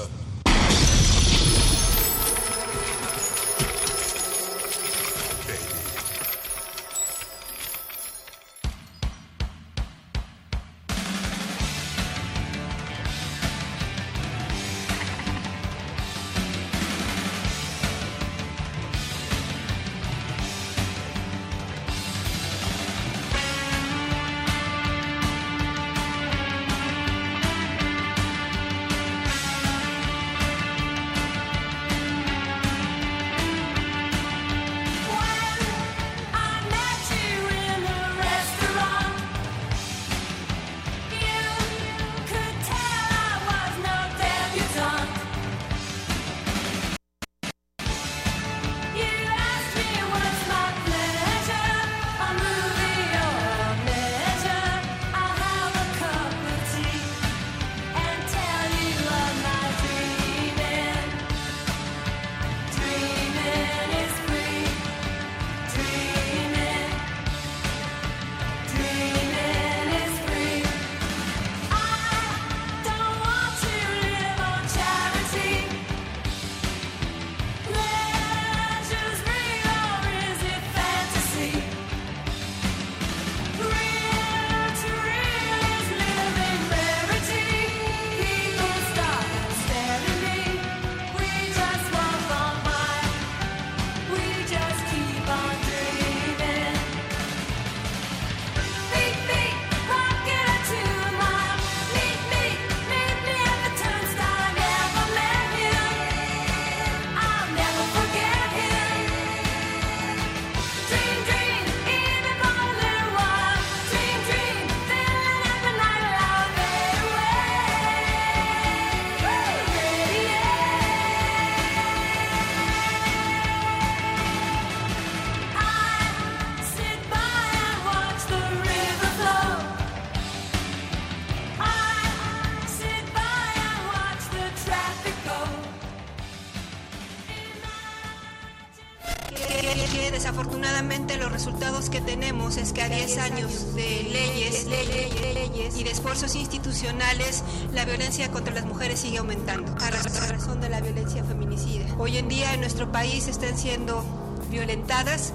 [143.05, 147.43] 10 años de leyes, leyes y de esfuerzos institucionales,
[147.73, 151.85] la violencia contra las mujeres sigue aumentando a razón de la violencia feminicida.
[151.97, 154.05] Hoy en día en nuestro país están siendo
[154.49, 155.33] violentadas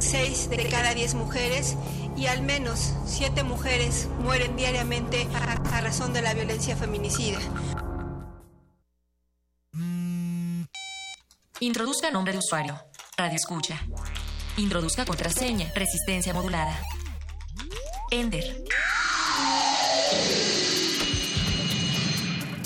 [0.00, 1.76] 6 de cada 10 mujeres
[2.16, 7.38] y al menos 7 mujeres mueren diariamente a, a razón de la violencia feminicida.
[11.60, 12.80] Introduzca nombre de usuario.
[13.18, 13.78] Radio escucha.
[14.56, 15.70] Introduzca contraseña.
[15.74, 16.74] Resistencia modulada.
[18.12, 18.62] Ender.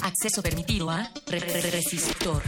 [0.03, 2.43] Acceso permitido a re- re- re- resistor.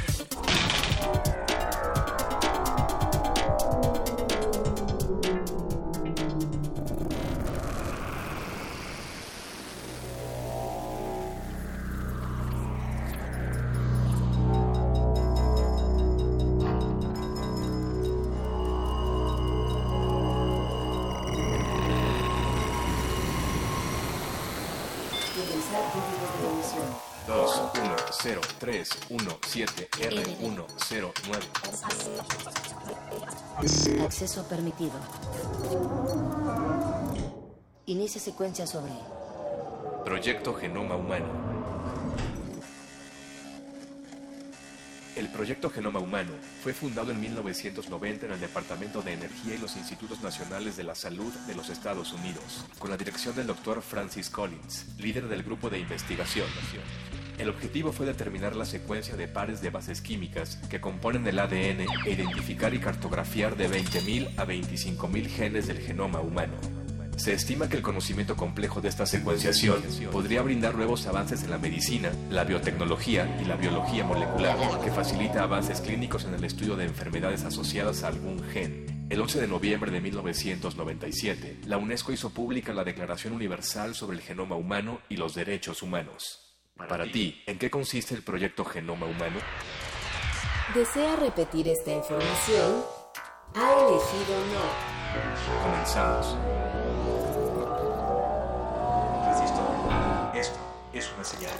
[34.09, 34.99] Acceso permitido.
[37.85, 38.93] Inicia secuencia sobre
[40.03, 41.58] Proyecto Genoma Humano.
[45.19, 46.31] El Proyecto Genoma Humano
[46.63, 50.95] fue fundado en 1990 en el Departamento de Energía y los Institutos Nacionales de la
[50.95, 53.83] Salud de los Estados Unidos, con la dirección del Dr.
[53.83, 56.47] Francis Collins, líder del grupo de investigación.
[57.37, 61.81] El objetivo fue determinar la secuencia de pares de bases químicas que componen el ADN
[62.07, 66.55] e identificar y cartografiar de 20.000 a 25.000 genes del genoma humano.
[67.19, 69.83] Se estima que el conocimiento complejo de esta secuenciación
[70.13, 75.43] podría brindar nuevos avances en la medicina, la biotecnología y la biología molecular, que facilita
[75.43, 79.09] avances clínicos en el estudio de enfermedades asociadas a algún gen.
[79.11, 84.23] El 11 de noviembre de 1997, la UNESCO hizo pública la Declaración Universal sobre el
[84.23, 86.57] Genoma Humano y los Derechos Humanos.
[86.77, 89.41] Para ti, ¿en qué consiste el proyecto Genoma Humano?
[90.73, 92.85] ¿Desea repetir esta información?
[93.57, 94.98] Ha elegido no.
[95.63, 96.37] Comenzamos.
[99.27, 100.37] Resistor.
[100.37, 100.59] Esto
[100.93, 101.53] es una señal.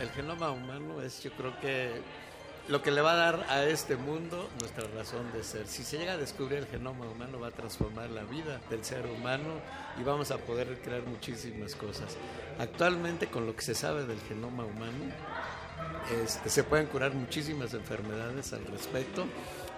[0.00, 2.02] El genoma humano es, yo creo que
[2.68, 5.66] lo que le va a dar a este mundo nuestra razón de ser.
[5.66, 9.06] Si se llega a descubrir el genoma humano va a transformar la vida del ser
[9.06, 9.60] humano
[10.00, 12.16] y vamos a poder crear muchísimas cosas.
[12.58, 15.12] Actualmente con lo que se sabe del genoma humano
[16.24, 19.24] este, se pueden curar muchísimas enfermedades al respecto,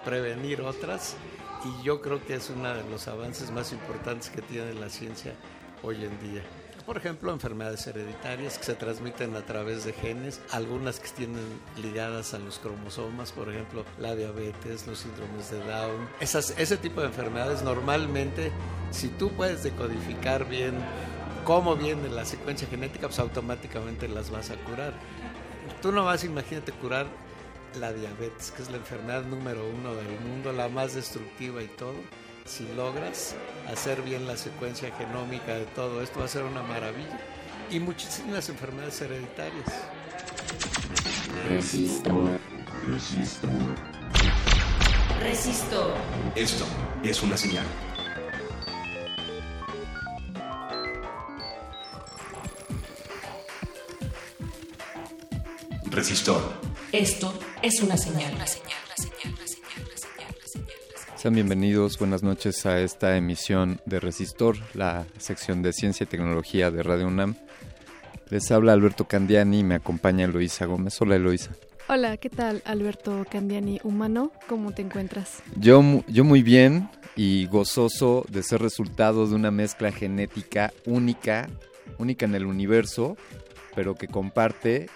[0.03, 1.15] prevenir otras
[1.63, 5.33] y yo creo que es uno de los avances más importantes que tiene la ciencia
[5.81, 6.43] hoy en día.
[6.85, 11.43] Por ejemplo, enfermedades hereditarias que se transmiten a través de genes, algunas que tienen
[11.81, 16.07] ligadas a los cromosomas, por ejemplo, la diabetes, los síndromes de Down.
[16.19, 18.51] Esas, ese tipo de enfermedades normalmente,
[18.91, 20.75] si tú puedes decodificar bien
[21.43, 24.93] cómo viene la secuencia genética, pues automáticamente las vas a curar.
[25.81, 27.07] Tú nomás imagínate curar
[27.79, 31.95] la diabetes, que es la enfermedad número uno del mundo, la más destructiva y todo
[32.45, 33.35] si logras
[33.67, 37.19] hacer bien la secuencia genómica de todo esto, va a ser una maravilla.
[37.71, 39.67] Y muchísimas enfermedades hereditarias.
[41.49, 42.39] Resistor.
[42.87, 43.51] Resistor.
[45.19, 45.93] Resistor.
[46.35, 46.65] Esto
[47.03, 47.65] es una señal.
[55.89, 56.53] Resistor.
[56.91, 58.37] Esto es una señal.
[61.25, 66.69] Sean bienvenidos, buenas noches a esta emisión de Resistor, la sección de ciencia y tecnología
[66.69, 67.33] de Radio UNAM.
[68.29, 71.01] Les habla Alberto Candiani y me acompaña Eloisa Gómez.
[71.01, 71.49] Hola Eloisa.
[71.89, 74.33] Hola, ¿qué tal Alberto Candiani, humano?
[74.47, 75.41] ¿Cómo te encuentras?
[75.55, 81.49] Yo, yo muy bien y gozoso de ser resultado de una mezcla genética única,
[81.97, 83.17] única en el universo,
[83.73, 84.91] pero que comparte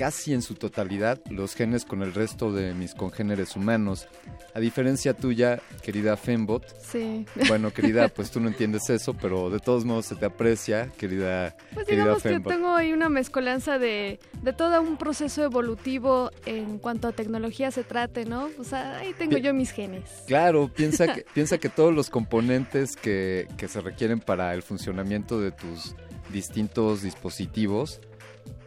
[0.00, 4.08] casi en su totalidad los genes con el resto de mis congéneres humanos.
[4.54, 7.26] A diferencia tuya, querida Fembot, Sí.
[7.48, 11.54] bueno, querida, pues tú no entiendes eso, pero de todos modos se te aprecia, querida,
[11.74, 16.78] Pues querida digamos que tengo ahí una mezcolanza de, de todo un proceso evolutivo en
[16.78, 18.48] cuanto a tecnología se trate, ¿no?
[18.58, 20.08] O sea, ahí tengo Pi- yo mis genes.
[20.26, 25.38] Claro, piensa que, piensa que todos los componentes que, que se requieren para el funcionamiento
[25.38, 25.94] de tus
[26.32, 28.00] distintos dispositivos,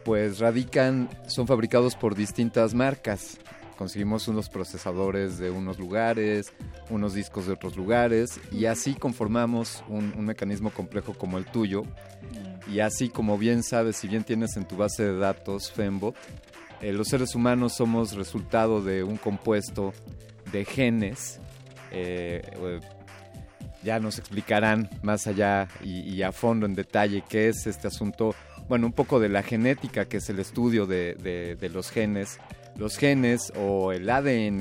[0.04, 3.38] pues radican, son fabricados por distintas marcas.
[3.76, 6.52] Conseguimos unos procesadores de unos lugares,
[6.90, 11.82] unos discos de otros lugares, y así conformamos un, un mecanismo complejo como el tuyo.
[12.70, 16.14] Y así como bien sabes, si bien tienes en tu base de datos Fembot,
[16.80, 19.92] eh, los seres humanos somos resultado de un compuesto
[20.52, 21.40] de genes
[21.96, 22.80] eh, eh,
[23.84, 28.34] ya nos explicarán más allá y, y a fondo en detalle qué es este asunto,
[28.68, 32.38] bueno, un poco de la genética, que es el estudio de, de- de los genes.
[32.76, 34.58] Los genes o el ADN,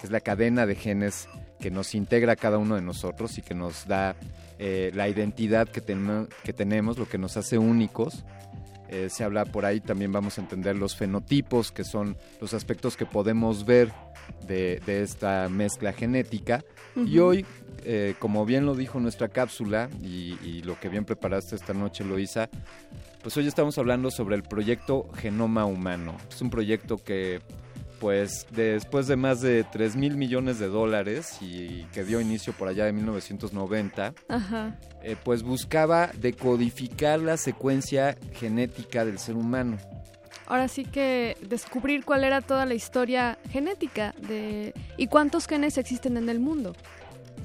[0.00, 1.28] que es la cadena de genes
[1.58, 4.14] que nos integra a cada uno de nosotros y que nos da
[4.58, 8.24] eh, la identidad que, tenemos- que tenemos, lo que nos hace únicos.
[8.88, 12.96] Eh, se habla por ahí, también vamos a entender los fenotipos, que son los aspectos
[12.96, 13.90] que podemos ver
[14.46, 16.62] de, de esta mezcla genética.
[16.94, 17.44] Y hoy,
[17.84, 22.04] eh, como bien lo dijo nuestra cápsula y, y lo que bien preparaste esta noche,
[22.04, 22.48] Loisa,
[23.26, 26.16] pues hoy estamos hablando sobre el proyecto Genoma Humano.
[26.30, 27.40] Es un proyecto que,
[27.98, 32.68] pues, después de más de 3 mil millones de dólares y que dio inicio por
[32.68, 34.78] allá de 1990, Ajá.
[35.02, 39.76] eh, pues buscaba decodificar la secuencia genética del ser humano.
[40.46, 46.16] Ahora sí que descubrir cuál era toda la historia genética de y cuántos genes existen
[46.16, 46.76] en el mundo.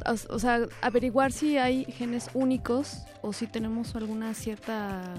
[0.06, 5.16] O, o sea, averiguar si hay genes únicos o si tenemos alguna cierta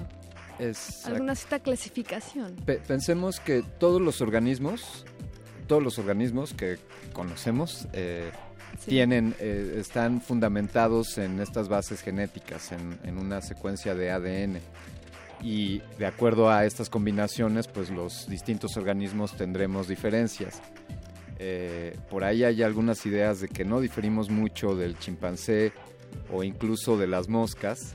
[0.70, 2.54] Es, alguna cierta clasificación.
[2.64, 5.04] Pe- pensemos que todos los organismos,
[5.66, 6.78] todos los organismos que
[7.12, 8.30] conocemos, eh,
[8.78, 8.90] Sí.
[8.90, 14.60] tienen, eh, están fundamentados en estas bases genéticas, en, en una secuencia de ADN.
[15.42, 20.62] Y de acuerdo a estas combinaciones, pues los distintos organismos tendremos diferencias.
[21.38, 25.72] Eh, por ahí hay algunas ideas de que no diferimos mucho del chimpancé
[26.32, 27.94] o incluso de las moscas.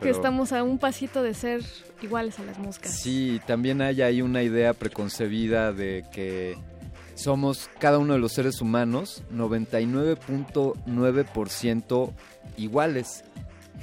[0.00, 1.62] Que estamos a un pasito de ser
[2.02, 2.92] iguales a las moscas.
[2.92, 6.56] Sí, también hay ahí una idea preconcebida de que
[7.14, 12.12] somos cada uno de los seres humanos 99.9%
[12.56, 13.24] iguales,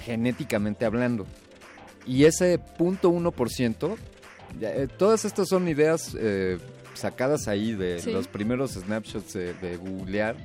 [0.05, 1.25] genéticamente hablando.
[2.05, 3.95] Y ese punto 1%,
[4.59, 6.59] ya, eh, todas estas son ideas eh,
[6.93, 8.11] sacadas ahí de Sí.
[8.11, 10.35] los primeros snapshots de, de googlear,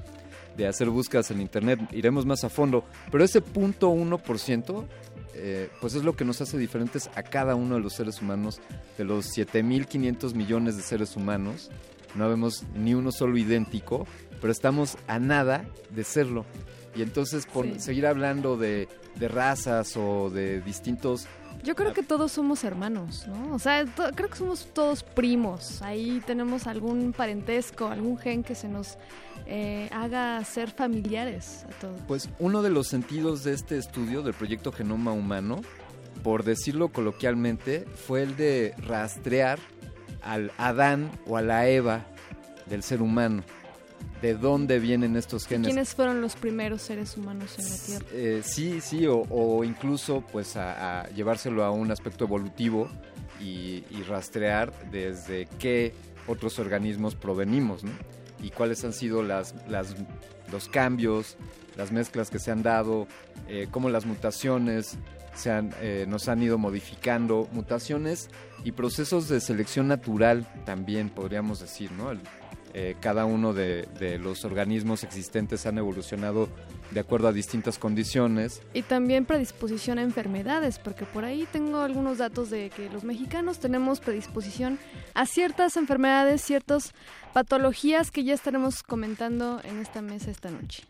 [0.57, 4.85] de hacer búsquedas en internet, iremos más a fondo, pero ese punto 1%,
[5.39, 8.61] eh, pues es lo que nos hace diferentes a cada uno de los seres humanos,
[8.97, 11.71] de los 7.500 millones de seres humanos,
[12.15, 14.07] no vemos ni uno solo idéntico,
[14.41, 16.45] pero estamos a nada de serlo.
[16.97, 17.79] Y entonces por Sí.
[17.81, 21.27] seguir hablando de, de razas o de distintos
[21.65, 23.55] Yo creo que todos somos hermanos, ¿no?
[23.55, 23.85] O sea,
[24.15, 25.83] creo que somos todos primos.
[25.83, 28.97] Ahí tenemos algún parentesco, algún gen que se nos
[29.49, 32.01] eh, haga ser familiares a todos.
[32.07, 35.63] Pues uno de los sentidos de este estudio del proyecto Genoma Humano,
[36.23, 39.59] por decirlo coloquialmente, fue el de rastrear
[40.23, 42.07] al Adán o a la Eva
[42.67, 43.43] del ser humano.
[44.21, 45.69] ¿De dónde vienen estos genes?
[45.69, 48.07] ¿Quiénes fueron los primeros seres humanos en la Tierra?
[48.13, 52.91] Eh, sí, sí, o, o incluso pues a, a llevárselo a un aspecto evolutivo
[53.41, 55.95] y, y rastrear desde qué
[56.27, 57.93] otros organismos provenimos, ¿no?
[58.43, 59.55] Y cuáles han sido las,
[60.51, 61.37] los cambios,
[61.77, 63.07] las mezclas que se han dado,
[63.49, 64.99] eh, cómo las mutaciones
[65.35, 68.31] se han, eh, nos han ido modificando, mutaciones
[68.65, 72.13] y procesos de selección natural también podríamos decir, ¿no?
[72.75, 76.49] Eh, cada uno de, de los organismos existentes han evolucionado
[76.91, 78.63] de acuerdo a distintas condiciones.
[78.75, 83.59] Y también predisposición a enfermedades, porque por ahí tengo algunos datos de que los mexicanos
[83.59, 84.79] tenemos predisposición
[85.15, 86.95] a ciertas enfermedades, ciertas
[87.33, 90.85] patologías que ya estaremos comentando en esta mesa esta noche.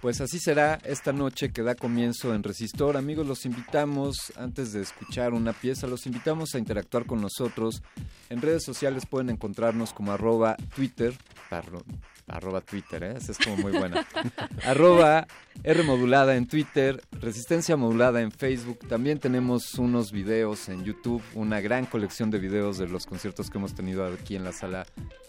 [0.00, 2.96] Pues así será esta noche que da comienzo en Resistor.
[2.96, 7.82] Amigos, los invitamos, antes de escuchar una pieza, los invitamos a interactuar con nosotros.
[8.28, 11.14] En redes sociales pueden encontrarnos como arroba Twitter,
[11.50, 11.82] arro-
[12.26, 13.14] arroba Twitter, ¿eh?
[13.16, 14.06] esa es como muy buena.
[14.66, 15.26] arroba
[15.64, 18.80] R modulada en Twitter, Resistencia modulada en Facebook.
[18.88, 23.56] También tenemos unos videos en YouTube, una gran colección de videos de los conciertos que
[23.56, 24.86] hemos tenido aquí en la sala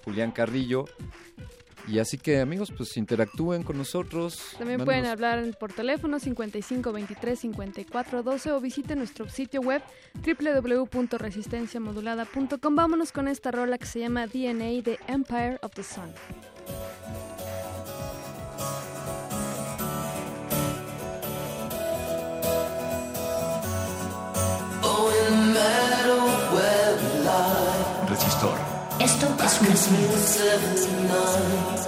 [0.10, 0.86] Julián Carrillo.
[1.88, 4.56] Y así que amigos, pues interactúen con nosotros.
[4.58, 9.82] También pueden hablar por teléfono 55 23 54 12 o visiten nuestro sitio web
[10.14, 12.76] www.resistenciamodulada.com.
[12.76, 16.14] Vámonos con esta rola que se llama DNA de Empire of the Sun.
[29.22, 30.30] Esto es una señal.
[31.50, 31.79] There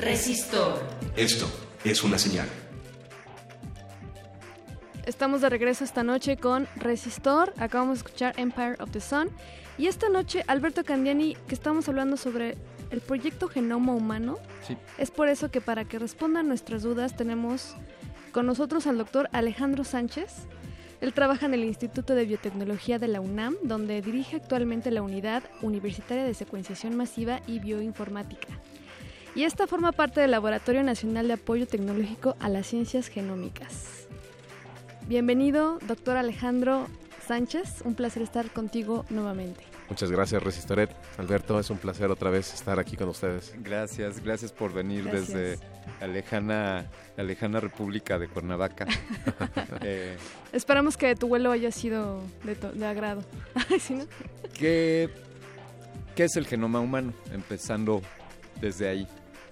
[0.00, 0.82] Resistor.
[1.14, 1.46] Esto
[1.84, 2.48] es una señal.
[5.40, 7.54] Estamos de regreso esta noche con Resistor.
[7.56, 9.30] Acabamos de escuchar Empire of the Sun.
[9.78, 12.58] Y esta noche, Alberto Candiani, que estamos hablando sobre
[12.90, 14.36] el proyecto Genoma Humano.
[14.68, 14.76] Sí.
[14.98, 17.74] Es por eso que para que respondan nuestras dudas tenemos
[18.32, 20.46] con nosotros al doctor Alejandro Sánchez.
[21.00, 25.42] Él trabaja en el Instituto de Biotecnología de la UNAM, donde dirige actualmente la Unidad
[25.62, 28.48] Universitaria de Secuenciación Masiva y Bioinformática.
[29.34, 34.00] Y esta forma parte del Laboratorio Nacional de Apoyo Tecnológico a las Ciencias Genómicas.
[35.14, 36.86] Bienvenido, doctor Alejandro
[37.26, 37.82] Sánchez.
[37.84, 39.64] Un placer estar contigo nuevamente.
[39.88, 40.88] Muchas gracias, Resistoret.
[41.18, 43.52] Alberto, es un placer otra vez estar aquí con ustedes.
[43.58, 45.26] Gracias, gracias por venir Gracias.
[45.32, 45.58] desde
[46.00, 48.86] la lejana, la lejana República de Cuernavaca.
[49.82, 50.16] Eh,
[50.52, 53.24] Esperamos que tu vuelo haya sido de, to- de agrado.
[53.68, 54.04] Ay, ¿sí, no?
[54.56, 55.08] ¿qué,
[56.14, 57.12] ¿Qué es el genoma humano?
[57.32, 58.00] Empezando
[58.60, 59.08] desde ahí.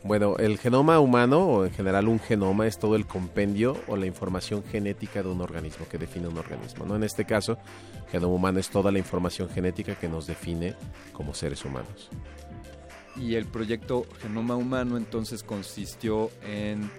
[0.09, 4.07] Bueno, el genoma humano, o en general un genoma, es todo el compendio o la
[4.07, 6.87] información genética de un organismo, que define un organismo.
[6.87, 6.97] ¿no?
[6.97, 7.59] En este caso,
[8.11, 10.75] genoma humano es toda la información genética que nos define
[11.13, 12.09] como seres humanos.
[13.17, 16.91] Y el proyecto Genoma Humano entonces consistió en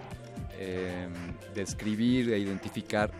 [0.60, 1.08] eh,
[1.52, 3.10] describir e identificar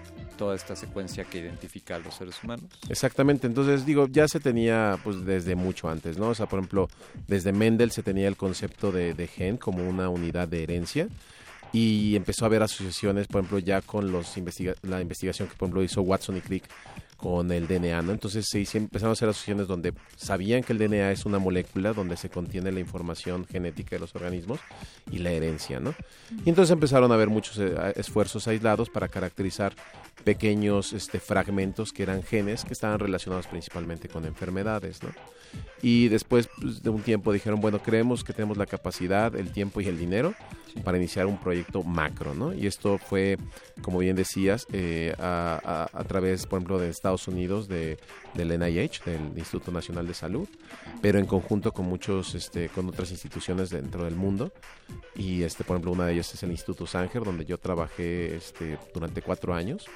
[0.40, 2.64] toda esta secuencia que identifica a los seres humanos.
[2.88, 6.28] Exactamente, entonces digo, ya se tenía pues desde mucho antes, ¿no?
[6.28, 6.88] O sea, por ejemplo,
[7.28, 11.08] desde Mendel se tenía el concepto de, gen como una unidad de herencia
[11.74, 15.66] y empezó a haber asociaciones, por ejemplo, ya con los investiga la investigación que por
[15.66, 16.64] ejemplo hizo Watson y Crick
[17.20, 18.12] con el DNA, ¿no?
[18.12, 22.16] Entonces se empezaron a hacer asociaciones donde sabían que el DNA es una molécula donde
[22.16, 24.58] se contiene la información genética de los organismos
[25.10, 25.94] y la herencia, ¿no?
[26.44, 29.74] Y entonces empezaron a haber muchos eh, esfuerzos aislados para caracterizar
[30.24, 35.10] pequeños este, fragmentos que eran genes que estaban relacionados principalmente con enfermedades, ¿no?
[35.82, 39.80] Y después pues, de un tiempo dijeron, bueno, creemos que tenemos la capacidad, el tiempo
[39.80, 40.32] y el dinero
[40.84, 42.52] para iniciar un proyecto macro, ¿no?
[42.54, 43.36] Y esto fue,
[43.82, 45.58] como bien decías, eh, a,
[45.92, 47.98] a- a través, por ejemplo, de Estados Unidos, de,
[48.34, 50.48] del NIH, del Instituto Nacional de Salud,
[51.02, 54.52] pero en conjunto con muchos, este, con otras instituciones dentro del mundo.
[55.14, 58.78] Y, este, por ejemplo, una de ellas es el Instituto Sanger, donde yo trabajé este,
[58.94, 59.86] durante cuatro años.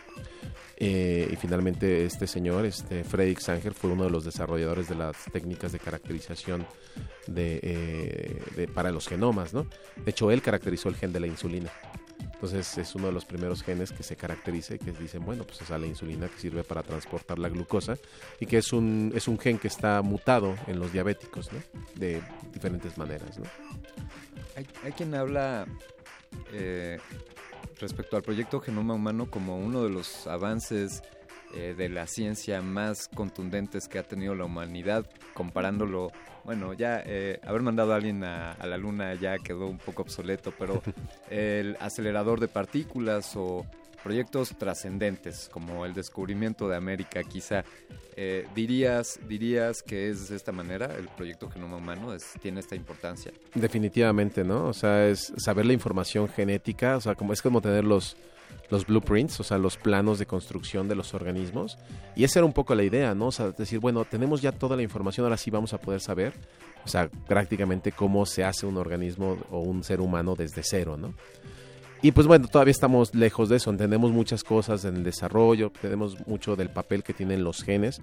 [0.76, 5.16] Eh, y finalmente este señor, este Frederick Sanger, fue uno de los desarrolladores de las
[5.32, 6.66] técnicas de caracterización
[7.36, 9.66] eh, de- para los genomas, ¿no?
[10.04, 11.70] De hecho, él caracterizó el gen de la insulina.
[12.32, 15.62] Entonces es uno de los primeros genes que se caracteriza y que dicen, bueno, pues
[15.62, 17.96] es la insulina que sirve para transportar la glucosa
[18.40, 21.60] y que es un, es un gen que está mutado en los diabéticos, ¿no?
[21.94, 22.22] De
[22.52, 23.44] diferentes maneras, ¿no?
[24.56, 25.66] Hay, hay quien habla
[26.52, 26.98] eh,
[27.80, 31.02] respecto al proyecto Genoma Humano como uno de los avances
[31.54, 36.10] eh, de la ciencia más contundentes que ha tenido la humanidad, comparándolo,
[36.44, 40.02] bueno, ya eh, haber mandado a alguien a, a la luna ya quedó un poco
[40.02, 40.82] obsoleto, pero
[41.30, 43.66] el acelerador de partículas o
[44.04, 47.64] proyectos trascendentes como el descubrimiento de América, quizá
[48.16, 52.76] eh, dirías dirías que es de esta manera el proyecto Genoma Humano es, tiene esta
[52.76, 53.32] importancia.
[53.54, 54.66] Definitivamente, ¿no?
[54.66, 58.14] O sea, es saber la información genética, o sea, como es como tener los
[58.70, 61.78] los blueprints, o sea, los planos de construcción de los organismos.
[62.16, 63.26] Y esa era un poco la idea, ¿no?
[63.26, 66.32] O sea, decir, bueno, tenemos ya toda la información, ahora sí vamos a poder saber,
[66.84, 71.14] o sea, prácticamente cómo se hace un organismo o un ser humano desde cero, ¿no?
[72.02, 76.26] Y pues bueno, todavía estamos lejos de eso, entendemos muchas cosas en el desarrollo, tenemos
[76.26, 78.02] mucho del papel que tienen los genes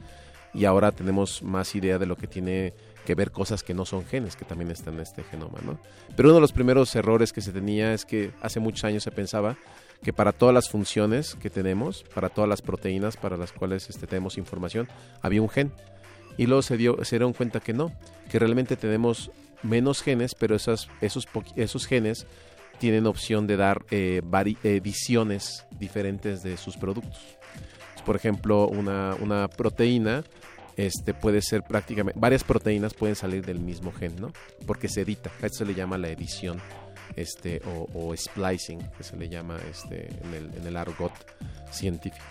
[0.56, 2.74] y ahora tenemos más idea de lo que tiene
[3.06, 5.78] que ver cosas que no son genes, que también están en este genoma, ¿no?
[6.16, 9.12] Pero uno de los primeros errores que se tenía es que hace muchos años se
[9.12, 9.56] pensaba
[10.04, 14.08] que para todas las funciones que tenemos, para todas las proteínas para las cuales este,
[14.08, 14.88] tenemos información,
[15.22, 15.72] había un gen.
[16.38, 17.92] Y luego se, dio, se dieron cuenta que no,
[18.30, 19.32] que realmente tenemos
[19.64, 22.26] menos genes, pero esos, esos genes
[22.80, 24.22] tienen opción de dar eh,
[24.64, 27.20] eh, visiones diferentes de sus productos.
[28.06, 30.24] Por ejemplo, una, una proteína
[30.78, 34.32] este, puede ser prácticamente, varias proteínas pueden salir del mismo gen, ¿no?
[34.66, 36.60] Porque se edita, a eso se le llama la edición
[37.16, 41.14] este, o, o splicing, que se le llama este, en, el, en el argot
[41.72, 42.26] científico.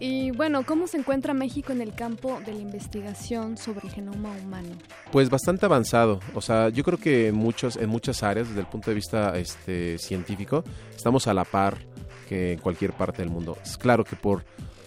[0.00, 4.30] Y bueno, ¿cómo se encuentra México en el campo de la investigación sobre el genoma
[4.30, 4.76] humano?
[5.10, 6.20] Pues bastante avanzado.
[6.34, 9.36] O sea, yo creo que en muchos, en muchas áreas, desde el punto de vista
[9.36, 10.62] este, científico,
[10.94, 11.78] estamos a la par
[12.28, 13.58] que en cualquier parte del mundo.
[13.64, 14.44] Es claro que por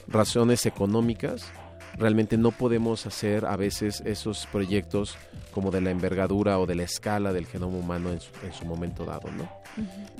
[0.07, 1.51] razones económicas,
[1.97, 5.17] realmente no podemos hacer a veces esos proyectos
[5.51, 8.65] como de la envergadura o de la escala del genoma humano en su, en su
[8.65, 9.49] momento dado, ¿no?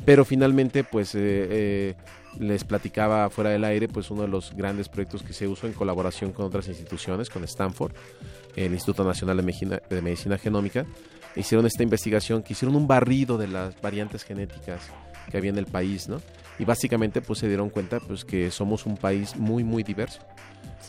[0.06, 1.95] Pero finalmente, pues eh, eh,
[2.39, 5.73] les platicaba fuera del aire, pues uno de los grandes proyectos que se usó en
[5.73, 7.93] colaboración con otras instituciones, con Stanford,
[8.56, 10.85] el Instituto Nacional de Medicina, de Medicina Genómica,
[11.35, 14.81] hicieron esta investigación, que hicieron un barrido de las variantes genéticas
[15.30, 16.22] que había en el país, ¿no?
[16.60, 20.22] Y básicamente, pues se dieron cuenta, pues que somos un país muy, muy diverso.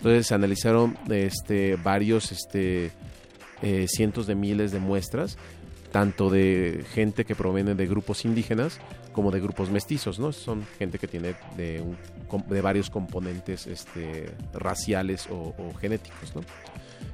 [0.02, 2.90] Entonces se analizaron, este, varios, este,
[3.62, 5.38] eh, cientos de miles de muestras
[5.92, 8.80] tanto de gente que proviene de grupos indígenas
[9.12, 10.32] como de grupos mestizos, ¿no?
[10.32, 11.98] Son gente que tiene de, un-
[12.48, 16.40] de varios componentes este, raciales o, o genéticos, ¿no?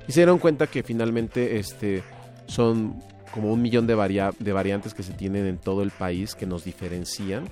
[0.06, 2.04] Y se dieron cuenta que finalmente este,
[2.46, 3.02] son
[3.34, 6.46] como un millón de, varia- de variantes que se tienen en todo el país que
[6.46, 7.48] nos diferencian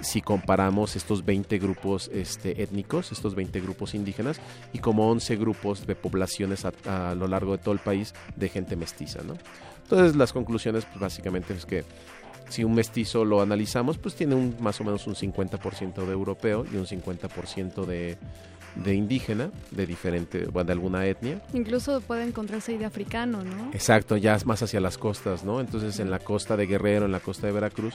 [0.00, 4.40] si comparamos estos 20 grupos este, étnicos, estos 20 grupos indígenas,
[4.72, 8.48] y como 11 grupos de poblaciones a, a lo largo de todo el país de
[8.48, 9.34] gente mestiza, ¿no?
[9.82, 11.84] Entonces las conclusiones pues, básicamente es que
[12.48, 16.64] si un mestizo lo analizamos, pues tiene un, más o menos un 50% de europeo
[16.70, 18.16] y un 50% de,
[18.84, 21.42] de indígena, de diferente, bueno, de alguna etnia.
[21.52, 23.70] Incluso puede encontrarse ahí de africano, ¿no?
[23.72, 25.60] Exacto, ya es más hacia las costas, ¿no?
[25.60, 27.94] Entonces en la costa de Guerrero, en la costa de Veracruz,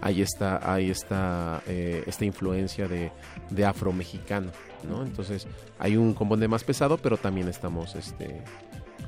[0.00, 3.12] ahí está, ahí está eh, esta influencia de,
[3.50, 4.50] de afromexicano,
[4.88, 5.02] ¿no?
[5.02, 5.46] Entonces
[5.78, 8.42] hay un componente más pesado, pero también estamos, este,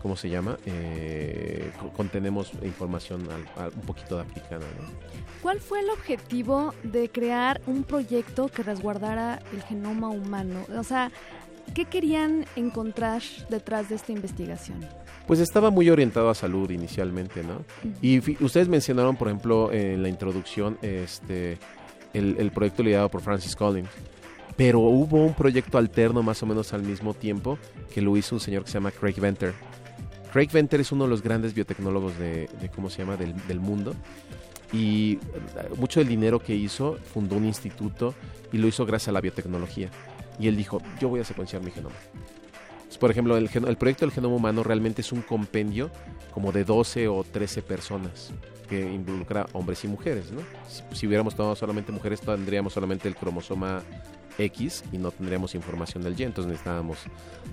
[0.02, 0.58] ¿cómo se llama?
[0.66, 5.23] Eh, co- contenemos información al- al- un poquito de africana, ¿no?
[5.44, 10.64] ¿Cuál fue el objetivo de crear un proyecto que resguardara el genoma humano?
[10.74, 11.12] O sea,
[11.74, 14.80] ¿qué querían encontrar detrás de esta investigación?
[15.26, 17.62] Pues estaba muy orientado a salud inicialmente, ¿no?
[18.00, 21.58] Y ustedes mencionaron, por ejemplo, en la introducción, este,
[22.14, 23.90] el, el proyecto liderado por Francis Collins.
[24.56, 27.58] Pero hubo un proyecto alterno más o menos al mismo tiempo
[27.92, 29.52] que lo hizo un señor que se llama Craig Venter.
[30.32, 33.60] Craig Venter es uno de los grandes biotecnólogos de, de ¿cómo se llama?, del, del
[33.60, 33.94] mundo.
[34.74, 35.18] Y eh,
[35.76, 38.12] mucho del dinero que hizo, fundó un instituto
[38.52, 39.88] y lo hizo gracias a la biotecnología.
[40.38, 41.94] Y él dijo, yo voy a secuenciar mi genoma.
[42.74, 45.90] Entonces, Por ejemplo, el, el proyecto del genoma humano realmente es un compendio
[46.32, 48.32] como de 12 o 13 personas
[48.68, 50.26] que involucra hombres y mujeres.
[50.68, 53.82] Si, si hubiéramos tomado solamente mujeres, tendríamos solamente el cromosoma
[54.38, 56.98] X y no tendríamos información del Y, entonces necesitábamos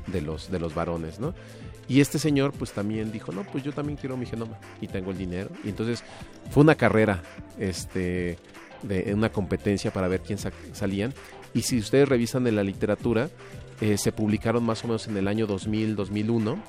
[0.08, 1.34] de los, de los varones, ¿no?
[1.88, 5.12] Y este señor pues también dijo, no, pues yo también quiero mi genoma y tengo
[5.12, 5.50] el dinero.
[5.64, 6.04] Y entonces
[6.50, 7.22] fue una carrera,
[7.60, 8.38] este,
[8.84, 11.14] de una competencia para ver quién sa- salían.
[11.54, 13.30] Y si ustedes revisan en la literatura,
[13.82, 16.64] eh, se publicaron más o menos en el año 2000, 2001,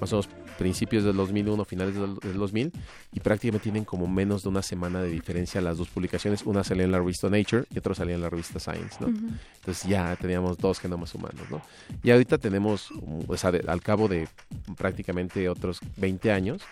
[0.00, 0.22] más o
[0.58, 2.72] principios del 2001, finales del, del 2000,
[3.12, 6.42] y prácticamente tienen como menos de una semana de diferencia las dos publicaciones.
[6.44, 9.06] Una salía en la revista Nature y otra salía en la revista Science, ¿no?
[9.08, 11.62] Entonces ya teníamos dos genomas humanos, ¿no?
[12.02, 12.90] Y ahorita tenemos,
[13.26, 14.28] o sea, de- al cabo de
[14.76, 16.62] prácticamente otros 20 años,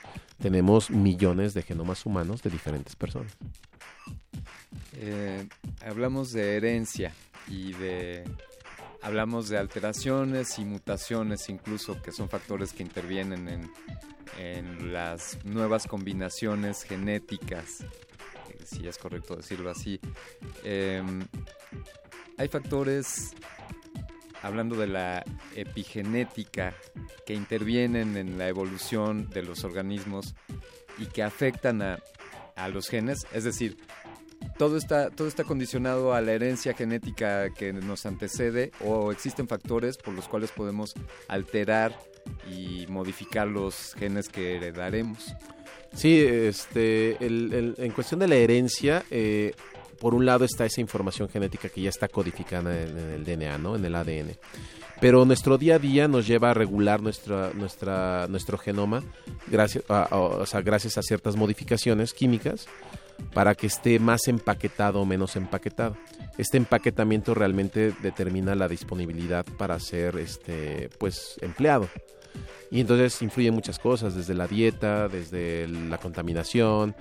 [0.43, 3.33] tenemos millones de genomas humanos de diferentes personas.
[4.99, 5.47] Eh,
[5.87, 7.13] hablamos de herencia
[7.49, 8.25] y de
[9.07, 13.73] hablamos de alteraciones y mutaciones incluso, que son factores que intervienen en,
[14.37, 20.01] en las nuevas combinaciones genéticas, eh, si es correcto decirlo así.
[20.65, 21.25] Em,
[22.37, 23.33] hay factores,
[24.43, 25.25] hablando de la
[25.55, 26.75] epigenética,
[27.25, 30.35] que intervienen en la evolución de los organismos
[30.99, 32.01] y que afectan a,
[32.57, 33.77] a los genes, es decir,
[34.59, 39.97] todo está, todo está condicionado a la herencia genética que nos antecede o existen factores
[39.97, 40.95] por los cuales podemos
[41.29, 41.97] alterar
[42.51, 45.35] y modificar los genes que heredaremos.
[45.95, 49.55] Sí, este, en cuestión de la herencia, eh,
[50.01, 53.77] por un lado está esa información genética que ya está codificada en, el DNA, ¿no?
[53.77, 54.37] En el ADN.
[55.01, 59.03] Pero nuestro día a día nos lleva a regular nuestra, nuestra, nuestro genoma
[59.47, 62.67] gracias a, a- o sea, gracias a ciertas modificaciones químicas
[63.35, 65.97] para que esté más empaquetado o menos empaquetado.
[66.39, 71.89] Este empaquetamiento realmente determina la disponibilidad para ser este, pues, empleado.
[72.71, 76.95] Y entonces influyen muchas cosas, desde la dieta, desde la contaminación,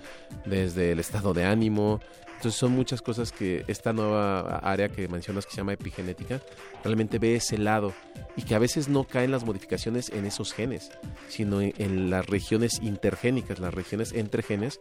[0.45, 1.99] desde el estado de ánimo.
[2.45, 6.41] Entonces son muchas cosas que esta nueva área que mencionas que se llama epigenética
[6.83, 7.91] realmente ve ese lado
[8.35, 10.91] y que a veces no caen las modificaciones en esos genes,
[11.27, 14.79] sino en, en las regiones intergénicas, las regiones entre genes,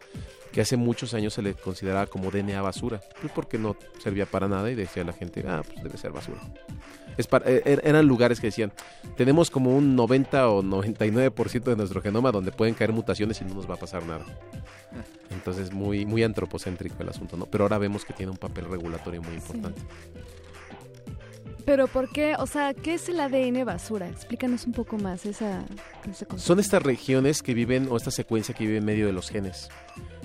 [0.53, 4.47] que hace muchos años se le consideraba como DNA basura, pues porque no servía para
[4.47, 6.43] nada y decía la gente, ah, pues debe ser basura.
[7.17, 8.73] Es para- er- er- eran lugares que decían,
[9.17, 13.55] tenemos como un 90 o 99% de nuestro genoma donde pueden caer mutaciones y no
[13.55, 14.25] nos va a pasar nada.
[15.31, 17.47] Entonces muy muy antropocéntrico el asunto, ¿no?
[17.47, 19.81] Pero ahora vemos que tiene un papel regulatorio muy importante.
[21.65, 22.35] Pero ¿por qué?
[22.39, 24.07] O sea, ¿qué es el ADN basura?
[24.09, 25.65] Explícanos un poco más esa,
[26.03, 26.39] concepto.
[26.39, 29.71] Son estas regiones que viven o esta secuencia que vive en medio de los genes.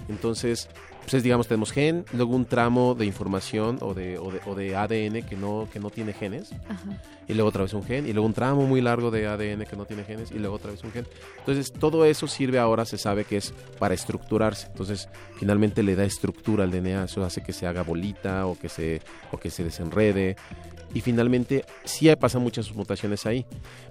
[0.09, 0.67] Entonces,
[1.09, 4.53] pues es, digamos, tenemos gen, luego un tramo de información o de, o de, o
[4.53, 7.01] de ADN que no, que no tiene genes, Ajá.
[7.27, 9.75] y luego otra vez un gen, y luego un tramo muy largo de ADN que
[9.75, 11.07] no tiene genes, y luego otra vez un gen.
[11.39, 14.67] Entonces, todo eso sirve ahora, se sabe que es para estructurarse.
[14.67, 15.09] Entonces,
[15.39, 19.01] finalmente le da estructura al DNA, eso hace que se haga bolita o que se,
[19.31, 20.35] o que se desenrede.
[20.93, 23.47] Y finalmente, sí pasan muchas mutaciones ahí.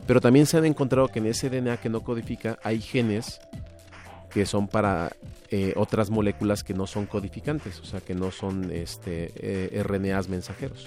[0.06, 3.40] Pero también se han encontrado que en ese DNA que no codifica hay genes
[4.30, 5.10] que son para
[5.50, 10.28] eh, otras moléculas que no son codificantes, o sea, que no son este, eh, RNAs
[10.28, 10.86] mensajeros.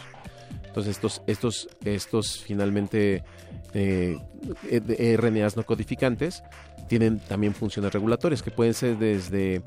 [0.65, 3.23] Entonces estos, estos, estos finalmente
[3.73, 4.17] eh,
[5.17, 6.43] RNAs no codificantes
[6.87, 9.61] tienen también funciones regulatorias que pueden ser desde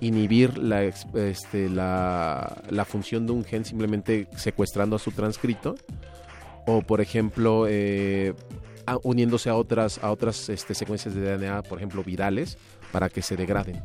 [0.00, 5.74] inhibir la, este, la, función de un gen simplemente secuestrando a su transcrito
[6.66, 7.66] o por ejemplo
[9.02, 12.56] uniéndose a otras a otras este, secuencias de DNA por ejemplo virales
[12.92, 13.82] para que se degraden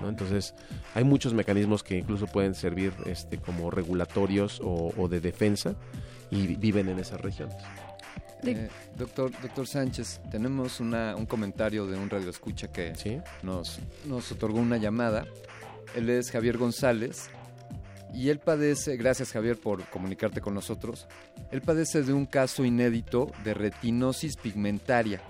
[0.00, 0.08] ¿no?
[0.08, 0.54] entonces
[0.94, 5.74] hay muchos mecanismos que incluso pueden servir este, como regulatorios o, o de defensa
[6.30, 7.56] y vi- viven en esas regiones
[8.44, 12.92] Eh, doctor, doctor Sánchez, tenemos una- un comentario de un radioescucha que
[13.42, 15.24] nos, nos otorgó una llamada.
[15.96, 17.28] Él es Javier González
[18.14, 21.08] y él padece, gracias Javier por comunicarte con nosotros,
[21.50, 25.20] él padece de un caso inédito de retinosis pigmentaria.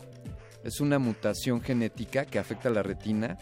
[0.67, 3.39] Es una mutación genética que afecta a la retina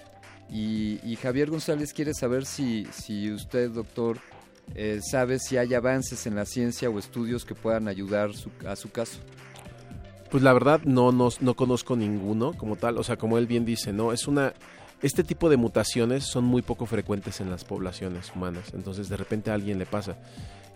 [0.50, 4.18] y, Javier González quiere saber si, si usted, doctor,
[4.74, 8.30] eh, sabe si hay avances en la ciencia o estudios que puedan ayudar
[8.66, 9.20] a su caso.
[10.30, 13.64] Pues la verdad no, no, no conozco ninguno como tal, o sea, como él bien
[13.64, 14.52] dice, no, es una...
[15.00, 19.50] Este tipo de mutaciones son muy poco frecuentes en las poblaciones humanas, entonces de repente
[19.50, 20.18] a alguien le pasa.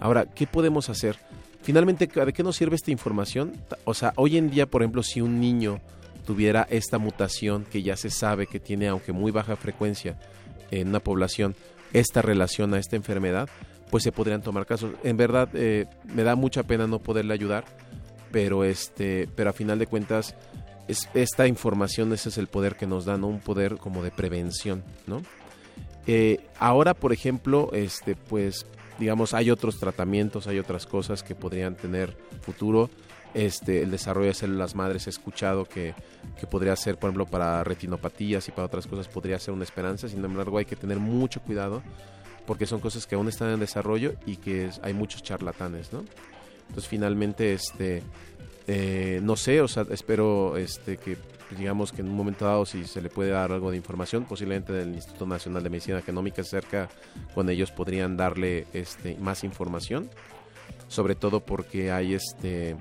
[0.01, 1.19] Ahora, ¿qué podemos hacer?
[1.61, 3.53] Finalmente, ¿de qué nos sirve esta información?
[3.85, 5.81] O sea, hoy en día, por ejemplo, si un niño
[6.29, 10.19] tuviera esta mutación que ya se sabe que tiene, aunque muy baja frecuencia
[10.71, 11.57] en una población,
[11.95, 13.49] esta relación a esta enfermedad,
[13.91, 14.93] pues se podrían tomar casos.
[15.05, 17.65] En verdad, eh, me da mucha pena no poderle ayudar,
[18.31, 20.35] pero este pero a final de cuentas
[20.87, 23.29] es, esta información ese es el poder que nos da ¿no?
[23.29, 25.23] un poder como de prevención no
[26.07, 28.67] Eh, ahora por ejemplo este pues
[28.99, 32.91] digamos hay otros tratamientos hay otras cosas que podrían tener futuro
[33.47, 35.95] este el desarrollo de células madres he escuchado que,
[36.39, 40.09] que podría ser por ejemplo para retinopatías y para otras cosas podría ser una esperanza.
[40.09, 41.83] Sin embargo hay que tener mucho cuidado
[42.47, 46.05] porque son cosas que aún están en desarrollo y que es- hay muchos charlatanes no
[46.69, 48.03] entonces finalmente, este,
[48.67, 51.17] eh, no sé, o sea, espero este, que
[51.57, 54.75] digamos que en un momento dado si se le puede dar algo de información, posiblemente
[54.75, 56.91] del Instituto Nacional de Medicina Genómica cerca
[57.35, 60.11] con ellos podrían darle este, más información,
[60.89, 62.77] sobre todo porque hay este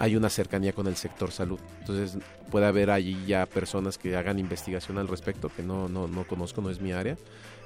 [0.00, 1.60] hay una cercanía con el sector salud.
[1.80, 2.18] Entonces
[2.50, 6.62] puede haber allí ya personas que hagan investigación al respecto, que no, no, no conozco,
[6.62, 7.18] no es mi área,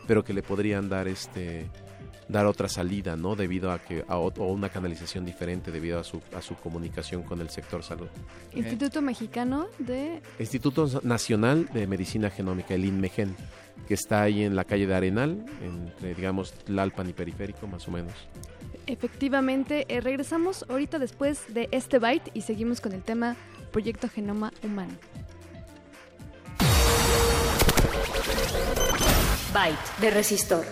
[0.09, 1.71] pero que le podrían dar este
[2.29, 3.37] dar otra salida, ¿no?
[3.37, 7.41] Debido a que a o una canalización diferente debido a su a su comunicación con
[7.41, 8.09] el sector salud.
[8.53, 10.21] Instituto Mexicano de...
[10.41, 13.37] Instituto Nacional de Medicina Genómica, el INMEGEN,
[13.87, 17.93] que está ahí en la calle de Arenal, entre digamos Tlalpan y Periférico más o
[17.93, 18.15] menos.
[18.87, 23.37] Efectivamente, eh, regresamos ahorita después de este byte y seguimos con el tema
[23.73, 24.93] Proyecto Genoma Humano.
[29.53, 30.65] Byte de Resistor.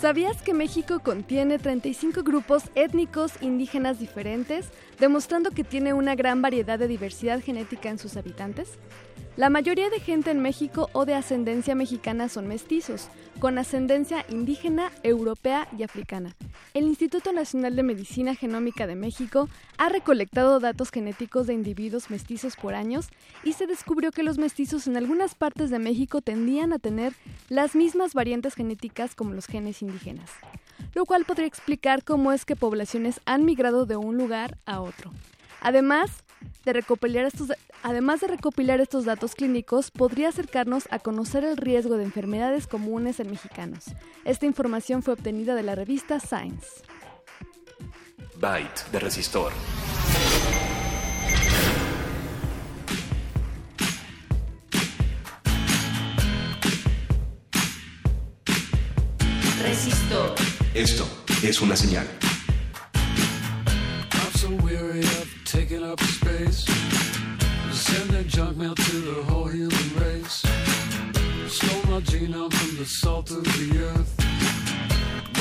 [0.00, 4.66] ¿Sabías que México contiene 35 grupos étnicos indígenas diferentes,
[4.98, 8.78] demostrando que tiene una gran variedad de diversidad genética en sus habitantes?
[9.34, 13.08] La mayoría de gente en México o de ascendencia mexicana son mestizos,
[13.38, 16.36] con ascendencia indígena, europea y africana.
[16.74, 19.48] El Instituto Nacional de Medicina Genómica de México
[19.78, 23.08] ha recolectado datos genéticos de individuos mestizos por años
[23.42, 27.14] y se descubrió que los mestizos en algunas partes de México tendían a tener
[27.48, 30.30] las mismas variantes genéticas como los genes indígenas,
[30.94, 35.12] lo cual podría explicar cómo es que poblaciones han migrado de un lugar a otro.
[35.60, 36.10] Además
[36.64, 37.52] de recopilar estos,
[37.82, 43.20] además de recopilar estos datos clínicos, podría acercarnos a conocer el riesgo de enfermedades comunes
[43.20, 43.84] en mexicanos.
[44.24, 46.82] Esta información fue obtenida de la revista Science.
[48.36, 49.52] Byte de Resistor.
[59.62, 60.51] Resistor.
[60.74, 61.06] Esto
[61.42, 62.06] es una señal.
[62.94, 66.64] I'm so weary of taking up space.
[67.70, 70.42] Sending junk mail to the whole human race.
[71.48, 74.10] Stole my genome from the salt of the earth.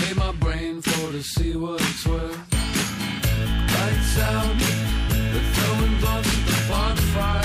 [0.01, 2.37] Made my brain for to see what it's worth.
[3.71, 4.57] Lights out,
[5.55, 7.41] throwing the bonfire.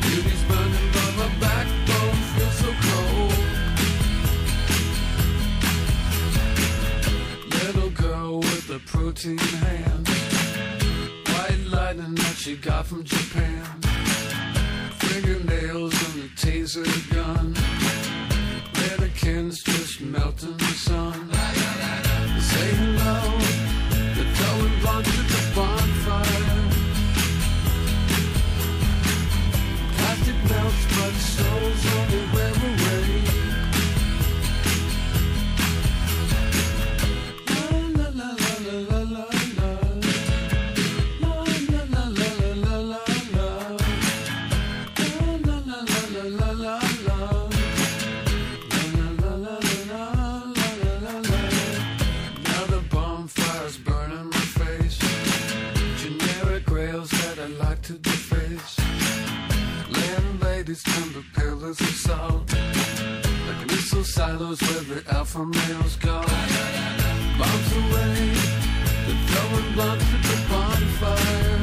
[0.00, 0.85] Beauty's burning,
[8.96, 10.08] protein hands.
[11.28, 13.64] White lightning that she got from Japan.
[14.98, 17.46] Fingernails and a taser gun.
[18.78, 21.30] Mannequins just melt in the sun.
[22.50, 23.18] Say hello.
[24.14, 26.62] They're throwing blunts at the bonfire.
[29.96, 32.15] Plastic melts, but souls only
[60.84, 62.52] Turn to pillars of salt.
[62.52, 66.20] Like missile silos where the alpha males go.
[67.38, 68.14] Bombs away,
[69.06, 71.58] they're throwing blunts at the bonfire.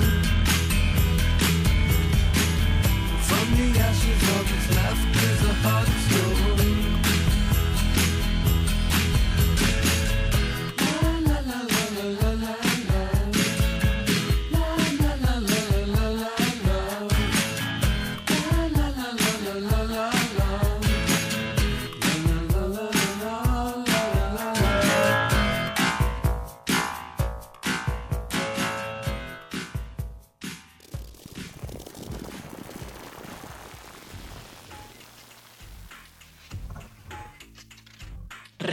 [3.27, 6.32] From the ashes, all that's left is a hot stone.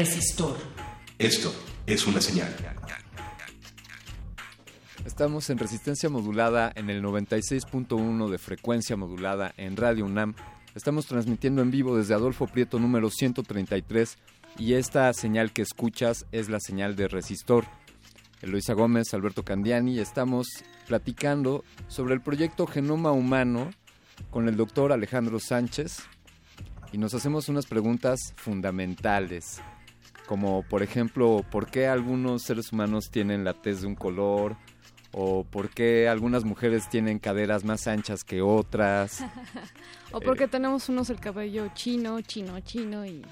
[0.01, 0.57] Resistor.
[1.19, 1.55] Esto
[1.85, 2.49] es una señal.
[5.05, 10.37] Estamos en resistencia modulada en el 96.1 de frecuencia modulada en Radio UNAM.
[10.75, 14.17] Estamos transmitiendo en vivo desde Adolfo Prieto número 133
[14.57, 17.67] y esta señal que escuchas es la señal de resistor.
[18.41, 20.47] Eloisa Gómez, Alberto Candiani, estamos
[20.89, 23.71] platicando sobre el proyecto Genoma Humano
[24.31, 25.99] con el doctor Alejandro Sánchez
[26.91, 29.61] y nos hacemos unas preguntas fundamentales,
[30.31, 34.57] como por ejemplo, ¿por qué algunos seres humanos tienen la tez de un color?
[35.11, 39.25] ¿O por qué algunas mujeres tienen caderas más anchas que otras?
[40.13, 43.23] o porque tenemos unos el cabello chino, chino, chino y...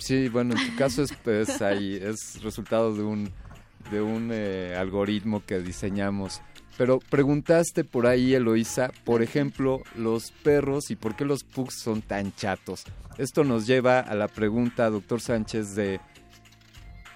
[0.00, 3.30] Sí, bueno, en tu caso es, pues, ahí, es resultado de un,
[3.92, 6.40] de un eh, algoritmo que diseñamos.
[6.76, 12.02] Pero preguntaste por ahí, Eloísa, por ejemplo, los perros y por qué los pugs son
[12.02, 12.82] tan chatos.
[13.18, 16.00] Esto nos lleva a la pregunta, doctor Sánchez, de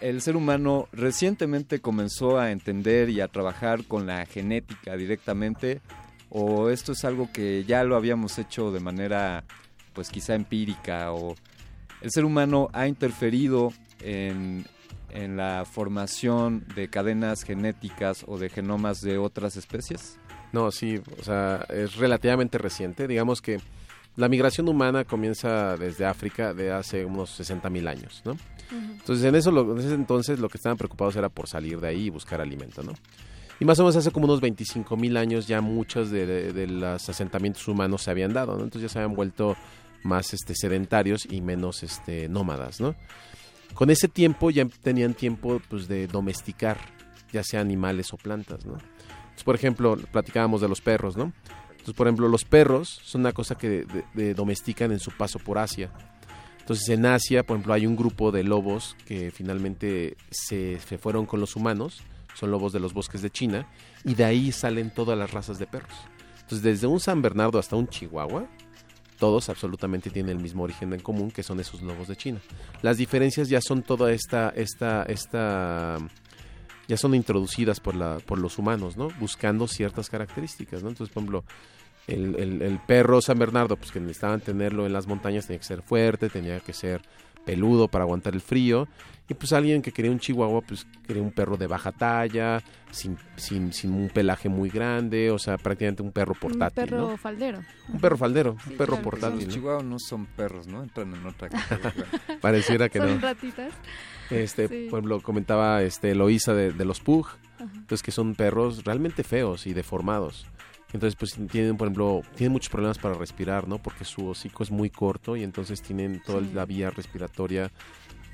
[0.01, 5.81] el ser humano recientemente comenzó a entender y a trabajar con la genética directamente
[6.29, 9.45] o esto es algo que ya lo habíamos hecho de manera
[9.93, 11.37] pues quizá empírica o
[12.01, 14.65] el ser humano ha interferido en,
[15.11, 20.19] en la formación de cadenas genéticas o de genomas de otras especies?
[20.53, 23.07] No, sí, o sea, es relativamente reciente.
[23.07, 23.61] Digamos que
[24.17, 28.37] la migración humana comienza desde África de hace unos 60.000 años, ¿no?
[28.71, 31.89] Entonces, en, eso, lo- en ese entonces lo que estaban preocupados era por salir de
[31.89, 32.93] ahí y buscar alimento, ¿no?
[33.61, 37.67] Y más o menos hace como unos 25.000 años ya muchos de, de los asentamientos
[37.69, 38.65] humanos se habían dado, ¿no?
[38.65, 39.57] Entonces ya se habían vuelto
[40.03, 42.95] más este, sedentarios y menos este, nómadas, ¿no?
[43.75, 46.77] Con ese tiempo ya tenían tiempo pues, de domesticar,
[47.33, 48.75] ya sea animales o plantas, ¿no?
[48.75, 51.33] Entonces, por ejemplo, platicábamos de los perros, ¿no?
[51.83, 53.85] Entonces, por ejemplo, los perros son una cosa que
[54.37, 55.91] domestican en su paso por Asia.
[56.61, 61.27] Entonces, en Asia, por ejemplo, hay un grupo de lobos que finalmente se, se fueron
[61.27, 62.01] con los humanos,
[62.35, 63.67] son lobos de los bosques de China,
[64.05, 65.93] y de ahí salen todas las razas de perros.
[66.35, 68.47] Entonces, desde un San Bernardo hasta un Chihuahua,
[69.19, 72.41] todos absolutamente tienen el mismo origen en común, que son esos lobos de China.
[72.81, 75.99] Las diferencias ya son toda esta, esta, esta,
[76.89, 79.09] ya son introducidas por, la, por los humanos, ¿no?
[79.21, 80.89] Buscando ciertas características, ¿no?
[80.91, 81.45] Entonces, por ejemplo,
[82.09, 85.65] el, el- el perro San Bernardo, pues que necesitaban tenerlo en las montañas, tenía que
[85.67, 87.01] ser fuerte, tenía que ser
[87.45, 88.89] peludo para aguantar el frío.
[89.29, 92.61] Y pues alguien que quería un chihuahua, pues quería un perro de baja talla,
[92.91, 97.11] sin, sin, sin un pelaje muy grande, o sea, prácticamente un perro portátil, un perro
[97.13, 97.17] ¿no?
[97.17, 97.61] faldero.
[97.89, 99.03] Un perro faldero, un perro claro.
[99.03, 99.39] portátil.
[99.39, 99.53] Los ¿no?
[99.55, 100.83] chihuahuas no son perros, ¿no?
[100.83, 102.05] Entran en otra categoría.
[102.43, 103.21] Pareciera que Son no.
[103.21, 103.73] ratitas.
[104.29, 104.87] Este, Sí.
[104.91, 107.65] por ejemplo, comentaba este Eloísa de, de los Pug, Ajá.
[107.75, 110.47] entonces que son perros realmente feos y deformados.
[110.93, 113.79] Entonces, pues tienen, por ejemplo, tienen muchos problemas para respirar, ¿no?
[113.79, 116.51] Porque su hocico es muy corto y entonces tienen toda Sí.
[116.53, 117.71] la vía respiratoria,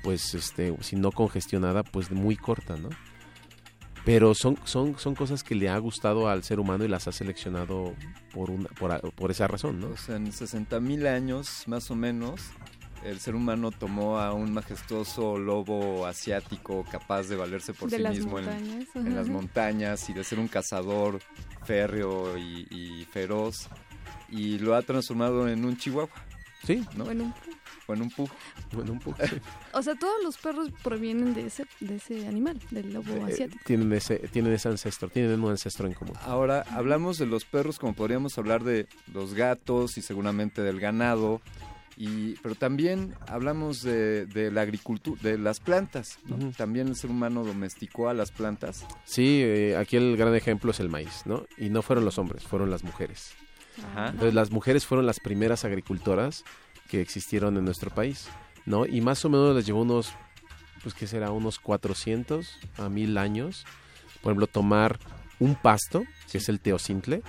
[0.03, 2.89] pues, este, si no congestionada, pues muy corta, ¿no?
[4.05, 7.11] Pero son, son, son cosas que le ha gustado al ser humano y las ha
[7.11, 7.93] seleccionado
[8.33, 9.87] por, una, por, por esa razón, ¿no?
[9.89, 12.41] O sea, en 60.000 años, más o menos,
[13.03, 18.03] el ser humano tomó a un majestuoso lobo asiático capaz de valerse por De sí
[18.03, 21.19] mismo en, las montañas y de ser un cazador
[21.63, 23.67] férreo y, y feroz
[24.29, 26.09] y lo ha transformado en un chihuahua.
[26.65, 27.05] Sí, ¿no?
[27.05, 27.33] O en un
[27.87, 28.29] O en un pug.
[28.77, 29.15] O en un pug,
[29.73, 33.63] O sea, todos los perros provienen de ese, de ese animal, del lobo Eh, asiático.
[33.65, 36.15] tienen, ese, tienen ese ancestro, tienen un ancestro en común.
[36.25, 41.41] Ahora, hablamos de los perros como podríamos hablar de los gatos y seguramente del ganado,
[42.01, 46.17] y, pero también hablamos de, de la agricultura, de las plantas.
[46.25, 46.51] ¿no?
[46.53, 48.85] También el ser humano domesticó a las plantas.
[49.03, 51.45] Sí, eh, aquí el gran ejemplo es el maíz, ¿no?
[51.57, 53.33] Y no fueron los hombres, fueron las mujeres.
[53.91, 54.11] Ajá.
[54.11, 56.45] Entonces las mujeres fueron las primeras agricultoras
[56.87, 58.29] que existieron en nuestro país,
[58.65, 58.85] ¿no?
[58.85, 60.13] Y más o menos les llevó unos,
[60.81, 63.65] pues qué será, unos 400 a 1000 años,
[64.21, 64.99] por ejemplo, tomar
[65.39, 67.23] un pasto, que es el teocintle,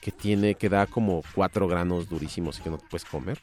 [0.00, 3.40] que tiene, que da como cuatro granos durísimos y que no te puedes comer,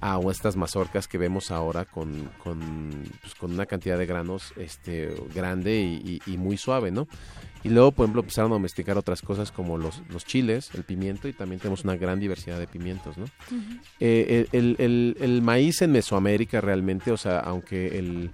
[0.00, 5.14] a estas mazorcas que vemos ahora con, con, pues, con una cantidad de granos este,
[5.34, 7.08] grande y, y- y muy suave, ¿no?
[7.62, 11.28] Y luego, por ejemplo, empezaron a domesticar otras cosas como los, los chiles, el pimiento,
[11.28, 13.24] y también tenemos una gran diversidad de pimientos, ¿no?
[14.00, 18.30] Eh, el, el- el maíz en Mesoamérica realmente, o sea, aunque el,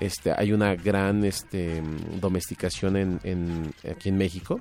[0.00, 4.60] este, hay una gran este, mm, domesticación en, en- aquí en México,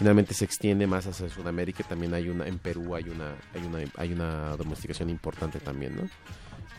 [0.00, 3.78] finalmente se extiende más hacia Sudamérica también hay una, en Perú hay una, hay una,
[3.98, 6.08] hay una domesticación importante también, ¿no?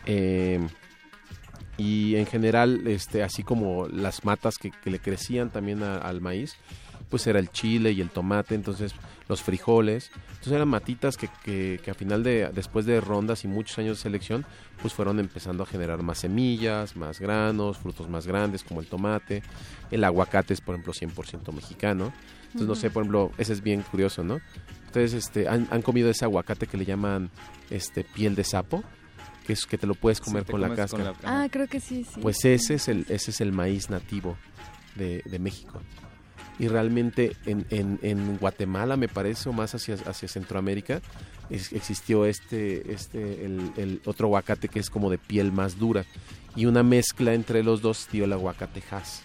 [0.06, 0.58] Eh,
[1.78, 6.20] y en general, este, así como las matas que, que le crecían también a- al
[6.20, 6.56] maíz,
[7.10, 8.92] pues era el chile y el tomate, entonces
[9.28, 13.48] los frijoles, entonces eran matitas que, que, que a final de, después de rondas y
[13.48, 14.44] muchos años de selección,
[14.80, 19.44] pues fueron empezando a generar más semillas, más granos, frutos más grandes como el tomate,
[19.92, 22.12] el aguacate es por ejemplo 100% mexicano,
[22.52, 24.40] entonces no sé, por ejemplo, ese es bien curioso, ¿no?
[24.86, 27.30] Ustedes este, han, han comido ese aguacate que le llaman
[27.70, 28.84] este piel de sapo,
[29.46, 31.14] que es que te lo puedes comer con la con cáscara.
[31.24, 32.20] Ah, creo que sí, sí.
[32.20, 34.36] Pues ese es el, ese es el maíz nativo
[34.94, 35.80] de, de México.
[36.58, 41.00] Y realmente en, en, en Guatemala, me parece, o más hacia, hacia Centroamérica,
[41.48, 46.04] es- existió este, este el, el otro aguacate que es como de piel más dura.
[46.54, 49.22] Y una mezcla entre los dos dio el aguacate Hass.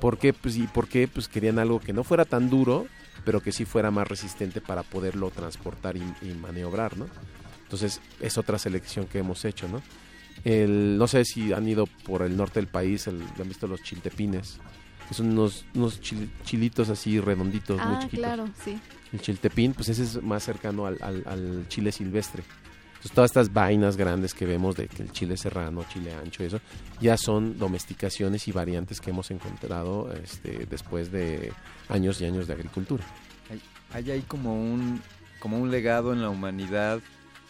[0.00, 0.32] ¿Por qué?
[0.32, 1.08] Pues, ¿y por qué?
[1.08, 2.86] Pues querían algo que no fuera tan duro,
[3.24, 7.06] pero que sí fuera más resistente para poderlo transportar y, y maniobrar, ¿no?
[7.62, 9.82] Entonces es otra selección que hemos hecho, ¿no?
[10.44, 13.82] El, no sé si han ido por el norte del país, el- han visto los
[13.82, 14.58] chiltepines,
[15.08, 18.24] que son unos, unos chil- chilitos así redonditos, muy Ah, chiquitos.
[18.26, 18.78] claro, sí.
[19.12, 22.42] El chiltepín, pues ese es más cercano al, al- al chile silvestre.
[23.04, 26.58] Entonces todas estas vainas grandes que vemos de que el chile serrano, chile ancho, eso,
[27.02, 31.52] ya son domesticaciones y variantes que hemos encontrado este, después de
[31.90, 33.04] años y años de agricultura.
[33.92, 35.02] Hay, ahí como un,
[35.38, 37.00] como un legado en la humanidad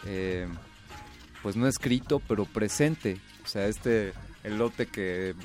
[0.06, 0.48] eh,
[1.40, 3.20] pues no escrito, pero presente.
[3.44, 4.12] O sea, este
[4.42, 5.36] elote que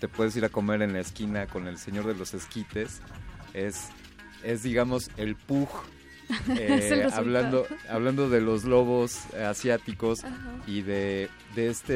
[0.00, 3.02] te puedes ir a comer en la esquina con el señor de los esquites
[3.54, 3.90] es,
[4.42, 5.68] es digamos, el pug.
[6.58, 10.36] eh, hablando, hablando de los lobos eh, asiáticos Ajá.
[10.66, 11.94] y de, de este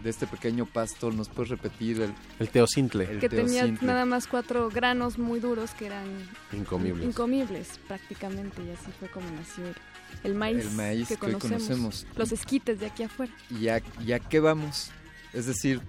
[0.00, 3.04] de este pequeño pasto, ¿nos puedes repetir el, El teocintle.
[3.10, 6.06] el que tenía nada más cuatro granos muy duros que eran
[6.52, 7.04] Incomibles.
[7.04, 9.74] incomibles prácticamente y así fue como nació el,
[10.22, 12.06] el maíz, El maíz que que hoy conocemos, conocemos.
[12.16, 13.32] los esquites de aquí afuera.
[13.50, 14.90] ¿Y a, y a qué vamos?
[15.32, 15.80] Es decir,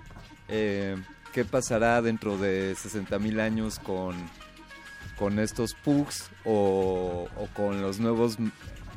[0.48, 0.96] eh,
[1.34, 4.16] ¿qué pasará dentro de 60 mil años con,
[5.18, 8.38] con estos pugs o, con los nuevos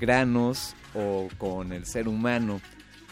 [0.01, 2.61] granos o con el ser humano?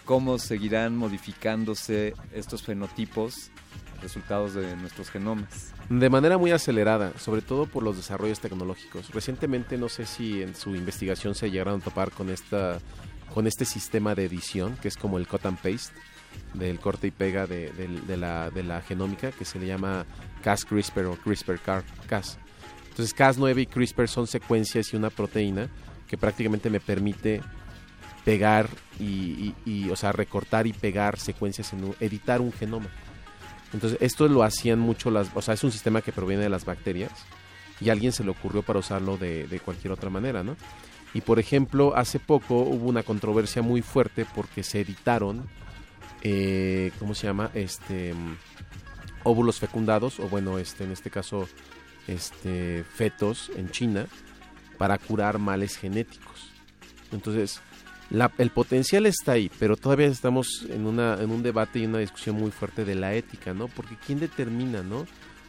[0.04, 3.50] ¿Cómo seguirán modificándose estos fenotipos,
[4.00, 5.72] resultados de nuestros genomas?
[5.88, 9.10] De manera muy acelerada, sobre todo por los desarrollos tecnológicos.
[9.10, 12.78] Recientemente, no sé si en su investigación se llegaron a topar con esta
[13.36, 15.92] con este sistema de edición, que es como el cut and paste,
[16.54, 17.70] del corte y pega de,
[18.16, 20.06] la, de la genómica, que se le llama
[20.42, 22.38] Cas-CRISPR o CRISPR-Cas.
[22.96, 25.68] Entonces, Cas9 y CRISPR son secuencias y una proteína
[26.08, 27.42] que prácticamente me permite
[28.24, 29.52] pegar y,
[29.90, 32.88] o sea, recortar y pegar secuencias, en un- editar un genoma.
[33.74, 36.64] Entonces, esto lo hacían mucho las, o sea, es un sistema que proviene de las
[36.64, 37.12] bacterias
[37.82, 40.56] y a alguien se le ocurrió para usarlo de, cualquier otra manera, ¿no?
[41.12, 45.46] Y por ejemplo, hace poco hubo una controversia muy fuerte porque se editaron,
[46.22, 47.50] eh, ¿cómo se llama?
[47.52, 48.14] Este,
[49.22, 51.46] óvulos fecundados, o bueno, este, en este caso,
[52.08, 54.06] este, fetos en China
[54.78, 56.50] para curar males genéticos.
[57.12, 57.60] Entonces,
[58.10, 61.98] la- el potencial está ahí, pero todavía estamos en, una, en un debate y una
[61.98, 63.68] discusión muy fuerte de la ética, ¿no?
[63.68, 64.98] Porque ¿quién determina, ¿no?
[65.00, 65.06] O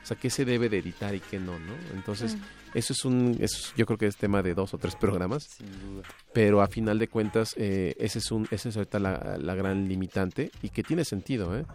[0.08, 1.74] sea, qué se debe de editar y qué no, ¿no?
[1.94, 2.40] Entonces, Mm.
[2.76, 5.44] eso es un, eso es- yo creo que es tema de dos o tres programas.
[5.44, 6.04] Sin duda.
[6.34, 9.88] Pero a final de cuentas, eh, ese es un, esa es ahorita la, la gran
[9.90, 11.66] limitante y que tiene sentido, ¿eh?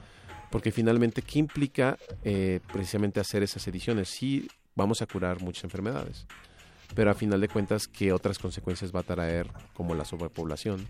[0.51, 4.09] Porque finalmente, ¿qué implica eh, precisamente hacer esas ediciones?
[4.09, 6.27] Sí, vamos a curar muchas enfermedades,
[6.95, 10.87] pero a final de cuentas, ¿qué otras consecuencias va a traer como la sobrepoblación?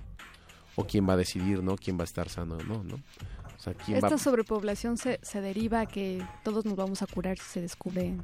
[0.74, 1.76] ¿O quién va a decidir, no?
[1.76, 2.94] ¿Quién va a estar sano o no, no?
[2.94, 7.06] O sea, ¿quién va Esta sobrepoblación se, se deriva a que todos nos vamos a
[7.06, 8.14] curar si se descubre.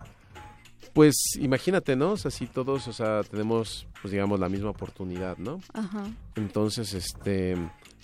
[0.92, 2.12] Pues imagínate, ¿no?
[2.12, 5.60] O sea, si todos, o sea, tenemos, pues digamos, la misma oportunidad, ¿no?
[5.74, 6.06] Ajá.
[6.34, 7.56] Entonces, este,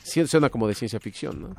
[0.02, 1.56] sí suena como de ciencia ficción, ¿no?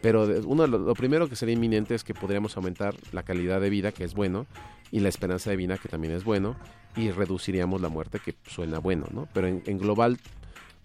[0.00, 3.90] Pero uno, lo primero que sería inminente es que podríamos aumentar la calidad de vida,
[3.90, 4.46] que es bueno,
[4.90, 6.56] y la esperanza de vida, que también es bueno,
[6.96, 9.28] y reduciríamos la muerte, que suena bueno, ¿no?
[9.32, 10.18] Pero en, en global,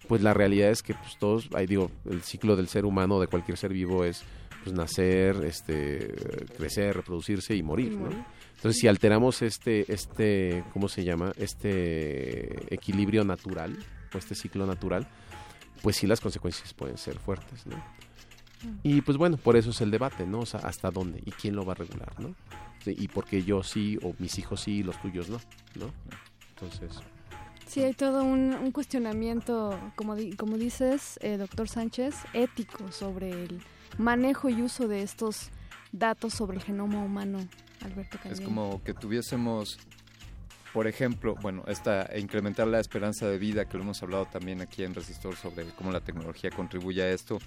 [0.08, 3.26] pues la realidad es que pues todos, ahí digo, el ciclo del ser humano, de
[3.26, 4.24] cualquier ser vivo, es
[4.64, 6.14] pues nacer, este,
[6.56, 8.08] crecer, reproducirse y morir, ¿no?
[8.56, 11.32] Entonces, si alteramos este, este, ¿cómo se llama?
[11.36, 13.76] Este equilibrio natural,
[14.12, 15.06] o este ciclo natural,
[15.82, 17.76] pues sí las consecuencias pueden ser fuertes, ¿no?
[18.82, 20.40] Y pues bueno, por eso es el debate, ¿no?
[20.40, 22.34] O sea, hasta dónde y quién lo va a regular, ¿no?
[22.84, 25.38] Sí, Y por qué yo sí, o mis hijos sí, y los tuyos no,
[25.76, 25.90] ¿no?
[26.50, 27.00] Entonces,
[27.66, 33.30] Sí, hay todo un, un cuestionamiento, como, di- como dices, eh, doctor Sánchez, ético sobre
[33.30, 33.60] el
[33.96, 35.48] manejo y uso de estos
[35.90, 37.38] datos sobre el genoma humano,
[37.82, 38.44] Alberto Es Cañón.
[38.44, 39.78] como que tuviésemos,
[40.74, 44.60] por ejemplo, bueno, esta, e incrementar la esperanza de vida, que lo hemos hablado también
[44.60, 47.38] aquí en Resistor sobre cómo la tecnología contribuye a esto.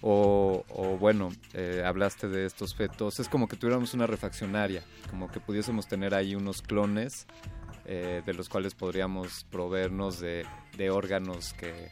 [0.00, 5.30] O, o, bueno, eh, hablaste de estos fetos, es como que tuviéramos una refaccionaria, como
[5.30, 7.28] que pudiésemos tener ahí unos clones
[7.84, 10.44] eh, de los cuales podríamos proveernos de,
[10.76, 11.88] de órganos que,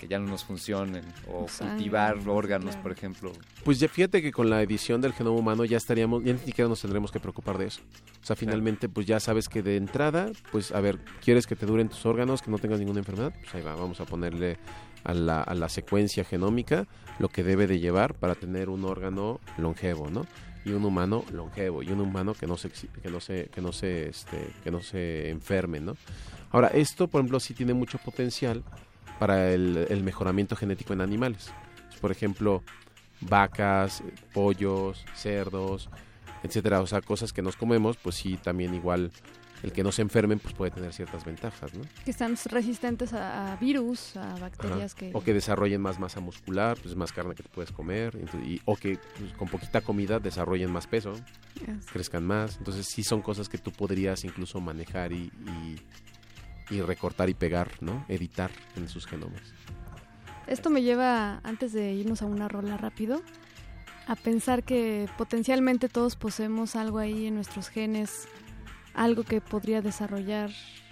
[0.00, 2.82] que ya no nos funcionen, o cultivar órganos, claro.
[2.82, 3.32] por ejemplo.
[3.62, 6.68] pues ya fíjate que con la edición del genoma humano ya estaríamos, ya ni siquiera
[6.68, 7.82] nos tendremos que preocupar de eso.
[8.22, 11.66] O sea, finalmente, pues ya sabes que de entrada, pues a ver, ¿quieres que te
[11.66, 13.32] duren tus órganos, que no tengas ninguna enfermedad?
[13.38, 14.58] Pues ahí va, vamos a ponerle
[15.04, 16.86] a la, a la secuencia genómica
[17.18, 20.26] lo que debe de llevar para tener un órgano longevo, ¿no?
[20.64, 23.60] Y un humano longevo, y un humano que no se, exi- que no se, que
[23.62, 25.96] no se, este, que no se enferme, ¿no?
[26.50, 28.62] Ahora, esto, por ejemplo, sí tiene mucho potencial
[29.20, 31.52] para el, el mejoramiento genético en animales.
[32.00, 32.64] Por ejemplo,
[33.20, 35.88] vacas, pollos, cerdos,
[36.42, 39.12] etcétera, o sea, cosas que nos comemos, pues sí, también igual
[39.62, 41.82] el que no se enfermen, pues puede tener ciertas ventajas, ¿no?
[42.02, 44.40] Que están resistentes a, a virus, a Ajá.
[44.40, 45.10] bacterias que...
[45.12, 48.74] O que desarrollen más masa muscular, pues más carne que te puedes comer, y- o
[48.74, 51.12] que pues, con poquita comida desarrollen más peso,
[51.56, 51.84] Yes.
[51.92, 52.56] crezcan más.
[52.56, 55.78] Entonces sí son cosas que tú podrías incluso manejar y, y,
[56.70, 58.04] y recortar y pegar, ¿no?
[58.08, 59.42] Editar en sus genomas.
[60.46, 63.22] Esto me lleva, antes de irnos a una rola rápido,
[64.06, 68.26] a pensar que potencialmente todos poseemos algo ahí en nuestros genes,
[68.94, 70.50] algo que podría desarrollar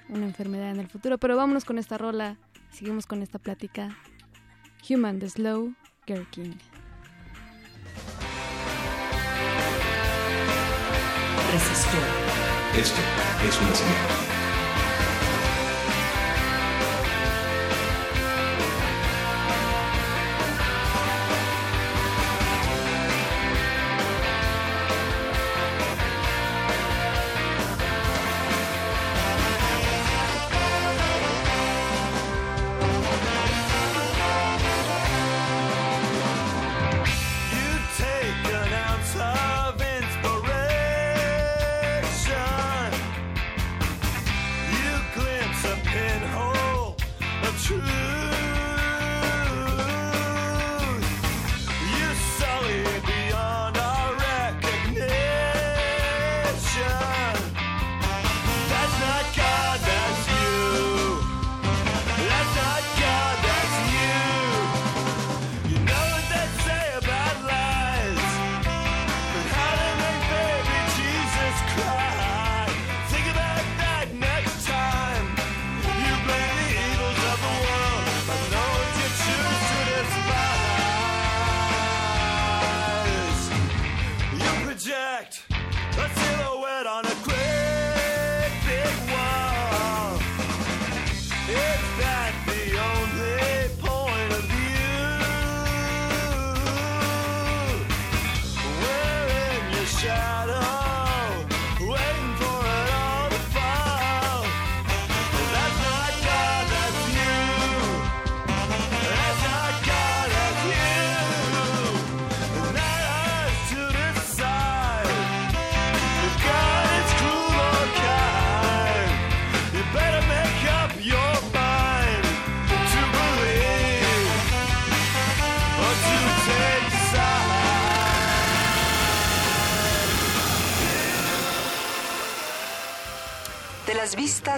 [0.08, 1.18] una enfermedad en el futuro.
[1.18, 2.36] Pero vámonos con esta rola,
[2.70, 3.96] seguimos con esta plática
[4.88, 5.74] Human de Slow
[6.06, 6.56] Gherkin.
[11.52, 12.00] Resistor.
[12.76, 13.00] Esto
[13.48, 14.27] es una señal.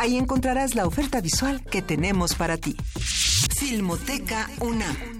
[0.00, 2.74] Ahí encontrarás la oferta visual que tenemos para ti.
[3.58, 5.19] Filmoteca UNAM.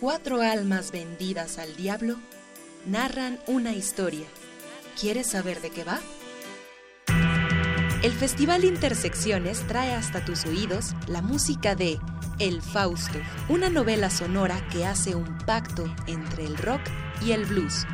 [0.00, 2.18] Cuatro almas vendidas al diablo
[2.84, 4.26] narran una historia.
[5.00, 6.00] ¿Quieres saber de qué va?
[8.02, 11.98] El Festival Intersecciones trae hasta tus oídos la música de
[12.38, 13.18] El Fausto,
[13.48, 16.82] una novela sonora que hace un pacto entre el rock
[17.22, 17.86] y el blues.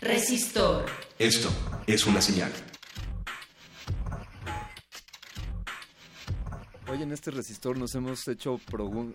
[0.00, 0.86] Resistor.
[1.18, 1.50] Esto
[1.86, 2.50] es una señal.
[6.88, 8.58] Hoy en este resistor nos hemos hecho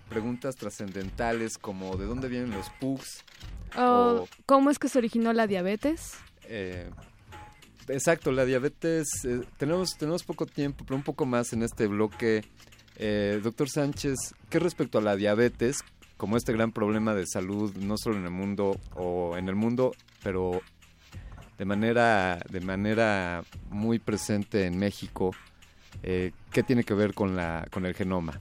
[0.08, 3.24] preguntas trascendentales como de dónde vienen los pugs.
[3.76, 6.14] O, ¿Cómo es que se originó la diabetes?
[6.44, 6.90] Eh,
[7.88, 9.08] exacto, la diabetes.
[9.26, 12.46] eh, tenemos, tenemos poco tiempo, pero un poco más en este bloque.
[12.98, 14.16] Eh, doctor Sánchez,
[14.50, 15.80] ¿qué respecto a la diabetes,
[16.16, 19.92] como este gran problema de salud, no solo en el mundo o en el mundo,
[20.24, 20.62] pero
[21.58, 25.32] de manera, de manera muy presente en México.
[26.04, 28.40] Eh, ¿Qué tiene que ver con, la, con el genoma?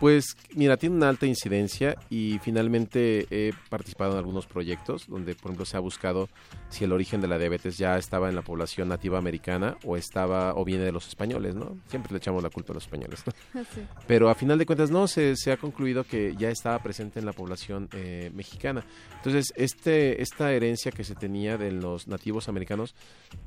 [0.00, 5.50] Pues mira, tiene una alta incidencia y finalmente he participado en algunos proyectos donde, por
[5.50, 6.28] ejemplo, se ha buscado
[6.68, 10.54] si el origen de la diabetes ya estaba en la población nativa americana o estaba
[10.54, 11.78] o viene de los españoles, ¿no?
[11.88, 13.32] Siempre le echamos la culpa a los españoles, ¿no?
[13.74, 13.80] Sí.
[14.06, 17.26] Pero a final de cuentas no, se, se ha concluido que ya estaba presente en
[17.26, 18.84] la población eh, mexicana.
[19.16, 22.94] Entonces, este, esta herencia que se tenía de los nativos americanos,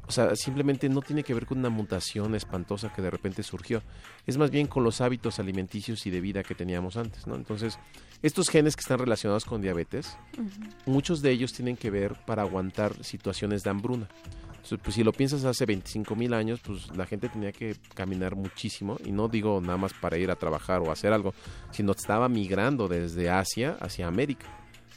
[0.08, 3.84] o sea, simplemente no tiene que ver con una mutación espantosa que de repente surgió.
[4.26, 7.36] Es más bien con los hábitos alimenticios y de vida que teníamos antes, ¿no?
[7.36, 7.78] Entonces,
[8.24, 10.18] estos genes que están relacionados con diabetes,
[10.86, 14.08] muchos de ellos tienen que ver para aguantar situaciones de hambruna.
[14.56, 18.36] Entonces, pues si lo piensas hace 25 mil años, pues la gente tenía que caminar
[18.36, 21.34] muchísimo, y no digo nada más para ir a trabajar o hacer algo,
[21.72, 24.46] sino estaba migrando desde Asia hacia América,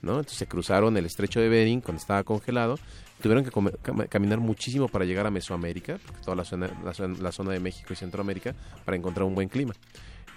[0.03, 0.13] ¿no?
[0.15, 2.79] Entonces se cruzaron el estrecho de Bering cuando estaba congelado,
[3.23, 7.31] tuvieron que cam- caminar muchísimo para llegar a Mesoamérica, toda la zona, la, zona, la
[7.31, 8.55] zona de México y Centroamérica,
[8.85, 9.75] para encontrar un buen clima.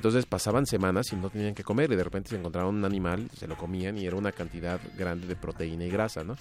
[0.04, 3.30] Entonces pasaban semanas y no tenían que comer y de repente se encontraban un animal,
[3.38, 6.36] se lo comían y era una cantidad grande de proteína y grasa, ¿no?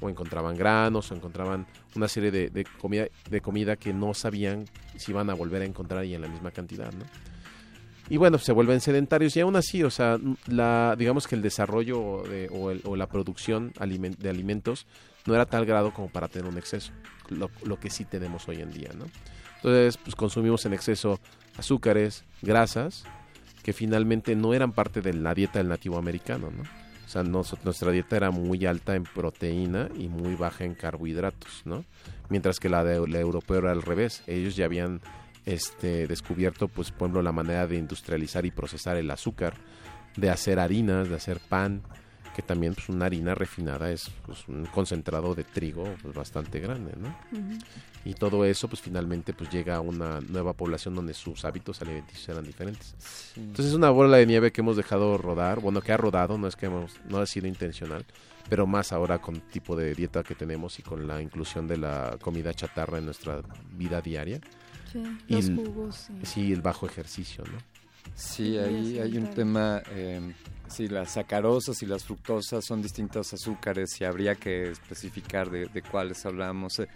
[0.00, 1.66] O encontraban granos o encontraban
[1.96, 4.66] una serie de, comida, de comida que no sabían
[4.96, 7.04] si iban a volver a encontrar y en la misma cantidad, ¿no?
[8.08, 10.16] Y bueno, se vuelven sedentarios y aún así, o sea,
[10.46, 14.86] la, digamos que el desarrollo de- o, la producción de alimentos
[15.26, 16.92] no era tal grado como para tener un exceso,
[17.30, 19.06] lo, lo que sí tenemos hoy en día, ¿no?
[19.56, 21.18] Entonces, pues consumimos en exceso
[21.58, 23.04] azúcares, grasas,
[23.62, 26.62] que finalmente no eran parte de la dieta del nativo americano, ¿no?
[26.62, 31.84] O sea, nuestra dieta era muy alta en proteína y muy baja en carbohidratos, ¿no?
[32.28, 34.22] Mientras que la de la europea era al revés.
[34.26, 35.00] Ellos ya habían
[35.46, 39.54] este, descubierto, pues, por ejemplo, la manera de industrializar y procesar el azúcar,
[40.16, 41.80] de hacer harinas, de hacer pan,
[42.38, 46.92] que también, pues, una harina refinada es pues, un concentrado de trigo pues, bastante grande,
[46.96, 47.12] ¿no?
[48.04, 52.28] Y todo eso, pues finalmente, pues llega a una nueva población donde sus hábitos alimenticios
[52.28, 52.94] eran diferentes.
[53.36, 56.46] Entonces es una bola de nieve que hemos dejado rodar, bueno, que ha rodado, no
[56.46, 58.06] es que hemos, no ha sido intencional,
[58.48, 62.18] pero más ahora con tipo de dieta que tenemos y con la inclusión de la
[62.22, 63.42] comida chatarra en nuestra
[63.72, 64.40] vida diaria.
[64.92, 66.12] Sí, Y los el- jugos, sí.
[66.22, 67.58] Sí, el bajo ejercicio, ¿no?
[68.14, 70.34] Sí, ahí hay un tema, eh,
[70.68, 75.82] sí, las sacarosas y las fructosas son distintos azúcares y habría que especificar de, de
[75.82, 76.78] cuáles hablamos.
[76.80, 76.88] Eh,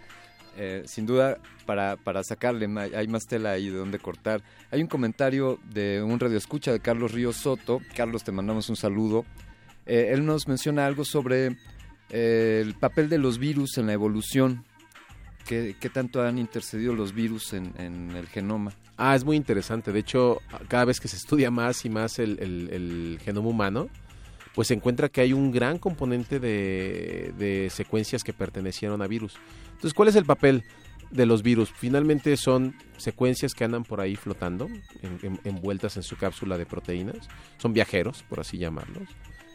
[0.55, 4.43] eh, sin duda, para, para sacarle, hay más tela ahí de donde cortar.
[4.71, 7.81] Hay un comentario de un radioescucha de Carlos Ríos Soto.
[7.95, 9.25] Carlos, te mandamos un saludo.
[9.85, 11.57] Eh, él nos menciona algo sobre
[12.09, 14.63] eh, el papel de los virus en la evolución.
[15.45, 18.71] ¿Qué, tanto han intercedido los virus en, el genoma?
[18.97, 19.91] Ah, es muy interesante.
[19.91, 23.89] De hecho, cada vez que se estudia más y más el, genoma humano,
[24.55, 29.35] pues se encuentra que hay un gran componente de, secuencias que pertenecieron a virus.
[29.71, 30.63] Entonces, ¿cuál es el papel
[31.11, 31.71] de los virus?
[31.71, 34.67] Finalmente son secuencias que andan por ahí flotando,
[35.01, 37.27] en- en- envueltas en su cápsula de proteínas.
[37.57, 39.09] Son viajeros, por así llamarlos.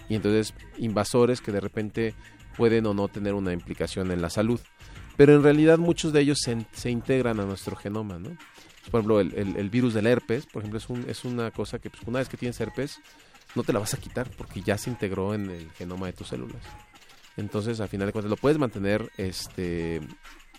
[0.08, 2.14] Y entonces, invasores que de repente
[2.56, 4.60] pueden o no tener una implicación en la salud.
[5.18, 8.36] Pero en realidad muchos de ellos se, integran a nuestro genoma, ¿no?
[8.88, 12.20] Por ejemplo, el, virus del herpes, por ejemplo, es, un- una cosa que pues, una
[12.20, 13.00] vez que tienes herpes,
[13.56, 16.28] no te la vas a quitar porque ya se integró en el genoma de tus
[16.28, 16.62] células.
[17.36, 20.00] Entonces, al final de cuentas, lo puedes mantener este,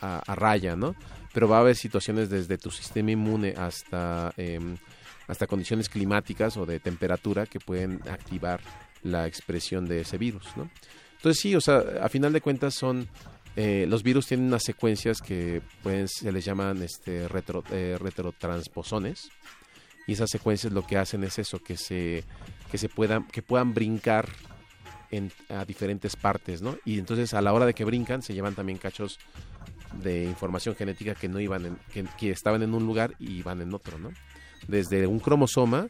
[0.01, 0.93] a, a raya, ¿no?
[1.33, 4.75] Pero va a haber situaciones desde tu sistema inmune hasta, em,
[5.29, 8.59] hasta condiciones climáticas o de temperatura que pueden activar
[9.03, 10.69] la expresión de ese virus, ¿no?
[11.15, 13.07] Entonces, sí, o sea, a final de cuentas son
[13.61, 19.31] eh, los virus tienen unas secuencias que pueden, se les llaman este, eh, retrotransposones.
[20.07, 22.23] Y esas secuencias lo que hacen es eso que se
[22.95, 24.29] puedan que puedan brincar
[25.49, 28.77] a diferentes partes no y entonces a la hora de que brincan se llevan también
[28.77, 29.19] cachos
[30.01, 33.59] de información genética que no iban en, que, que estaban en un lugar y iban
[33.61, 34.11] en otro no
[34.67, 35.87] desde un cromosoma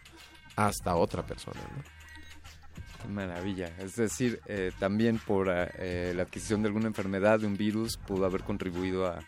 [0.56, 1.99] hasta otra persona ¿no?
[3.02, 3.72] Qué maravilla.
[3.80, 8.26] Es decir, eh, también por eh, la adquisición de alguna enfermedad de un virus pudo
[8.26, 9.20] haber contribuido a,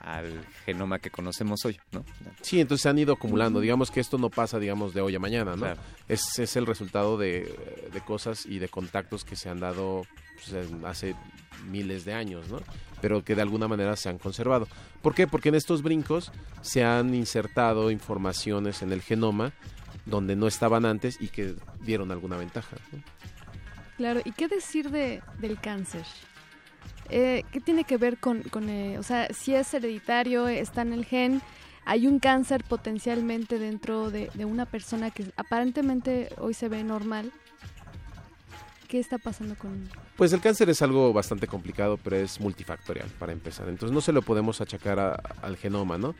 [0.00, 2.04] al genoma que conocemos hoy, ¿no?
[2.42, 3.60] Sí, entonces se han ido acumulando.
[3.60, 5.62] Digamos que esto no pasa, digamos, de hoy a mañana, ¿no?
[5.62, 5.80] Claro.
[6.08, 10.02] Es, es el resultado de, de cosas y de contactos que se han dado
[10.34, 11.14] pues, hace
[11.70, 12.60] miles de años, ¿no?
[13.00, 14.68] Pero que de alguna manera se han conservado.
[15.02, 15.26] ¿Por qué?
[15.26, 19.52] Porque en estos brincos se han insertado informaciones en el genoma
[20.06, 22.76] donde no estaban antes y que dieron alguna ventaja.
[23.96, 26.04] Claro, ¿y qué decir de, del cáncer?
[27.08, 31.04] Eh, ¿Qué tiene que ver con, eh, o sea, si es hereditario, está en el
[31.04, 31.42] gen,
[31.84, 37.32] hay un cáncer potencialmente dentro de, de una persona que aparentemente hoy se ve normal?
[38.88, 39.88] ¿Qué está pasando con...?
[40.16, 43.68] Pues el cáncer es algo bastante complicado, pero es multifactorial para empezar.
[43.68, 46.14] Entonces no se lo podemos achacar a- al genoma, ¿no?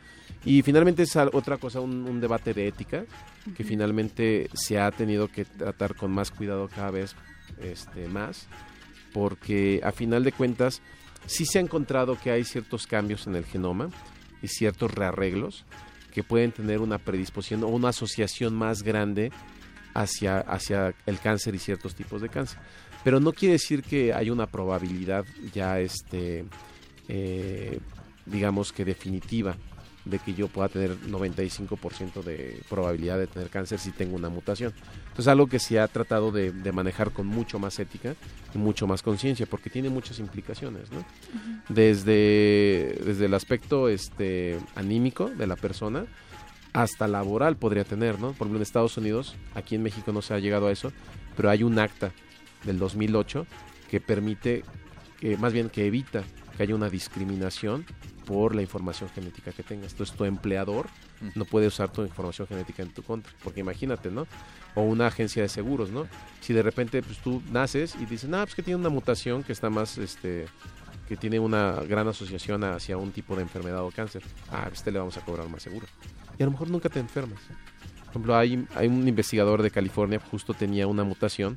[0.45, 3.05] Y finalmente es otra cosa, un, un debate de ética
[3.57, 3.69] que Ujú.
[3.69, 7.15] finalmente se ha tenido que tratar con más cuidado cada vez
[7.61, 8.49] este, más,
[9.13, 10.83] porque a final de cuentas
[11.27, 13.89] sí se ha encontrado que hay ciertos cambios en el genoma
[14.43, 15.65] y ciertos rearreglos
[16.13, 19.31] que pueden tener una predisposición o una asociación más grande
[19.97, 22.59] hacia, hacia el cáncer y ciertos tipos de cáncer.
[23.03, 26.45] Pero no quiere decir que hay una probabilidad ya, este,
[27.09, 27.79] eh,
[28.27, 29.57] digamos que definitiva,
[30.05, 34.73] de que yo pueda tener 95% de probabilidad de tener cáncer si tengo una mutación.
[35.09, 38.15] Entonces algo que se ha tratado de, de manejar con mucho más ética
[38.55, 41.05] y mucho más conciencia, porque tiene muchas implicaciones, ¿no?
[41.69, 46.07] Desde, desde el aspecto este, anímico de la persona,
[46.77, 48.33] hasta laboral podría tener, ¿no?
[48.33, 50.93] Por ejemplo, en Estados Unidos, aquí en México no se ha llegado a eso,
[51.35, 52.13] pero hay un acta
[52.65, 53.47] del 2008
[53.91, 54.63] que permite,
[55.19, 56.23] que, más bien que evita
[56.55, 57.87] que haya una discriminación
[58.27, 59.93] por la información genética que tengas.
[59.93, 60.89] Entonces tu empleador
[61.35, 64.27] no puede usar tu información genética en tu contra, porque imagínate, ¿no?
[64.75, 66.07] O una agencia de seguros, ¿no?
[66.43, 69.53] Si de repente pues tú naces y dices, "No, pues que tiene una mutación que
[69.53, 70.47] está más este
[71.09, 74.23] que tiene una gran asociación hacia un tipo de enfermedad o cáncer.
[74.51, 75.87] Ah, a este le vamos a cobrar más seguro.
[76.39, 77.41] Y a lo mejor nunca te enfermas.
[78.01, 81.57] Por ejemplo, hay, hay un investigador de California justo tenía una mutación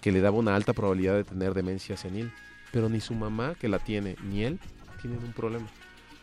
[0.00, 2.30] que le daba una alta probabilidad de tener demencia senil,
[2.70, 4.58] pero ni su mamá que la tiene ni él
[5.00, 5.66] tienen un problema.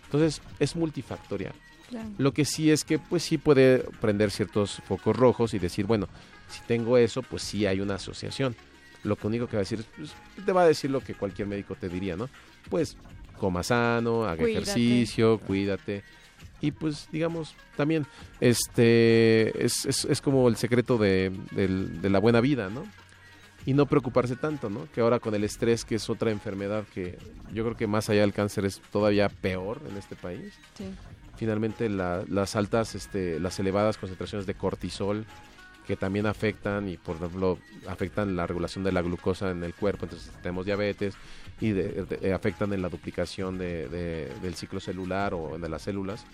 [0.06, 1.54] Entonces es multifactorial.
[1.90, 2.10] Claro.
[2.18, 6.08] Lo que sí es que pues sí puede prender ciertos focos rojos y decir, bueno,
[6.50, 8.56] si tengo eso, pues sí hay una asociación.
[9.04, 10.14] Lo único que va a decir es, pues,
[10.46, 12.30] te va a decir lo que cualquier médico te diría, ¿no?
[12.70, 12.96] Pues
[13.38, 14.72] coma sano, haga Cuídate.
[14.72, 16.04] ejercicio, cuídate.
[16.64, 18.06] Y pues digamos, también
[18.40, 22.84] este es, es, es como el secreto de, de la buena vida, ¿no?
[23.66, 24.88] Y no preocuparse tanto, ¿no?
[24.94, 27.18] Que ahora con el estrés, que es otra enfermedad que
[27.54, 30.86] yo creo que más allá del cáncer es todavía peor en este país Sí.
[31.38, 35.26] finalmente la- las altas, este, las elevadas concentraciones de cortisol
[35.88, 40.06] que también afectan y por ejemplo afectan la regulación de la glucosa en el cuerpo,
[40.06, 41.14] entonces tenemos diabetes
[41.60, 45.82] y de- de- afectan en la duplicación de- de- del ciclo celular o de las
[45.82, 46.26] células,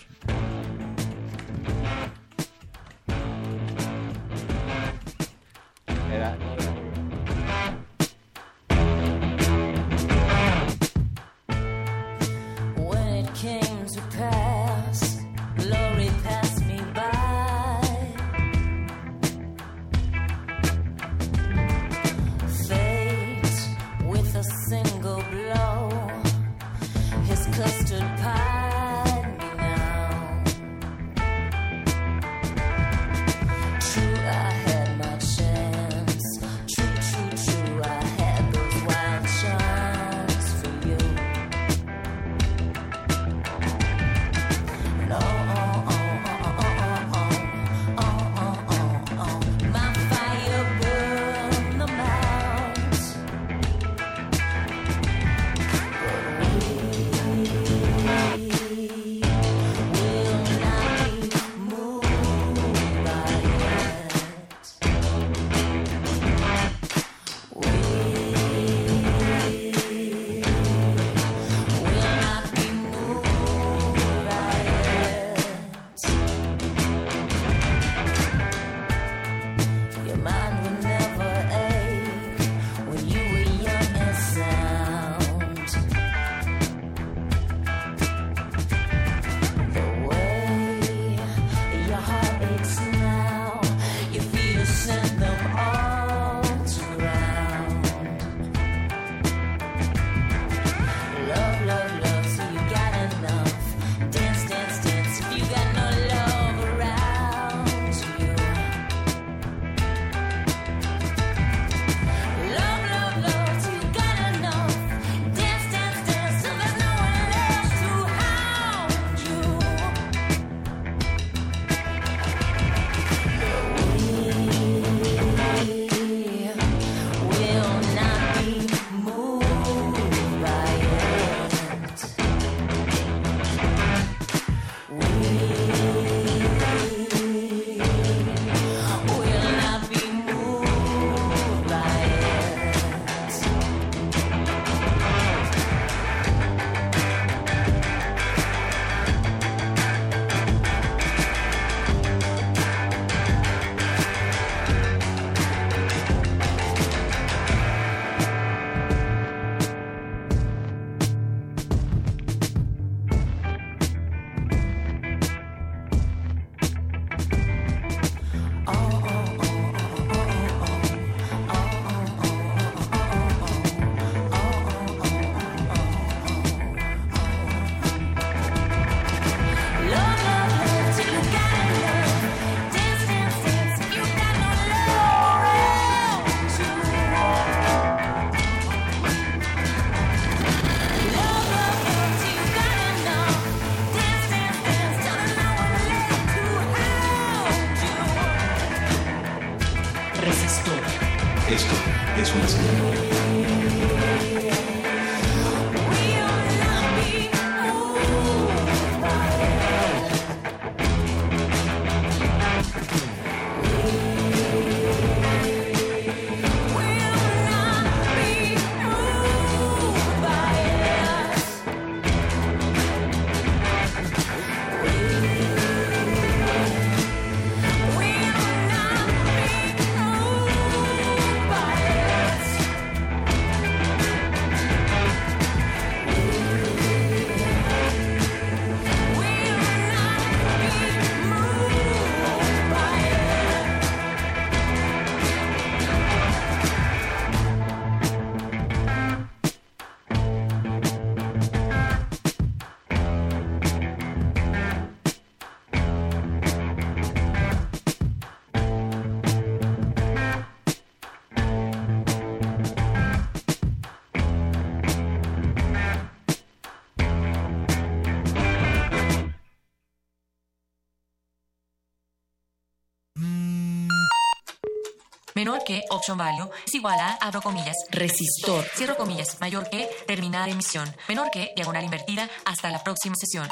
[275.44, 280.48] Menor que option value es igual a, abro comillas, resistor, cierro comillas, mayor que, terminar
[280.48, 283.47] emisión, menor que, diagonal invertida, hasta la próxima sesión.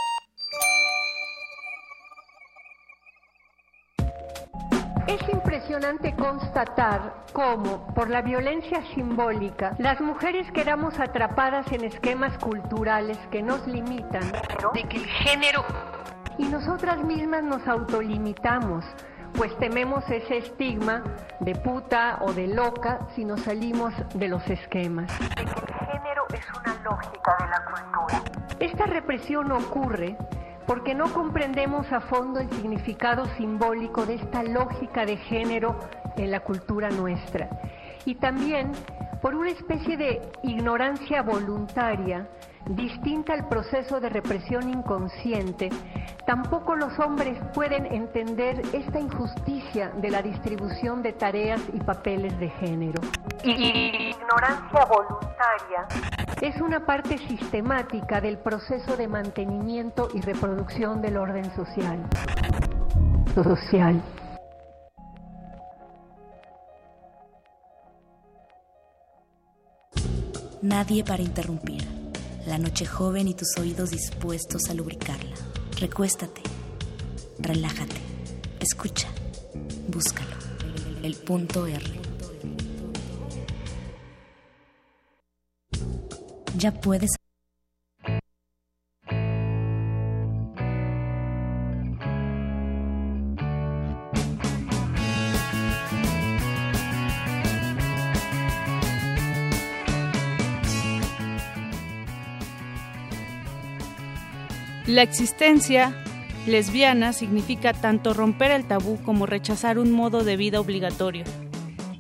[5.06, 13.18] Es impresionante constatar cómo, por la violencia simbólica, las mujeres quedamos atrapadas en esquemas culturales
[13.30, 14.32] que nos limitan,
[14.72, 15.62] de que el género...
[16.38, 18.82] Y nosotras mismas nos autolimitamos,
[19.34, 21.02] pues tememos ese estigma
[21.40, 25.10] de puta o de loca si nos salimos de los esquemas.
[25.36, 28.22] El género es una lógica de la cultura.
[28.60, 30.16] Esta represión ocurre
[30.66, 35.78] porque no comprendemos a fondo el significado simbólico de esta lógica de género
[36.16, 37.48] en la cultura nuestra.
[38.04, 38.72] Y también
[39.20, 42.28] por una especie de ignorancia voluntaria
[42.66, 45.70] distinta al proceso de represión inconsciente,
[46.26, 52.50] tampoco los hombres pueden entender esta injusticia de la distribución de tareas y papeles de
[52.50, 53.00] género.
[53.42, 55.86] Ignorancia voluntaria
[56.41, 62.05] es una parte sistemática del proceso de mantenimiento y reproducción del orden social.
[63.34, 64.02] Social.
[70.62, 72.01] Nadie para interrumpir.
[72.46, 75.36] La noche joven y tus oídos dispuestos a lubricarla.
[75.78, 76.42] Recuéstate.
[77.38, 77.96] Relájate.
[78.58, 79.08] Escucha.
[79.88, 80.36] Búscalo.
[81.02, 81.84] El punto R.
[86.58, 87.10] Ya puedes.
[104.92, 105.96] La existencia
[106.46, 111.24] lesbiana significa tanto romper el tabú como rechazar un modo de vida obligatorio.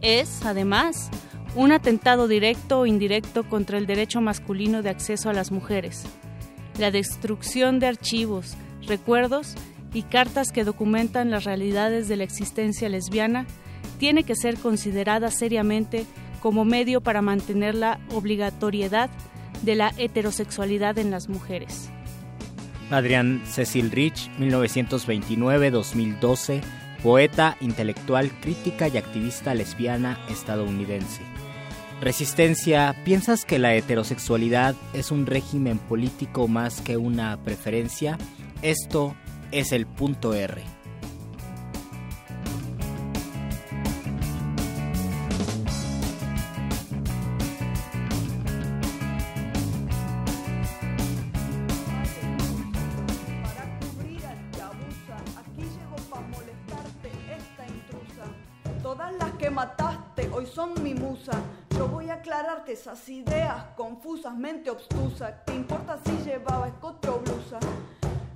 [0.02, 1.08] Es, además,
[1.56, 6.04] un atentado directo o indirecto contra el derecho masculino de acceso a las mujeres.
[6.78, 9.54] La destrucción de archivos, recuerdos
[9.94, 13.46] y cartas que documentan las realidades de la existencia lesbiana
[13.96, 16.04] tiene que ser considerada seriamente
[16.40, 19.08] como medio para mantener la obligatoriedad
[19.62, 21.90] de la heterosexualidad en las mujeres.
[22.92, 26.60] Adrián Cecil Rich, 1929-2012,
[27.02, 31.22] poeta, intelectual, crítica y activista lesbiana estadounidense.
[32.00, 38.18] Resistencia, ¿piensas que la heterosexualidad es un régimen político más que una preferencia?
[38.60, 39.14] Esto
[39.52, 40.62] es el punto R.
[60.80, 61.32] mi musa.
[61.70, 65.42] Yo voy a aclararte esas ideas confusas, mente obstusa.
[65.44, 67.58] ¿Qué importa si llevaba escote o blusa?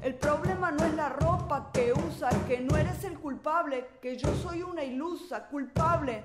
[0.03, 4.35] El problema no es la ropa que usa, que no eres el culpable, que yo
[4.37, 6.23] soy una ilusa, culpable.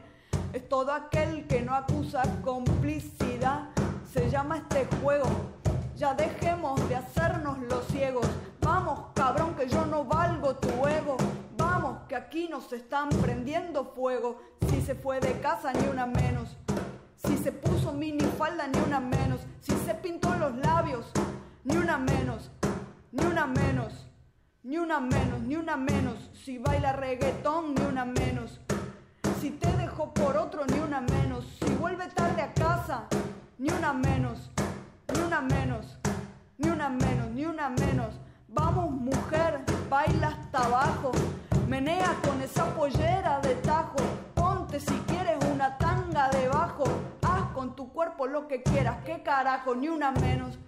[0.54, 3.70] Es todo aquel que no acusa complicidad.
[4.12, 5.28] Se llama este juego.
[5.96, 8.26] Ya dejemos de hacernos los ciegos.
[8.62, 11.18] Vamos, cabrón, que yo no valgo tu ego.
[12.08, 14.40] Que aquí nos están prendiendo fuego.
[14.70, 16.56] Si se fue de casa, ni una menos.
[17.16, 19.42] Si se puso minifalda, ni una menos.
[19.62, 21.12] Si se pintó los labios,
[21.64, 22.52] ni una menos.
[23.12, 24.08] Ni una menos.
[24.64, 26.30] Ni una menos, ni una menos.
[26.34, 28.60] Si baila reggaetón, ni una menos.
[29.40, 31.46] Si te dejó por otro, ni una menos.
[31.60, 33.08] Si vuelve tarde a casa,
[33.58, 34.52] ni una menos.
[35.12, 35.98] Ni una menos.
[36.60, 38.14] Ni una menos, ni una menos.
[38.50, 41.12] Vamos, mujer, baila hasta abajo.
[41.72, 43.96] Menea con esa pollera de tajo.
[44.34, 46.84] Ponte si quieres una tanga debajo.
[47.22, 48.98] Haz con tu cuerpo lo que quieras.
[49.06, 49.74] ¿Qué carajo?
[49.74, 50.60] Ni una menos.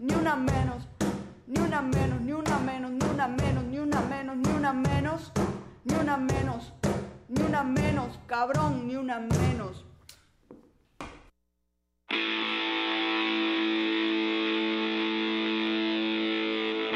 [0.00, 0.88] Ni una menos.
[1.46, 5.32] Ni una menos, ni una menos, ni una menos, ni una menos, ni una menos.
[5.84, 6.72] Ni una menos.
[7.28, 9.86] Ni una menos, cabrón, ni una menos.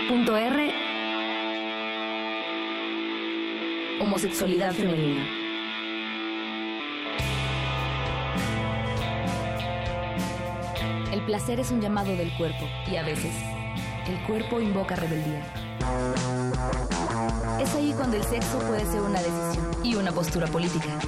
[0.08, 0.92] Punto R.
[4.03, 5.25] Homosexualidad femenina.
[11.13, 13.33] El placer es un llamado del cuerpo y a veces
[14.09, 15.45] el cuerpo invoca rebeldía.
[17.61, 20.99] Es ahí cuando el sexo puede ser una decisión y una postura política.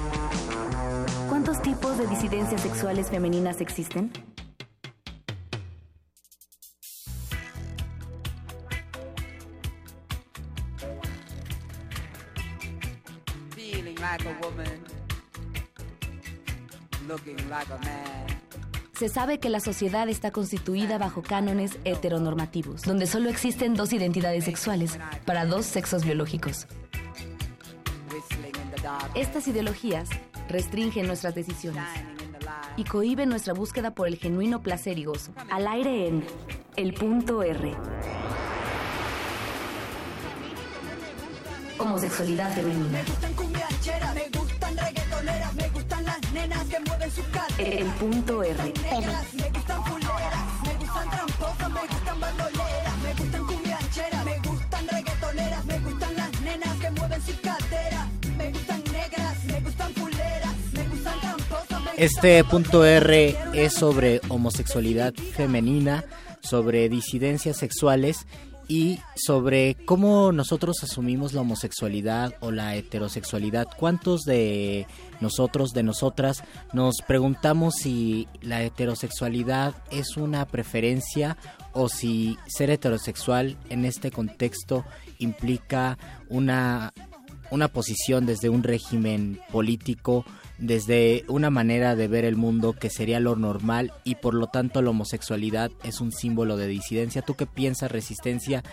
[1.27, 4.09] ¿Cuántos tipos de disidencias sexuales femeninas existen?
[14.17, 14.79] Like a woman.
[17.07, 18.25] looking like a man.
[18.93, 24.45] Se sabe que la sociedad está constituida bajo cánones heteronormativos, donde solo existen dos identidades
[24.45, 26.65] sexuales para dos sexos biológicos.
[29.15, 30.09] Estas ideologías
[30.47, 31.83] restringen nuestras decisiones
[32.77, 35.33] y cohiben nuestra búsqueda por el genuino placer y gozo.
[35.51, 36.25] Al aire en
[36.77, 37.75] El Punto R.
[41.77, 42.99] Homosexualidad femenina.
[43.85, 43.91] Me
[44.35, 47.59] gustan reggaetoneras, me gustan las nenas que mueven sus caderas.
[47.59, 48.63] El Punto R.
[48.81, 54.87] Negras, me gustan fuleras, me gustan tramposas, me gustan bandoleras, me gustan cumbiancheras, me gustan
[54.87, 60.55] reggaetoneras, me gustan las nenas que mueven sus caderas, me gustan negras, me gustan fuleras,
[60.73, 66.05] me gustan tramposas, me Este punto R es sobre homosexualidad femenina,
[66.41, 68.25] sobre disidencias sexuales
[68.67, 73.67] y sobre cómo nosotros asumimos la homosexualidad o la heterosexualidad.
[73.77, 74.87] ¿Cuántos de
[75.21, 81.37] nosotros, de nosotras, nos preguntamos si la heterosexualidad es una preferencia
[81.73, 84.85] o si ser heterosexual en este contexto
[85.19, 85.97] implica
[86.29, 86.93] una
[87.51, 90.25] una posición desde un régimen político,
[90.57, 94.81] desde una manera de ver el mundo que sería lo normal y por lo tanto
[94.81, 97.21] la homosexualidad es un símbolo de disidencia.
[97.21, 98.63] ¿Tú qué piensas, Resistencia?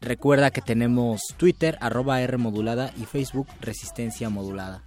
[0.00, 4.82] Recuerda que tenemos Twitter, arroba R modulada y Facebook, Resistencia modulada.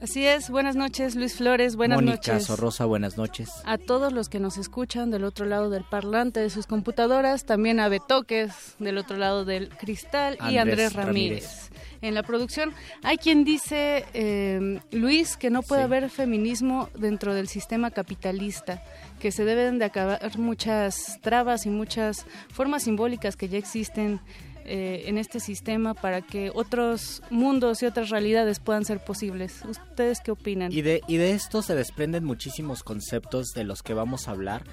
[0.00, 2.46] Así es, buenas noches Luis Flores, buenas Mónica noches.
[2.46, 3.50] Sorrosa, buenas noches.
[3.64, 7.80] A todos los que nos escuchan del otro lado del parlante de sus computadoras, también
[7.80, 10.92] a Betoques del otro lado del cristal y Andrés.
[10.92, 11.70] Ramírez.
[12.00, 17.48] En la producción hay quien dice, eh, Luis, que no puede haber feminismo dentro del
[17.48, 18.84] sistema capitalista,
[19.18, 24.20] que se deben de acabar muchas trabas y muchas formas simbólicas que ya existen
[24.68, 29.64] eh, en este sistema para que otros mundos y otras realidades puedan ser posibles.
[29.64, 30.70] ¿Ustedes qué opinan?
[30.72, 34.64] Y de, y de esto se desprenden muchísimos conceptos de los que vamos a hablar.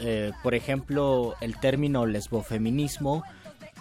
[0.00, 3.24] Eh, por ejemplo, el término lesbofeminismo,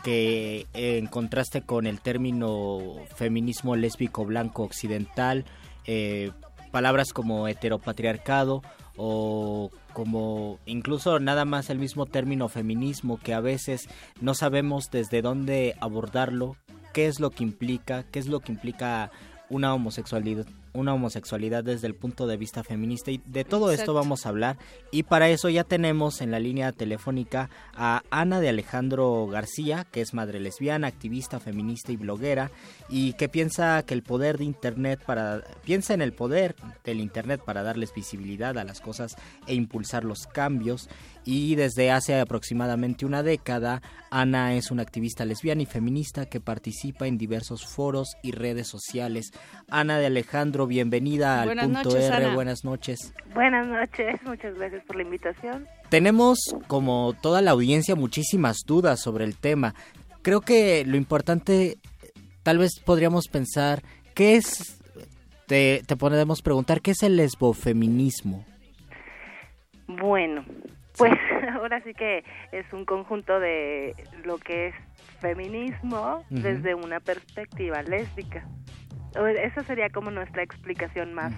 [0.03, 5.45] que en contraste con el término feminismo lésbico blanco occidental,
[5.85, 6.32] eh,
[6.72, 8.61] palabras como heteropatriarcado
[8.98, 13.88] o como incluso nada más el mismo término feminismo que a veces
[14.20, 16.56] no sabemos desde dónde abordarlo,
[16.94, 19.11] qué es lo que implica, qué es lo que implica
[19.50, 23.11] una homosexualidad una homosexualidad desde el punto de vista feminista.
[23.11, 24.58] Y de todo esto vamos a hablar.
[24.92, 30.02] Y para eso ya tenemos en la línea telefónica a Ana de Alejandro García que
[30.02, 32.52] es madre lesbiana, activista, feminista y bloguera
[32.92, 37.42] y que piensa que el poder de internet para piensa en el poder del internet
[37.44, 39.16] para darles visibilidad a las cosas
[39.48, 40.90] e impulsar los cambios
[41.24, 47.08] y desde hace aproximadamente una década Ana es una activista lesbiana y feminista que participa
[47.08, 49.32] en diversos foros y redes sociales.
[49.70, 52.36] Ana de Alejandro, bienvenida al Buenas punto noches, R, Ana.
[52.36, 53.14] buenas noches.
[53.34, 55.66] Buenas noches, muchas gracias por la invitación.
[55.90, 59.76] Tenemos, como toda la audiencia, muchísimas dudas sobre el tema.
[60.24, 61.78] Creo que lo importante,
[62.44, 63.82] tal vez podríamos pensar,
[64.14, 64.80] ¿qué es,
[65.48, 68.45] te, te podemos preguntar, ¿qué es el lesbofeminismo?
[69.88, 70.45] Bueno,
[70.98, 71.11] pues
[71.53, 74.76] ahora sí que es un conjunto de lo que es
[75.20, 78.48] feminismo desde una perspectiva lésbica.
[79.14, 81.33] Esa sería como nuestra explicación más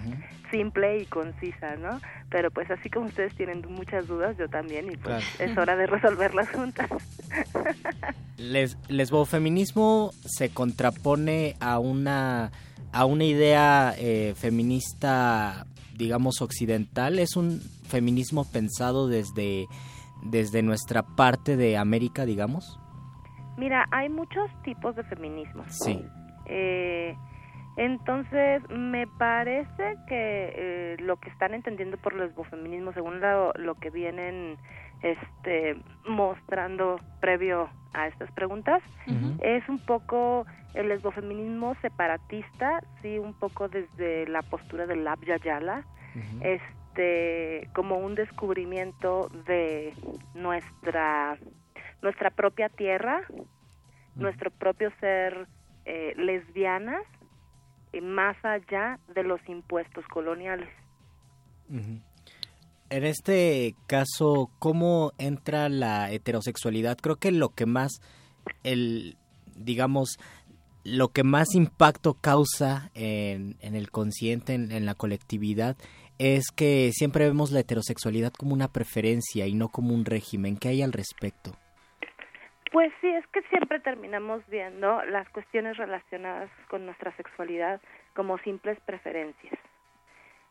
[0.50, 2.00] simple y concisa, ¿no?
[2.30, 5.52] Pero pues así como ustedes tienen muchas dudas, yo también, y pues Claro.
[5.52, 6.88] es hora de resolverlas juntas.
[8.36, 12.50] Les, lesbofeminismo se contrapone a una
[12.92, 19.66] a una idea eh, feminista digamos occidental es un feminismo pensado desde
[20.24, 22.78] desde nuestra parte de América digamos
[23.56, 25.64] Mira, hay muchos tipos de feminismo.
[25.68, 26.04] sí
[26.46, 27.16] Eh,
[27.76, 33.90] entonces, me parece que eh, lo que están entendiendo por lesbofeminismo, según lo, lo que
[33.90, 34.56] vienen
[35.02, 38.82] este, mostrando previo a estas preguntas,
[39.40, 45.84] es un poco el lesbofeminismo separatista, sí, un poco desde la postura del Abya Yala,
[46.40, 49.94] este, como un descubrimiento de
[50.34, 51.38] nuestra
[52.02, 53.22] nuestra propia tierra,
[54.14, 55.48] nuestro propio ser
[55.86, 57.02] eh, lesbianas,
[58.00, 60.68] más allá de los impuestos coloniales.
[62.90, 66.98] En este caso, ¿cómo entra la heterosexualidad?
[66.98, 68.00] Creo que lo que más,
[68.62, 69.16] el,
[69.56, 70.18] digamos,
[70.84, 75.76] lo que más impacto causa en, en el consciente, en, en la colectividad,
[76.18, 80.56] es que siempre vemos la heterosexualidad como una preferencia y no como un régimen.
[80.56, 81.56] ¿Qué hay al respecto?
[82.74, 87.80] Pues sí, es que siempre terminamos viendo las cuestiones relacionadas con nuestra sexualidad
[88.16, 89.54] como simples preferencias.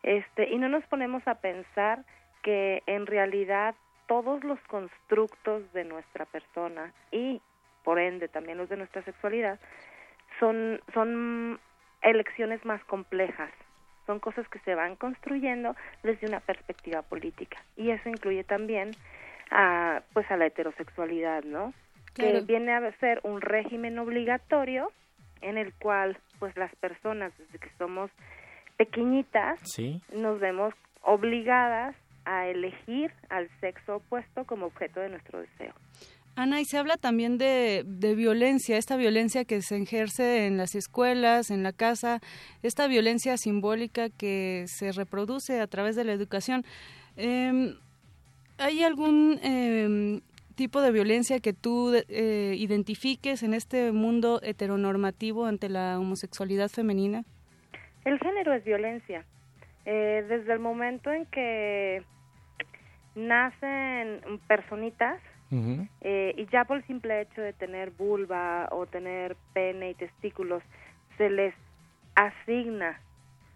[0.04, 2.06] Este, y no nos ponemos a pensar
[2.42, 3.76] que en realidad
[4.08, 7.42] todos los constructos de nuestra persona y
[7.84, 9.60] por ende también los de nuestra sexualidad
[10.40, 11.60] son son
[12.04, 13.52] elecciones más complejas.
[14.06, 17.58] Son cosas que se van construyendo desde una perspectiva política.
[17.76, 18.92] Y eso incluye también
[19.52, 21.74] a pues a la heterosexualidad no
[22.16, 22.46] que Claro.
[22.46, 24.92] viene a ser un régimen obligatorio
[25.42, 28.10] en el cual pues las personas desde que somos
[28.78, 30.02] pequeñitas Sí.
[30.14, 35.74] nos vemos obligadas a elegir al sexo opuesto como objeto de nuestro deseo.
[36.36, 40.74] Ana, y se habla también de, de violencia, esta violencia que se ejerce en las
[40.74, 42.22] escuelas, en la casa,
[42.64, 46.64] esta violencia simbólica que se reproduce a través de la educación.
[47.18, 47.76] Em,
[48.58, 50.22] ¿Hay algún em,
[50.54, 57.24] tipo de violencia que tú eh, identifiques en este mundo heteronormativo ante la homosexualidad femenina?
[58.06, 59.26] El género es violencia.
[59.86, 62.04] Eh, desde el momento en que
[63.16, 65.20] nacen personitas
[66.02, 70.64] eh, y ya por el simple hecho de tener vulva o tener pene y testículos
[71.18, 71.54] se les
[72.16, 73.00] asigna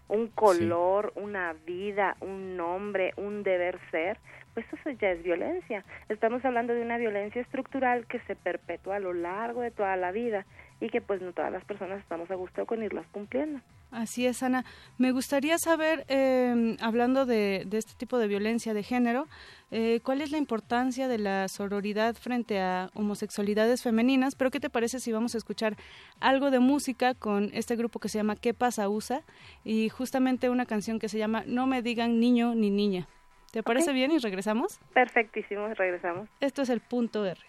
[0.07, 4.17] un color, una vida, un nombre, un deber ser,
[4.53, 5.83] pues eso ya es violencia.
[6.09, 10.11] Estamos hablando de una violencia estructural que se perpetúa a lo largo de toda la
[10.11, 10.45] vida
[10.80, 13.59] y que pues no todas las personas estamos a gusto con irlas cumpliendo.
[13.89, 14.65] Así es, Ana.
[14.97, 19.27] Me gustaría saber, eh, hablando de, de este tipo de violencia de género,
[19.72, 24.35] eh, ¿cuál es la importancia de la sororidad frente a homosexualidades femeninas?
[24.35, 25.77] Pero ¿qué te parece si vamos a escuchar
[26.19, 29.22] algo de música con este grupo que se llama ¿Qué pasa USA?
[29.64, 33.07] Y justamente una canción que se llama No me digan niño ni niña.
[33.51, 34.80] ¿Te parece bien y regresamos?
[34.93, 36.30] Perfectísimo, regresamos.
[36.41, 37.39] Esto es el punto R.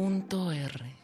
[0.00, 0.99] Punto R.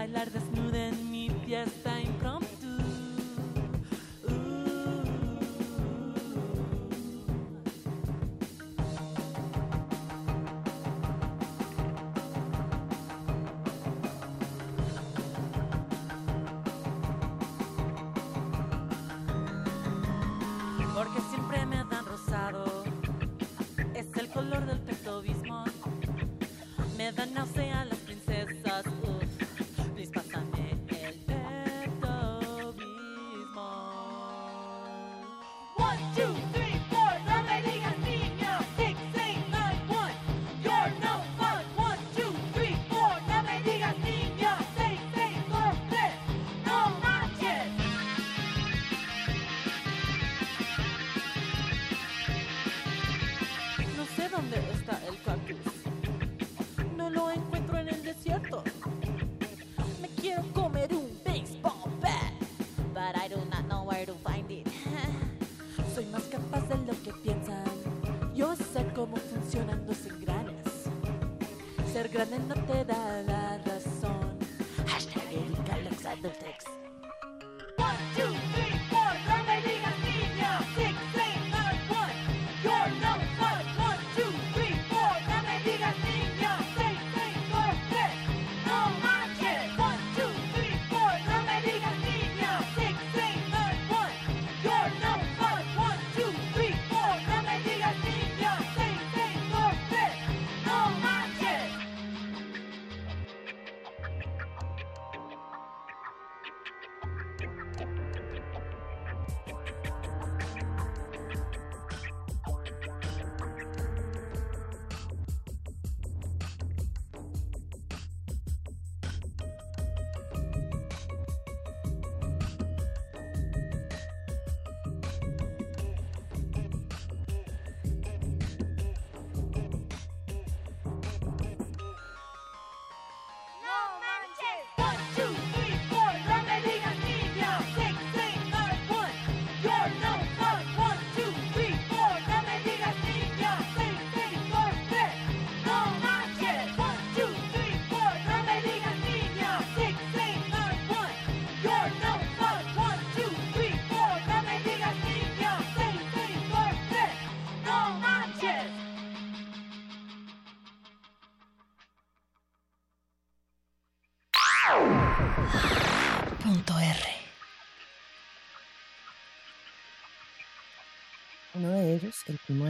[0.00, 1.89] bailar desnuda en mi fiesta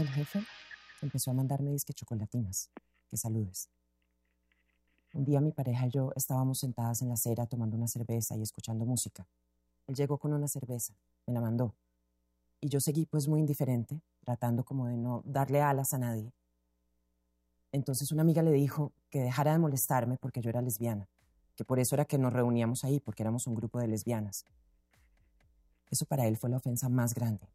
[0.00, 0.42] del jefe,
[1.02, 2.70] empezó a mandarme disque chocolatinas,
[3.08, 3.68] que saludes.
[5.12, 8.42] Un día mi pareja y yo estábamos sentadas en la acera tomando una cerveza y
[8.42, 9.26] escuchando música.
[9.86, 10.94] Él llegó con una cerveza,
[11.26, 11.74] me la mandó.
[12.60, 16.32] Y yo seguí pues muy indiferente, tratando como de no darle alas a nadie.
[17.72, 21.08] Entonces una amiga le dijo que dejara de molestarme porque yo era lesbiana,
[21.56, 24.46] que por eso era que nos reuníamos ahí, porque éramos un grupo de lesbianas.
[25.90, 27.48] Eso para él fue la ofensa más grande.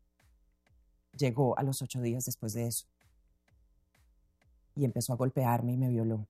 [1.17, 2.85] Llegó a los ocho días después de eso
[4.75, 6.27] y empezó a golpearme y me violó.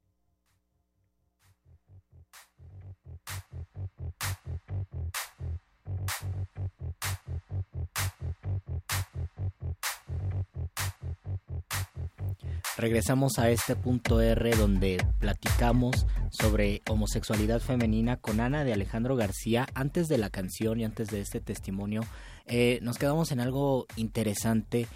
[12.78, 16.06] Regresamos a este punto R donde platicamos
[16.36, 19.68] sobre homosexualidad femenina con Ana de Alejandro García.
[19.74, 22.02] Antes de la canción y antes de este testimonio,
[22.46, 24.88] eh, nos quedamos en algo interesante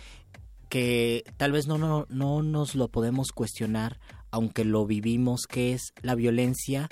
[0.69, 4.00] que tal vez no, no, no nos lo podemos cuestionar,
[4.32, 6.90] aunque lo vivimos, que es la violencia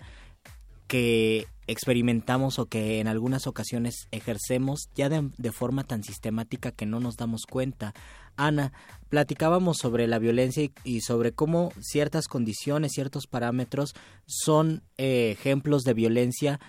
[0.88, 7.00] que experimentamos o que en algunas ocasiones ejercemos ya de, forma tan sistemática que no
[7.00, 7.94] nos damos cuenta.
[8.36, 8.72] Ana,
[9.10, 13.94] platicábamos sobre la violencia y, y sobre cómo ciertas condiciones, ciertos parámetros
[14.26, 16.60] son eh, ejemplos de violencia,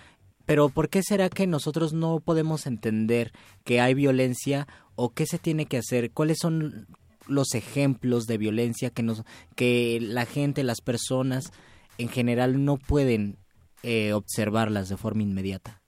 [0.45, 3.31] pero ¿por qué será que nosotros no podemos entender
[3.63, 6.11] que hay violencia o qué se tiene que hacer?
[6.11, 6.87] ¿Cuáles son
[7.27, 9.23] los ejemplos de violencia que nos
[9.55, 11.51] que la gente, las personas
[11.99, 13.37] en general no pueden
[13.83, 15.81] eh, observarlas de forma inmediata?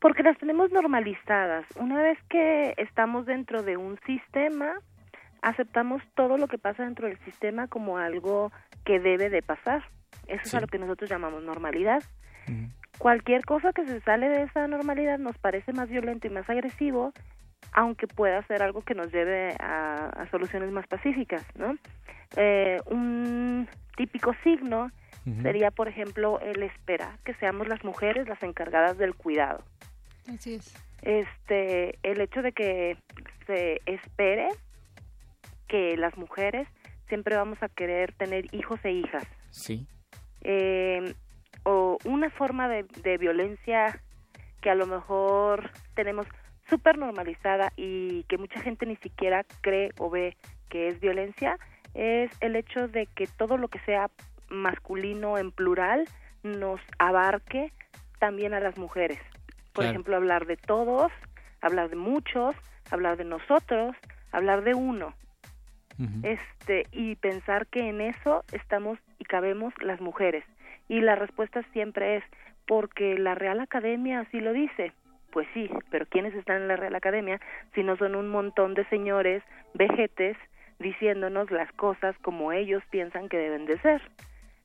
[0.00, 1.64] Porque las tenemos normalizadas.
[1.76, 4.74] Una vez que estamos dentro de un sistema,
[5.42, 8.50] aceptamos todo lo que pasa dentro del sistema como algo
[8.84, 9.84] que debe de pasar.
[10.26, 10.48] Eso sí.
[10.48, 12.02] es a lo que nosotros llamamos normalidad.
[12.48, 12.70] Uh -huh.
[12.98, 17.12] Cualquier cosa que se sale de esa normalidad nos parece más violento y más agresivo,
[17.72, 21.76] aunque pueda ser algo que nos lleve a, a soluciones más pacíficas, ¿no?
[22.36, 24.90] Eh, un típico signo
[25.24, 25.42] Uh -huh.
[25.42, 29.62] sería, por ejemplo, el esperar que seamos las mujeres las encargadas del cuidado.
[30.28, 30.74] Así es.
[31.02, 32.96] Este, el hecho de que
[33.46, 34.48] se espere
[35.68, 36.68] que las mujeres
[37.08, 39.24] siempre vamos a querer tener hijos e hijas.
[39.50, 39.86] Sí.
[40.42, 41.14] Eh,
[41.64, 44.00] o una forma de, de violencia
[44.60, 46.26] que a lo mejor tenemos
[46.68, 50.36] súper normalizada y que mucha gente ni siquiera cree o ve
[50.70, 51.58] que es violencia,
[51.94, 54.08] es el hecho de que todo lo que sea
[54.52, 56.04] masculino en plural
[56.42, 57.72] nos abarque
[58.18, 59.18] también a las mujeres.
[59.72, 59.90] Por claro.
[59.90, 61.10] ejemplo, hablar de todos,
[61.60, 62.54] hablar de muchos,
[62.90, 63.96] hablar de nosotros,
[64.30, 65.14] hablar de uno.
[65.98, 66.38] Uh -huh.
[66.38, 70.44] Este y pensar que en eso estamos y cabemos las mujeres.
[70.88, 72.24] Y la respuesta siempre es
[72.66, 74.92] porque la Real Academia así lo dice.
[75.30, 77.40] Pues sí, pero ¿quiénes están en la Real Academia
[77.74, 80.36] si no son un montón de señores vejetes
[80.78, 84.02] diciéndonos las cosas como ellos piensan que deben de ser?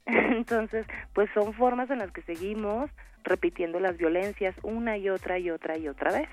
[0.38, 2.90] Entonces, pues son formas en las que seguimos
[3.24, 6.30] repitiendo las violencias una y otra y otra y otra vez.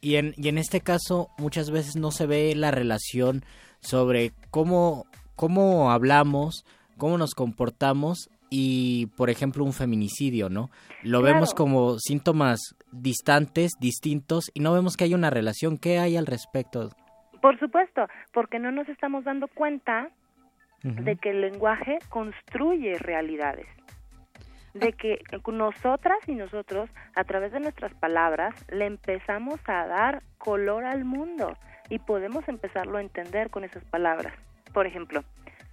[0.00, 3.42] Y en, y en este caso muchas veces no se ve la relación
[3.80, 6.64] sobre cómo, cómo hablamos,
[6.96, 10.70] cómo nos comportamos y, por ejemplo, un feminicidio, ¿no?
[11.02, 11.34] Lo claro.
[11.34, 15.76] vemos como síntomas distantes, distintos, y no vemos que hay una relación.
[15.76, 16.90] ¿Qué hay al respecto?
[17.42, 20.10] Por supuesto, porque no nos estamos dando cuenta
[20.84, 21.04] uh -huh.
[21.04, 23.66] de que el lenguaje construye realidades
[24.74, 25.22] de que
[25.52, 31.56] nosotras y nosotros a través de nuestras palabras le empezamos a dar color al mundo
[31.88, 34.34] y podemos empezarlo a entender con esas palabras.
[34.72, 35.22] Por ejemplo,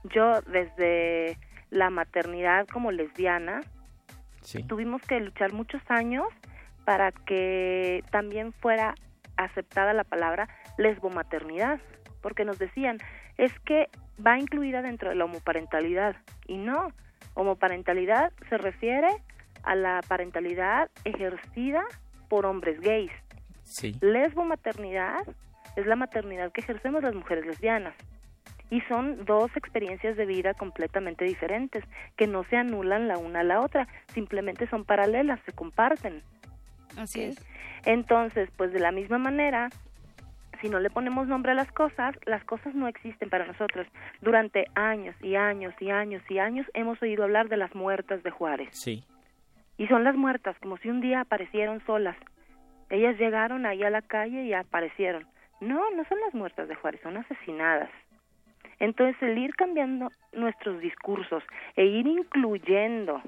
[0.04, 1.38] yo desde
[1.72, 3.62] la maternidad como lesbiana
[4.42, 4.64] sí.
[4.64, 6.26] tuvimos que luchar muchos años
[6.86, 8.94] para que también fuera
[9.36, 11.80] aceptada la palabra lesbomaternidad,
[12.22, 12.98] porque nos decían,
[13.38, 13.88] es que
[14.26, 16.16] va incluida dentro de la homoparentalidad
[16.48, 16.92] y no,
[17.34, 19.10] homoparentalidad se refiere
[19.64, 21.84] a la parentalidad ejercida
[22.30, 23.12] por hombres gays.
[23.64, 23.96] Sí.
[24.02, 25.22] Lesbomaternidad
[25.76, 27.96] es la maternidad que ejercemos las mujeres lesbianas.
[28.70, 31.84] Y son dos experiencias de vida completamente diferentes,
[32.16, 36.24] que no se anulan la una a la otra, simplemente son paralelas, se comparten.
[36.98, 37.46] Así es.
[37.86, 39.70] Entonces, pues de la misma manera,
[40.62, 43.88] si no le ponemos nombre a las cosas, las cosas no existen para nosotros.
[44.22, 48.30] Durante años y años y años y años hemos oído hablar de las muertas de
[48.30, 48.70] Juárez.
[48.72, 49.04] Sí.
[49.78, 52.16] Y son las muertas, como si un día aparecieron solas.
[52.90, 55.26] Ellas llegaron ahí a la calle y aparecieron.
[55.60, 57.90] No, no son las muertas de Juárez, son asesinadas.
[58.80, 61.44] Entonces, el ir cambiando nuestros discursos
[61.76, 63.22] e ir incluyendo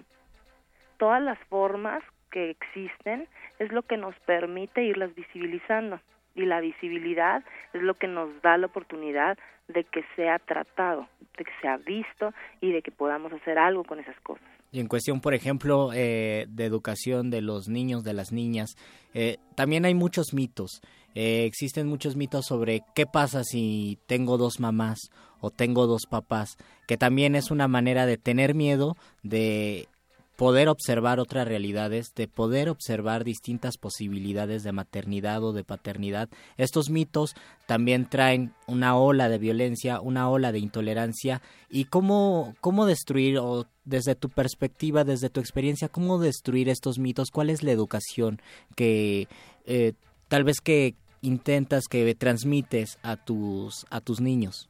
[0.98, 3.28] todas las formas que existen
[3.60, 6.00] es lo que nos permite irlas visibilizando.
[6.36, 9.38] Y la visibilidad es lo que nos da la oportunidad
[9.68, 14.00] de que sea tratado, de que sea visto y de que podamos hacer algo con
[14.00, 14.48] esas cosas.
[14.72, 18.76] Y en cuestión, por ejemplo, eh, de educación de los niños, de las niñas,
[19.14, 20.82] eh, también hay muchos mitos.
[21.14, 26.58] Eh, existen muchos mitos sobre qué pasa si tengo dos mamás o tengo dos papás,
[26.88, 29.88] que también es una manera de tener miedo de
[30.36, 36.30] poder observar otras realidades, de poder observar distintas posibilidades de maternidad o de paternidad.
[36.58, 37.36] Estos mitos
[37.68, 43.66] también traen una ola de violencia, una ola de intolerancia y cómo, cómo destruir o
[43.86, 48.42] desde tu perspectiva, desde tu experiencia, cómo destruir estos mitos, cuál es la educación
[48.76, 49.28] que
[49.66, 49.94] eh,
[50.28, 54.70] tal vez que intentas que transmites a tus a tus niños.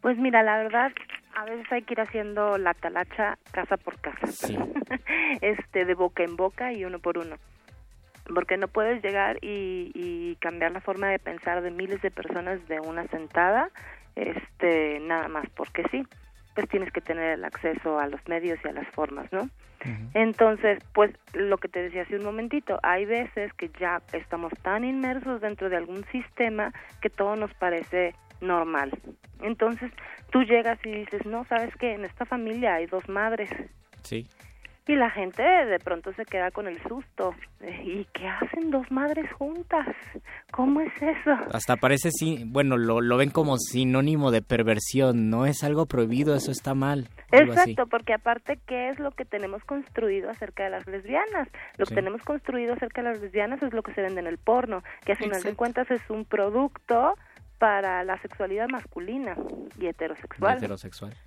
[0.00, 0.92] Pues mira, la verdad,
[1.36, 4.24] a veces hay que ir haciendo la talacha casa por casa,
[5.42, 7.36] este, de boca en boca y uno por uno,
[8.34, 12.66] porque no puedes llegar y, y cambiar la forma de pensar de miles de personas
[12.68, 13.68] de una sentada,
[14.14, 16.06] este, nada más porque sí,
[16.54, 19.50] pues tienes que tener el acceso a los medios y a las formas, ¿no?
[20.14, 24.84] Entonces, pues lo que te decía hace un momentito, hay veces que ya estamos tan
[24.84, 28.90] inmersos dentro de algún sistema que todo nos parece normal.
[29.42, 29.92] Entonces,
[30.30, 33.50] tú llegas y dices, no, sabes que en esta familia hay dos madres.
[34.02, 34.26] Sí.
[34.88, 37.34] Y la gente de pronto se queda con el susto.
[37.84, 39.88] ¿Y qué hacen dos madres juntas?
[40.52, 41.32] ¿Cómo es eso?
[41.52, 46.36] Hasta parece, sí, bueno, lo, lo ven como sinónimo de perversión, no es algo prohibido,
[46.36, 47.08] eso está mal.
[47.32, 51.48] Exacto, porque aparte, ¿qué es lo que tenemos construido acerca de las lesbianas?
[51.78, 54.38] Lo que tenemos construido acerca de las lesbianas es lo que se vende en el
[54.38, 57.16] porno, que a final de cuentas es un producto
[57.58, 59.36] para la sexualidad masculina
[59.78, 60.58] y heterosexual.